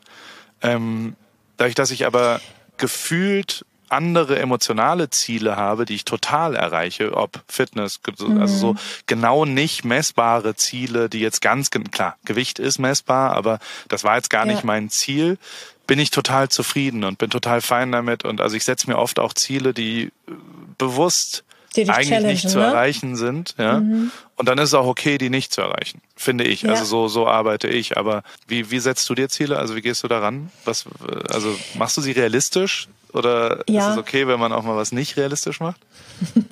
Ähm, 0.60 1.16
dadurch, 1.56 1.74
dass 1.74 1.90
ich 1.90 2.04
aber 2.04 2.40
gefühlt 2.76 3.64
andere 3.88 4.38
emotionale 4.38 5.10
Ziele 5.10 5.56
habe, 5.56 5.84
die 5.84 5.94
ich 5.94 6.04
total 6.04 6.56
erreiche, 6.56 7.16
ob 7.16 7.42
Fitness, 7.48 8.00
also 8.18 8.46
so 8.46 8.72
mhm. 8.72 8.78
genau 9.06 9.44
nicht 9.44 9.84
messbare 9.84 10.56
Ziele, 10.56 11.08
die 11.08 11.20
jetzt 11.20 11.40
ganz 11.40 11.70
klar, 11.70 12.16
Gewicht 12.24 12.58
ist 12.58 12.78
messbar, 12.78 13.32
aber 13.32 13.60
das 13.88 14.02
war 14.02 14.16
jetzt 14.16 14.30
gar 14.30 14.46
ja. 14.46 14.52
nicht 14.52 14.64
mein 14.64 14.90
Ziel, 14.90 15.38
bin 15.86 16.00
ich 16.00 16.10
total 16.10 16.48
zufrieden 16.48 17.04
und 17.04 17.18
bin 17.18 17.30
total 17.30 17.60
fein 17.60 17.92
damit 17.92 18.24
und 18.24 18.40
also 18.40 18.56
ich 18.56 18.64
setze 18.64 18.90
mir 18.90 18.98
oft 18.98 19.20
auch 19.20 19.34
Ziele, 19.34 19.72
die 19.72 20.10
bewusst 20.78 21.44
eigentlich 21.88 22.22
nicht 22.22 22.50
zu 22.50 22.58
ne? 22.58 22.64
erreichen 22.64 23.16
sind, 23.16 23.54
ja. 23.58 23.80
Mhm. 23.80 24.10
Und 24.36 24.48
dann 24.48 24.58
ist 24.58 24.68
es 24.68 24.74
auch 24.74 24.86
okay, 24.86 25.18
die 25.18 25.30
nicht 25.30 25.52
zu 25.52 25.62
erreichen, 25.62 26.00
finde 26.14 26.44
ich. 26.44 26.62
Ja. 26.62 26.70
Also 26.70 26.84
so, 26.84 27.08
so 27.08 27.26
arbeite 27.26 27.68
ich. 27.68 27.96
Aber 27.96 28.22
wie, 28.46 28.70
wie 28.70 28.78
setzt 28.78 29.08
du 29.08 29.14
dir 29.14 29.28
Ziele? 29.28 29.58
Also 29.58 29.76
wie 29.76 29.80
gehst 29.80 30.02
du 30.02 30.08
daran? 30.08 30.50
Was, 30.64 30.84
also 31.30 31.54
machst 31.74 31.96
du 31.96 32.00
sie 32.00 32.12
realistisch? 32.12 32.88
Oder 33.12 33.64
ja. 33.68 33.86
ist 33.86 33.92
es 33.92 33.98
okay, 33.98 34.26
wenn 34.26 34.38
man 34.38 34.52
auch 34.52 34.62
mal 34.62 34.76
was 34.76 34.92
nicht 34.92 35.16
realistisch 35.16 35.60
macht? 35.60 35.80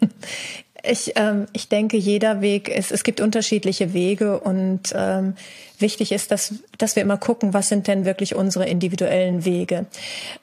Ich, 0.86 1.12
ähm, 1.16 1.46
ich 1.54 1.68
denke, 1.68 1.96
jeder 1.96 2.42
Weg 2.42 2.68
ist, 2.68 2.92
es 2.92 3.04
gibt 3.04 3.22
unterschiedliche 3.22 3.94
Wege 3.94 4.38
und 4.38 4.92
ähm, 4.94 5.34
wichtig 5.78 6.12
ist, 6.12 6.30
dass, 6.30 6.56
dass 6.76 6.94
wir 6.94 7.02
immer 7.02 7.16
gucken, 7.16 7.54
was 7.54 7.70
sind 7.70 7.86
denn 7.86 8.04
wirklich 8.04 8.34
unsere 8.34 8.68
individuellen 8.68 9.46
Wege. 9.46 9.86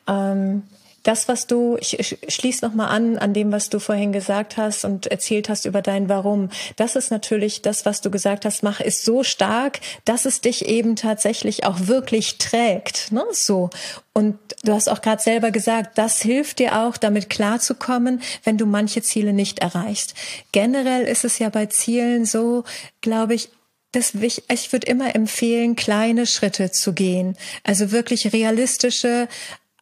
Ähm, 0.07 0.63
das, 1.03 1.27
was 1.27 1.47
du, 1.47 1.77
ich 1.79 2.17
schließe 2.27 2.65
nochmal 2.65 2.89
an, 2.89 3.17
an 3.17 3.33
dem, 3.33 3.51
was 3.51 3.69
du 3.69 3.79
vorhin 3.79 4.11
gesagt 4.11 4.57
hast 4.57 4.85
und 4.85 5.07
erzählt 5.07 5.49
hast 5.49 5.65
über 5.65 5.81
dein 5.81 6.09
Warum. 6.09 6.49
Das 6.75 6.95
ist 6.95 7.11
natürlich 7.11 7.61
das, 7.61 7.85
was 7.85 8.01
du 8.01 8.11
gesagt 8.11 8.45
hast, 8.45 8.63
mach, 8.63 8.79
ist 8.79 9.03
so 9.03 9.23
stark, 9.23 9.79
dass 10.05 10.25
es 10.25 10.41
dich 10.41 10.67
eben 10.67 10.95
tatsächlich 10.95 11.65
auch 11.65 11.87
wirklich 11.87 12.37
trägt, 12.37 13.11
ne, 13.11 13.23
so. 13.31 13.69
Und 14.13 14.37
du 14.63 14.73
hast 14.73 14.89
auch 14.89 15.01
gerade 15.01 15.21
selber 15.21 15.51
gesagt, 15.51 15.97
das 15.97 16.21
hilft 16.21 16.59
dir 16.59 16.79
auch, 16.79 16.97
damit 16.97 17.29
klarzukommen, 17.29 18.21
wenn 18.43 18.57
du 18.57 18.65
manche 18.65 19.01
Ziele 19.01 19.33
nicht 19.33 19.59
erreichst. 19.59 20.13
Generell 20.51 21.03
ist 21.03 21.23
es 21.23 21.39
ja 21.39 21.49
bei 21.49 21.67
Zielen 21.67 22.25
so, 22.25 22.63
glaube 22.99 23.33
ich, 23.35 23.49
das, 23.91 24.13
ich, 24.15 24.43
ich 24.49 24.71
würde 24.71 24.87
immer 24.87 25.15
empfehlen, 25.15 25.75
kleine 25.75 26.25
Schritte 26.25 26.71
zu 26.71 26.93
gehen. 26.93 27.35
Also 27.63 27.91
wirklich 27.91 28.31
realistische, 28.31 29.27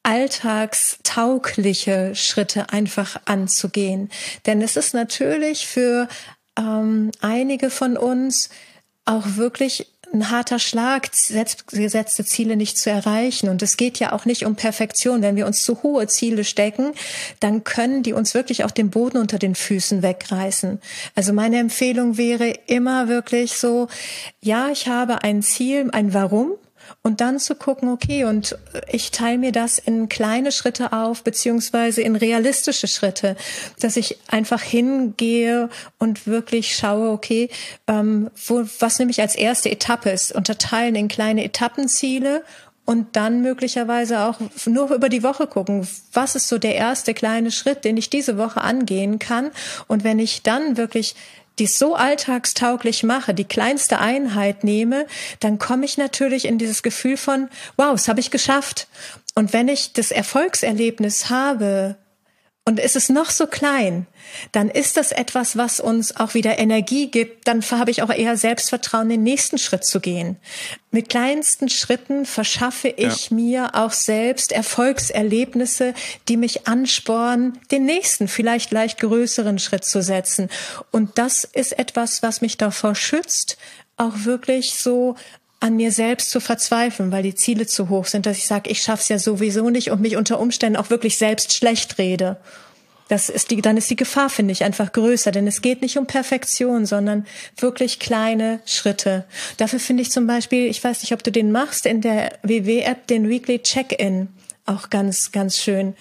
alltagstaugliche 0.10 2.16
Schritte 2.16 2.72
einfach 2.72 3.22
anzugehen. 3.26 4.10
Denn 4.48 4.64
es 4.64 4.76
ist 4.76 4.96
natürlich 4.96 5.68
für 5.68 6.08
ähm, 6.58 7.12
einige 7.22 7.70
von 7.70 7.96
uns 7.96 8.50
auch 9.06 9.36
wirklich 9.36 9.86
ein 10.12 10.32
harter 10.32 10.58
Schlag, 10.58 11.12
gesetzte 11.68 12.26
Ziele 12.26 12.56
nicht 12.56 12.80
zu 12.80 12.90
erreichen. 12.90 13.50
Und 13.50 13.62
es 13.62 13.78
geht 13.78 14.00
ja 14.00 14.12
auch 14.12 14.26
nicht 14.26 14.48
um 14.48 14.56
Perfektion. 14.56 15.22
Wenn 15.22 15.36
wir 15.36 15.46
uns 15.46 15.62
zu 15.62 15.84
hohe 15.84 16.08
Ziele 16.08 16.44
stecken, 16.44 16.94
dann 17.40 17.64
können 17.64 18.02
die 18.02 18.14
uns 18.14 18.34
wirklich 18.34 18.64
auch 18.64 18.72
den 18.72 18.90
Boden 18.90 19.20
unter 19.20 19.38
den 19.38 19.54
Füßen 19.54 20.02
wegreißen. 20.02 20.82
Also 21.14 21.34
meine 21.34 21.60
Empfehlung 21.60 22.18
wäre 22.18 22.50
immer 22.66 23.08
wirklich 23.08 23.54
so, 23.54 23.88
ja, 24.42 24.70
ich 24.70 24.88
habe 24.88 25.22
ein 25.22 25.44
Ziel, 25.44 25.90
ein 25.92 26.16
Warum 26.16 26.54
und 27.02 27.22
dann 27.22 27.40
zu 27.40 27.56
gucken, 27.56 27.90
okay, 27.90 28.24
und 28.26 28.58
ich 28.92 29.12
teile 29.12 29.38
mir 29.38 29.52
das 29.52 29.78
in 29.80 30.10
kleine 30.10 30.52
Schritte 30.52 30.94
auf, 30.94 31.24
beziehungsweise 31.24 32.02
in 32.02 32.16
realistische 32.16 32.88
Schritte, 32.88 33.36
dass 33.80 33.98
ich 33.98 34.18
einfach 34.28 34.62
hingehe 34.62 35.70
und 35.98 36.28
wirklich 36.28 36.76
schaue, 36.76 37.10
okay, 37.12 37.50
ähm, 37.88 38.30
wo, 38.48 38.64
was 38.80 39.00
nämlich 39.00 39.22
als 39.22 39.36
erste 39.36 39.72
Etappe 39.72 40.10
ist, 40.10 40.32
unterteilen 40.34 40.96
in 40.96 41.08
kleine 41.08 41.44
Etappenziele 41.44 42.44
und 42.90 43.16
dann 43.16 43.44
möglicherweise 43.44 44.22
auch 44.22 44.40
nur 44.66 44.90
über 44.92 45.10
die 45.10 45.22
Woche 45.22 45.46
gucken, 45.46 45.88
was 46.12 46.34
ist 46.34 46.48
so 46.48 46.58
der 46.58 46.74
erste 46.74 47.14
kleine 47.14 47.52
Schritt, 47.52 47.86
den 47.86 47.98
ich 47.98 48.10
diese 48.10 48.40
Woche 48.40 48.62
angehen 48.62 49.20
kann. 49.20 49.52
Und 49.88 50.04
wenn 50.04 50.18
ich 50.18 50.42
dann 50.42 50.76
wirklich 50.76 51.14
die 51.60 51.68
so 51.68 51.96
alltagstauglich 51.96 53.04
mache, 53.04 53.34
die 53.34 53.44
kleinste 53.44 54.00
Einheit 54.00 54.64
nehme, 54.64 55.06
dann 55.40 55.60
komme 55.60 55.86
ich 55.86 55.98
natürlich 55.98 56.46
in 56.46 56.58
dieses 56.58 56.84
Gefühl 56.84 57.18
von, 57.18 57.50
wow, 57.78 57.92
das 57.92 58.08
habe 58.08 58.20
ich 58.20 58.32
geschafft. 58.32 58.88
Und 59.36 59.54
wenn 59.54 59.68
ich 59.68 59.94
das 59.94 60.12
Erfolgserlebnis 60.12 61.30
habe, 61.30 61.96
und 62.66 62.80
ist 62.80 62.96
es 62.96 63.10
noch 63.10 63.32
so 63.32 63.48
klein, 63.48 64.06
dann 64.52 64.70
ist 64.70 64.96
das 64.96 65.12
etwas, 65.12 65.58
was 65.58 65.80
uns 65.80 66.16
auch 66.16 66.36
wieder 66.36 66.60
Energie 66.60 67.10
gibt. 67.10 67.48
Dann 67.48 67.64
habe 67.72 67.90
ich 67.90 68.04
auch 68.04 68.12
eher 68.12 68.38
Selbstvertrauen, 68.38 69.10
den 69.10 69.24
nächsten 69.24 69.58
Schritt 69.58 69.86
zu 69.86 70.00
gehen. 70.00 70.38
Mit 70.92 71.10
kleinsten 71.10 71.70
Schritten 71.70 72.26
verschaffe 72.28 72.90
ich 72.90 73.30
ja. 73.30 73.36
mir 73.36 73.76
auch 73.76 73.92
selbst 73.92 74.52
Erfolgserlebnisse, 74.52 75.96
die 76.28 76.38
mich 76.38 76.68
anspornen, 76.68 77.58
den 77.72 77.86
nächsten, 77.86 78.28
vielleicht 78.28 78.72
leicht 78.72 79.00
größeren 79.00 79.58
Schritt 79.58 79.86
zu 79.86 80.04
setzen. 80.04 80.50
Und 80.92 81.18
das 81.18 81.44
ist 81.44 81.80
etwas, 81.80 82.22
was 82.22 82.42
mich 82.42 82.58
davor 82.58 82.94
schützt, 82.94 83.58
auch 83.98 84.26
wirklich 84.26 84.76
so 84.76 85.16
an 85.60 85.76
mir 85.76 85.92
selbst 85.92 86.30
zu 86.32 86.40
verzweifeln, 86.40 87.12
weil 87.12 87.24
die 87.24 87.36
Ziele 87.36 87.68
zu 87.68 87.90
hoch 87.90 88.06
sind, 88.06 88.26
dass 88.26 88.38
ich 88.38 88.48
sage, 88.48 88.70
ich 88.70 88.82
schaff's 88.82 89.10
ja 89.10 89.20
sowieso 89.20 89.70
nicht 89.70 89.92
und 89.92 90.02
mich 90.02 90.16
unter 90.16 90.40
Umständen 90.40 90.78
auch 90.78 90.90
wirklich 90.90 91.18
selbst 91.18 91.54
schlecht 91.54 91.98
rede. 91.98 92.38
Das 93.10 93.28
ist 93.28 93.50
die, 93.50 93.62
dann 93.62 93.76
ist 93.76 93.90
die 93.90 93.96
Gefahr, 93.96 94.30
finde 94.30 94.52
ich, 94.52 94.64
einfach 94.64 94.92
größer, 94.92 95.32
denn 95.32 95.48
es 95.48 95.62
geht 95.62 95.82
nicht 95.82 95.98
um 95.98 96.06
Perfektion, 96.06 96.86
sondern 96.86 97.26
wirklich 97.58 98.00
kleine 98.00 98.60
Schritte. 98.66 99.26
Dafür 99.58 99.80
finde 99.80 100.04
ich 100.04 100.12
zum 100.12 100.28
Beispiel, 100.28 100.68
ich 100.68 100.84
weiß 100.84 101.02
nicht, 101.02 101.12
ob 101.12 101.24
du 101.24 101.32
den 101.32 101.52
machst, 101.52 101.88
in 101.88 102.02
der 102.02 102.38
WW-App 102.44 103.08
den 103.08 103.28
Weekly 103.28 103.60
Check-in 103.64 104.30
auch 104.68 104.92
ganz, 104.92 105.32
ganz 105.32 105.58
schön, 105.58 105.96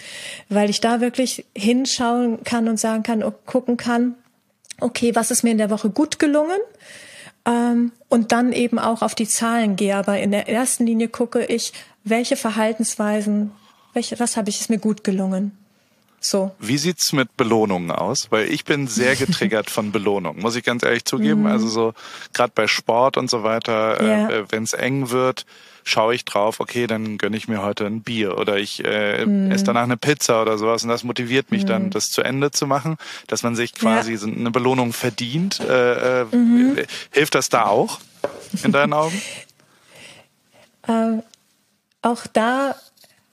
weil 0.50 0.68
ich 0.68 0.80
da 0.80 1.00
wirklich 1.00 1.46
hinschauen 1.56 2.44
kann 2.44 2.68
und 2.68 2.78
sagen 2.78 3.02
kann, 3.02 3.24
gucken 3.46 3.78
kann, 3.78 4.14
okay, 4.78 5.14
was 5.14 5.30
ist 5.30 5.42
mir 5.42 5.50
in 5.50 5.58
der 5.58 5.70
Woche 5.70 5.88
gut 5.88 6.18
gelungen? 6.18 6.60
Ähm, 7.48 7.92
und 8.08 8.32
dann 8.32 8.52
eben 8.52 8.78
auch 8.78 9.02
auf 9.02 9.14
die 9.14 9.26
Zahlen 9.26 9.76
gehe. 9.76 9.96
Aber 9.96 10.18
in 10.18 10.30
der 10.30 10.48
ersten 10.48 10.86
Linie 10.86 11.08
gucke 11.08 11.44
ich, 11.44 11.72
welche 12.04 12.36
Verhaltensweisen, 12.36 13.52
welche, 13.94 14.20
was 14.20 14.36
habe 14.36 14.50
ich 14.50 14.60
es 14.60 14.68
mir 14.68 14.78
gut 14.78 15.02
gelungen. 15.02 15.52
So. 16.20 16.50
Wie 16.58 16.78
sieht's 16.78 17.12
mit 17.12 17.36
Belohnungen 17.36 17.90
aus? 17.90 18.30
Weil 18.30 18.50
ich 18.50 18.64
bin 18.64 18.88
sehr 18.88 19.16
getriggert 19.16 19.70
von 19.70 19.92
Belohnungen, 19.92 20.42
muss 20.42 20.56
ich 20.56 20.64
ganz 20.64 20.82
ehrlich 20.82 21.04
zugeben. 21.04 21.42
Mhm. 21.42 21.46
Also 21.46 21.68
so 21.68 21.94
gerade 22.32 22.52
bei 22.54 22.66
Sport 22.66 23.16
und 23.16 23.30
so 23.30 23.42
weiter, 23.42 24.02
ja. 24.02 24.30
äh, 24.30 24.44
wenn 24.50 24.64
es 24.64 24.72
eng 24.72 25.10
wird, 25.10 25.46
schaue 25.84 26.14
ich 26.14 26.24
drauf, 26.24 26.60
okay, 26.60 26.86
dann 26.86 27.18
gönne 27.18 27.36
ich 27.36 27.48
mir 27.48 27.62
heute 27.62 27.86
ein 27.86 28.02
Bier 28.02 28.36
oder 28.36 28.58
ich 28.58 28.84
äh, 28.84 29.24
mm. 29.24 29.50
esse 29.50 29.64
danach 29.64 29.84
eine 29.84 29.96
Pizza 29.96 30.42
oder 30.42 30.58
sowas 30.58 30.82
und 30.82 30.90
das 30.90 31.02
motiviert 31.02 31.50
mich 31.50 31.64
mm. 31.64 31.66
dann, 31.66 31.90
das 31.90 32.10
zu 32.10 32.20
Ende 32.20 32.50
zu 32.50 32.66
machen, 32.66 32.98
dass 33.26 33.42
man 33.42 33.56
sich 33.56 33.74
quasi 33.74 34.14
ja. 34.14 34.22
eine 34.22 34.50
Belohnung 34.50 34.92
verdient. 34.92 35.60
Äh, 35.60 36.22
äh, 36.22 36.24
mhm. 36.24 36.76
Hilft 37.10 37.34
das 37.34 37.48
da 37.48 37.64
auch 37.66 38.00
in 38.62 38.72
deinen 38.72 38.92
Augen? 38.92 39.20
ähm, 40.88 41.22
auch 42.02 42.26
da, 42.26 42.76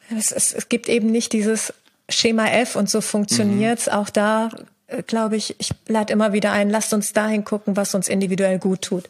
es, 0.09 0.31
es, 0.31 0.53
es 0.53 0.69
gibt 0.69 0.87
eben 0.87 1.11
nicht 1.11 1.33
dieses 1.33 1.73
Schema 2.09 2.47
F 2.47 2.75
und 2.75 2.89
so 2.89 3.01
funktioniert's. 3.01 3.87
Mhm. 3.87 3.93
Auch 3.93 4.09
da 4.09 4.49
äh, 4.87 5.03
glaube 5.03 5.35
ich, 5.35 5.55
ich 5.59 5.71
lade 5.87 6.13
immer 6.13 6.33
wieder 6.33 6.51
ein, 6.51 6.69
lasst 6.69 6.93
uns 6.93 7.13
dahin 7.13 7.43
gucken, 7.43 7.75
was 7.75 7.95
uns 7.95 8.07
individuell 8.07 8.59
gut 8.59 8.81
tut. 8.81 9.05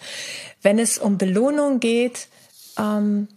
Wenn 0.61 0.79
es 0.79 0.97
um 0.97 1.17
Belohnung 1.17 1.79
geht, 1.79 2.27
ähm, 2.77 3.27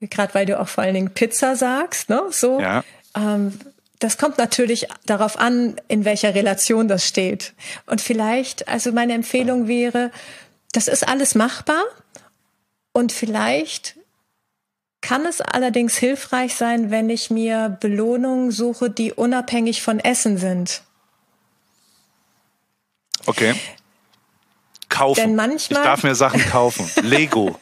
gerade 0.00 0.34
weil 0.34 0.46
du 0.46 0.60
auch 0.60 0.68
vor 0.68 0.84
allen 0.84 0.94
Dingen 0.94 1.10
Pizza 1.10 1.56
sagst, 1.56 2.08
ne? 2.08 2.22
So, 2.30 2.60
ja. 2.60 2.84
ähm, 3.16 3.58
das 3.98 4.18
kommt 4.18 4.36
natürlich 4.36 4.88
darauf 5.06 5.38
an, 5.38 5.76
in 5.88 6.04
welcher 6.04 6.34
Relation 6.34 6.86
das 6.86 7.06
steht. 7.06 7.54
Und 7.86 8.00
vielleicht, 8.00 8.68
also 8.68 8.92
meine 8.92 9.14
Empfehlung 9.14 9.68
wäre, 9.68 10.10
das 10.72 10.88
ist 10.88 11.08
alles 11.08 11.34
machbar 11.34 11.82
und 12.92 13.12
vielleicht 13.12 13.96
kann 15.06 15.24
es 15.24 15.40
allerdings 15.40 15.96
hilfreich 15.96 16.56
sein, 16.56 16.90
wenn 16.90 17.10
ich 17.10 17.30
mir 17.30 17.78
Belohnungen 17.80 18.50
suche, 18.50 18.90
die 18.90 19.12
unabhängig 19.12 19.80
von 19.80 20.00
Essen 20.00 20.36
sind. 20.36 20.82
Okay. 23.24 23.54
Kaufen. 24.88 25.20
Denn 25.20 25.36
manchmal, 25.36 25.80
ich 25.80 25.86
darf 25.86 26.02
mir 26.02 26.16
Sachen 26.16 26.44
kaufen. 26.46 26.90
Lego. 27.02 27.56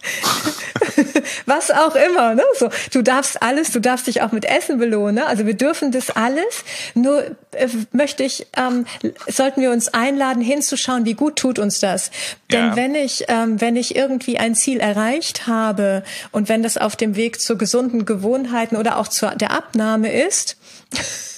Was 1.46 1.70
auch 1.70 1.94
immer, 1.94 2.34
ne? 2.34 2.42
So, 2.58 2.70
du 2.92 3.02
darfst 3.02 3.42
alles, 3.42 3.70
du 3.70 3.80
darfst 3.80 4.06
dich 4.06 4.22
auch 4.22 4.32
mit 4.32 4.44
Essen 4.44 4.78
belohnen. 4.78 5.16
Ne? 5.16 5.26
Also 5.26 5.46
wir 5.46 5.54
dürfen 5.54 5.92
das 5.92 6.10
alles. 6.10 6.64
Nur 6.94 7.24
äh, 7.52 7.68
möchte 7.92 8.22
ich, 8.22 8.46
ähm, 8.56 8.86
sollten 9.28 9.60
wir 9.60 9.70
uns 9.70 9.88
einladen, 9.88 10.42
hinzuschauen, 10.42 11.04
wie 11.04 11.14
gut 11.14 11.36
tut 11.36 11.58
uns 11.58 11.80
das. 11.80 12.10
Denn 12.50 12.68
ja. 12.68 12.76
wenn 12.76 12.94
ich, 12.94 13.24
ähm, 13.28 13.60
wenn 13.60 13.76
ich 13.76 13.96
irgendwie 13.96 14.38
ein 14.38 14.54
Ziel 14.54 14.80
erreicht 14.80 15.46
habe 15.46 16.02
und 16.32 16.48
wenn 16.48 16.62
das 16.62 16.76
auf 16.76 16.96
dem 16.96 17.16
Weg 17.16 17.40
zu 17.40 17.56
gesunden 17.56 18.04
Gewohnheiten 18.04 18.76
oder 18.76 18.98
auch 18.98 19.08
zur 19.08 19.30
der 19.30 19.52
Abnahme 19.52 20.12
ist, 20.12 20.56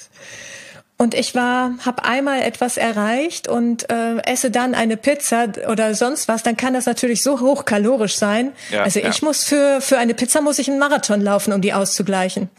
und 0.97 1.13
ich 1.13 1.35
war, 1.35 1.73
habe 1.85 2.03
einmal 2.05 2.41
etwas 2.41 2.77
erreicht 2.77 3.47
und 3.47 3.89
äh, 3.89 4.17
esse 4.25 4.49
dann 4.49 4.73
eine 4.73 4.97
Pizza 4.97 5.47
oder 5.69 5.93
sonst 5.93 6.27
was, 6.27 6.41
dann 6.41 6.57
kann 6.57 6.73
das 6.73 6.87
natürlich 6.87 7.21
so 7.21 7.39
hochkalorisch 7.39 8.15
sein. 8.17 8.51
Ja, 8.71 8.83
also 8.83 8.99
ich 8.99 9.21
muss 9.21 9.43
für 9.43 9.79
für 9.79 9.99
eine 9.99 10.15
Pizza 10.15 10.41
muss 10.41 10.57
ich 10.57 10.69
einen 10.69 10.79
Marathon 10.79 11.21
laufen, 11.21 11.53
um 11.53 11.61
die 11.61 11.73
auszugleichen. 11.73 12.49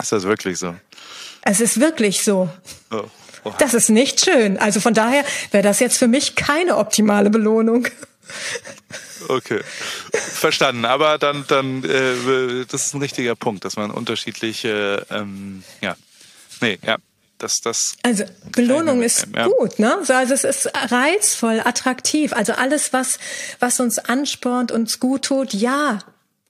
Ist 0.00 0.12
das 0.12 0.24
wirklich 0.24 0.58
so? 0.58 0.74
Es 1.42 1.60
ist 1.60 1.80
wirklich 1.80 2.22
so. 2.22 2.50
Oh. 2.90 3.04
Oh. 3.44 3.52
Das 3.58 3.72
ist 3.72 3.88
nicht 3.88 4.22
schön. 4.24 4.58
Also 4.58 4.80
von 4.80 4.94
daher 4.94 5.24
wäre 5.52 5.62
das 5.62 5.80
jetzt 5.80 5.96
für 5.96 6.08
mich 6.08 6.34
keine 6.34 6.76
optimale 6.76 7.30
Belohnung. 7.30 7.88
Okay, 9.28 9.60
verstanden. 10.12 10.84
Aber 10.84 11.18
dann, 11.18 11.44
dann, 11.48 11.82
äh, 11.84 12.64
das 12.66 12.86
ist 12.86 12.94
ein 12.94 13.00
richtiger 13.00 13.34
Punkt, 13.34 13.64
dass 13.64 13.76
man 13.76 13.90
unterschiedliche 13.90 15.06
ähm, 15.10 15.64
ja, 15.80 15.96
Nee, 16.60 16.78
ja. 16.84 16.98
Das, 17.38 17.60
das 17.60 17.96
also 18.02 18.24
Belohnung 18.50 19.00
ist 19.00 19.28
ja. 19.34 19.46
gut, 19.46 19.78
ne? 19.78 19.98
Also 20.08 20.34
es 20.34 20.42
ist 20.42 20.70
reizvoll, 20.74 21.60
attraktiv. 21.64 22.32
Also 22.32 22.54
alles, 22.54 22.92
was, 22.92 23.20
was 23.60 23.78
uns 23.78 24.00
anspornt, 24.00 24.72
uns 24.72 24.98
gut 24.98 25.26
tut, 25.26 25.54
ja, 25.54 26.00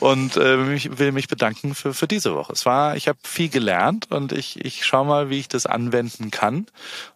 und 0.00 0.36
äh, 0.36 0.74
ich 0.74 0.98
will 0.98 1.12
mich 1.12 1.28
bedanken 1.28 1.74
für, 1.74 1.92
für 1.92 2.06
diese 2.06 2.34
Woche. 2.34 2.52
Es 2.52 2.64
war, 2.66 2.96
ich 2.96 3.08
habe 3.08 3.18
viel 3.24 3.48
gelernt 3.48 4.06
und 4.10 4.32
ich, 4.32 4.64
ich 4.64 4.84
schaue 4.84 5.04
mal, 5.04 5.30
wie 5.30 5.40
ich 5.40 5.48
das 5.48 5.66
anwenden 5.66 6.30
kann. 6.30 6.66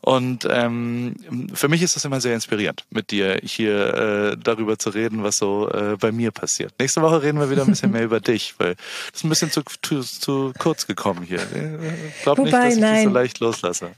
Und 0.00 0.46
ähm, 0.50 1.14
für 1.54 1.68
mich 1.68 1.82
ist 1.82 1.94
das 1.94 2.04
immer 2.04 2.20
sehr 2.20 2.34
inspirierend, 2.34 2.84
mit 2.90 3.10
dir 3.10 3.38
hier 3.42 4.32
äh, 4.32 4.36
darüber 4.42 4.78
zu 4.78 4.90
reden, 4.90 5.22
was 5.22 5.38
so 5.38 5.70
äh, 5.70 5.96
bei 5.98 6.10
mir 6.10 6.32
passiert. 6.32 6.74
Nächste 6.78 7.02
Woche 7.02 7.22
reden 7.22 7.38
wir 7.38 7.50
wieder 7.50 7.62
ein 7.62 7.68
bisschen 7.68 7.92
mehr 7.92 8.02
über 8.04 8.20
dich, 8.20 8.54
weil 8.58 8.74
das 8.74 9.20
ist 9.20 9.24
ein 9.24 9.28
bisschen 9.28 9.52
zu, 9.52 9.62
zu, 9.82 10.00
zu 10.00 10.52
kurz 10.58 10.86
gekommen 10.86 11.22
hier. 11.22 11.40
Ich 12.16 12.22
glaube 12.24 12.42
nicht, 12.42 12.52
dass 12.52 12.74
ich 12.74 12.80
nein. 12.80 12.94
dich 12.94 13.04
so 13.04 13.10
leicht 13.10 13.38
loslasse. 13.38 13.90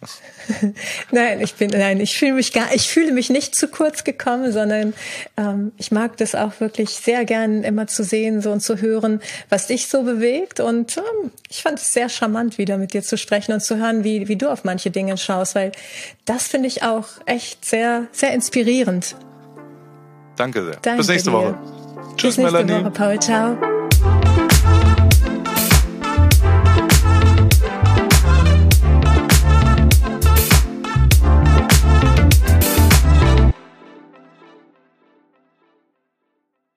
nein, 1.10 1.40
ich 1.40 1.54
bin, 1.54 1.70
nein, 1.70 2.00
ich 2.00 2.18
fühle 2.18 2.34
mich 2.34 2.52
gar, 2.52 2.72
ich 2.74 2.88
fühle 2.88 3.12
mich 3.12 3.30
nicht 3.30 3.54
zu 3.54 3.68
kurz 3.68 4.04
gekommen, 4.04 4.33
sondern 4.52 4.94
ähm, 5.36 5.72
ich 5.76 5.90
mag 5.90 6.16
das 6.16 6.34
auch 6.34 6.60
wirklich 6.60 6.90
sehr 6.90 7.24
gern 7.24 7.62
immer 7.62 7.86
zu 7.86 8.02
sehen 8.04 8.40
so 8.40 8.52
und 8.52 8.60
zu 8.60 8.80
hören, 8.80 9.20
was 9.48 9.66
dich 9.66 9.88
so 9.88 10.02
bewegt. 10.02 10.60
Und 10.60 10.96
ähm, 10.96 11.30
ich 11.48 11.62
fand 11.62 11.78
es 11.78 11.92
sehr 11.92 12.08
charmant, 12.08 12.58
wieder 12.58 12.78
mit 12.78 12.94
dir 12.94 13.02
zu 13.02 13.16
sprechen 13.16 13.52
und 13.52 13.60
zu 13.60 13.76
hören, 13.76 14.04
wie, 14.04 14.28
wie 14.28 14.36
du 14.36 14.50
auf 14.50 14.64
manche 14.64 14.90
Dinge 14.90 15.16
schaust, 15.16 15.54
weil 15.54 15.72
das 16.24 16.48
finde 16.48 16.68
ich 16.68 16.82
auch 16.82 17.06
echt 17.26 17.64
sehr, 17.64 18.06
sehr 18.12 18.32
inspirierend. 18.32 19.16
Danke 20.36 20.64
sehr. 20.64 20.76
Danke 20.82 20.98
Bis 20.98 21.08
nächste 21.08 21.30
dir. 21.30 21.36
Woche. 21.36 21.54
Tschüss, 22.16 22.36
Bis 22.36 22.38
nächste 22.38 22.64
Melanie. 22.64 22.84
Woche, 22.84 22.90
Paul. 22.90 23.20
Ciao. 23.20 23.83